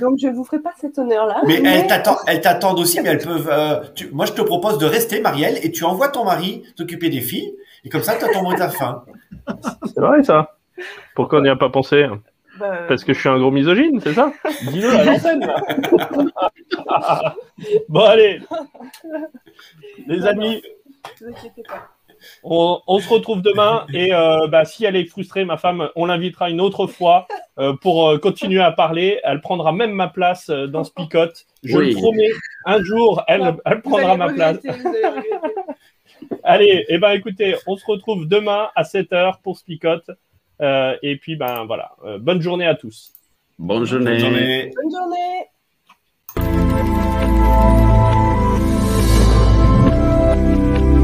Donc 0.00 0.18
je 0.20 0.28
ne 0.28 0.34
vous 0.34 0.44
ferai 0.44 0.60
pas 0.60 0.72
cet 0.80 0.98
honneur-là. 0.98 1.40
Mais, 1.46 1.62
elles 1.64 2.40
t'attendent 2.40 2.78
aussi, 2.78 3.00
mais 3.00 3.08
elles 3.08 3.18
peuvent. 3.18 3.48
Euh, 3.50 3.82
moi, 4.12 4.26
je 4.26 4.32
te 4.32 4.42
propose 4.42 4.78
de 4.78 4.86
rester, 4.86 5.20
Marielle, 5.20 5.58
et 5.62 5.72
tu 5.72 5.84
envoies 5.84 6.08
ton 6.08 6.24
mari 6.24 6.62
t'occuper 6.76 7.08
des 7.08 7.20
filles. 7.20 7.56
Et 7.84 7.88
comme 7.88 8.02
ça, 8.02 8.14
tu 8.16 8.24
as 8.24 8.28
ton 8.28 8.42
mot 8.42 8.54
de 8.54 8.60
la 8.60 8.68
fin. 8.68 9.04
C'est 9.86 10.00
vrai, 10.00 10.22
ça. 10.22 10.56
Pourquoi 11.14 11.38
on 11.38 11.42
n'y 11.42 11.48
a 11.48 11.56
pas 11.56 11.70
pensé 11.70 12.06
bah, 12.58 12.84
Parce 12.88 13.04
que 13.04 13.12
je 13.12 13.20
suis 13.20 13.28
un 13.28 13.38
gros 13.38 13.50
misogyne, 13.50 14.00
c'est 14.00 14.14
ça? 14.14 14.32
Dis-le 14.70 14.90
à 14.90 15.04
l'antenne. 15.04 15.48
bon, 17.88 18.04
allez. 18.04 18.40
Les 20.06 20.26
amis, 20.26 20.62
on, 22.42 22.80
on, 22.86 22.98
se 22.98 23.08
retrouve 23.08 23.42
demain 23.42 23.86
et 23.92 24.14
euh, 24.14 24.46
bah, 24.48 24.64
si 24.64 24.84
elle 24.84 24.96
est 24.96 25.04
frustrée, 25.04 25.44
ma 25.44 25.56
femme, 25.56 25.88
on 25.96 26.06
l'invitera 26.06 26.50
une 26.50 26.60
autre 26.60 26.86
fois 26.86 27.26
euh, 27.58 27.74
pour 27.80 28.08
euh, 28.08 28.18
continuer 28.18 28.60
à 28.60 28.72
parler. 28.72 29.20
Elle 29.24 29.40
prendra 29.40 29.72
même 29.72 29.92
ma 29.92 30.08
place 30.08 30.50
dans 30.50 30.84
ce 30.84 30.92
picote. 30.92 31.46
Je 31.62 31.78
le 31.78 31.94
promets, 31.94 32.30
un 32.64 32.82
jour, 32.82 33.22
elle, 33.28 33.56
elle 33.64 33.82
prendra 33.82 34.16
ma 34.16 34.32
place. 34.32 34.58
Allez, 36.42 36.66
et 36.66 36.86
eh 36.88 36.98
ben 36.98 37.10
écoutez, 37.10 37.56
on 37.66 37.76
se 37.76 37.84
retrouve 37.86 38.26
demain 38.26 38.68
à 38.74 38.82
7h 38.82 39.40
pour 39.42 39.58
Spicote. 39.58 40.10
Euh, 40.10 40.14
et 40.60 41.16
puis, 41.16 41.36
ben 41.36 41.64
voilà, 41.66 41.92
euh, 42.04 42.18
bonne 42.18 42.40
journée 42.40 42.66
à 42.66 42.74
tous. 42.74 43.12
Bonne 43.58 43.84
journée. 43.84 44.10
Bonne 44.10 44.20
journée. 44.20 44.72
Bonne 44.74 44.90
journée. 44.90 45.46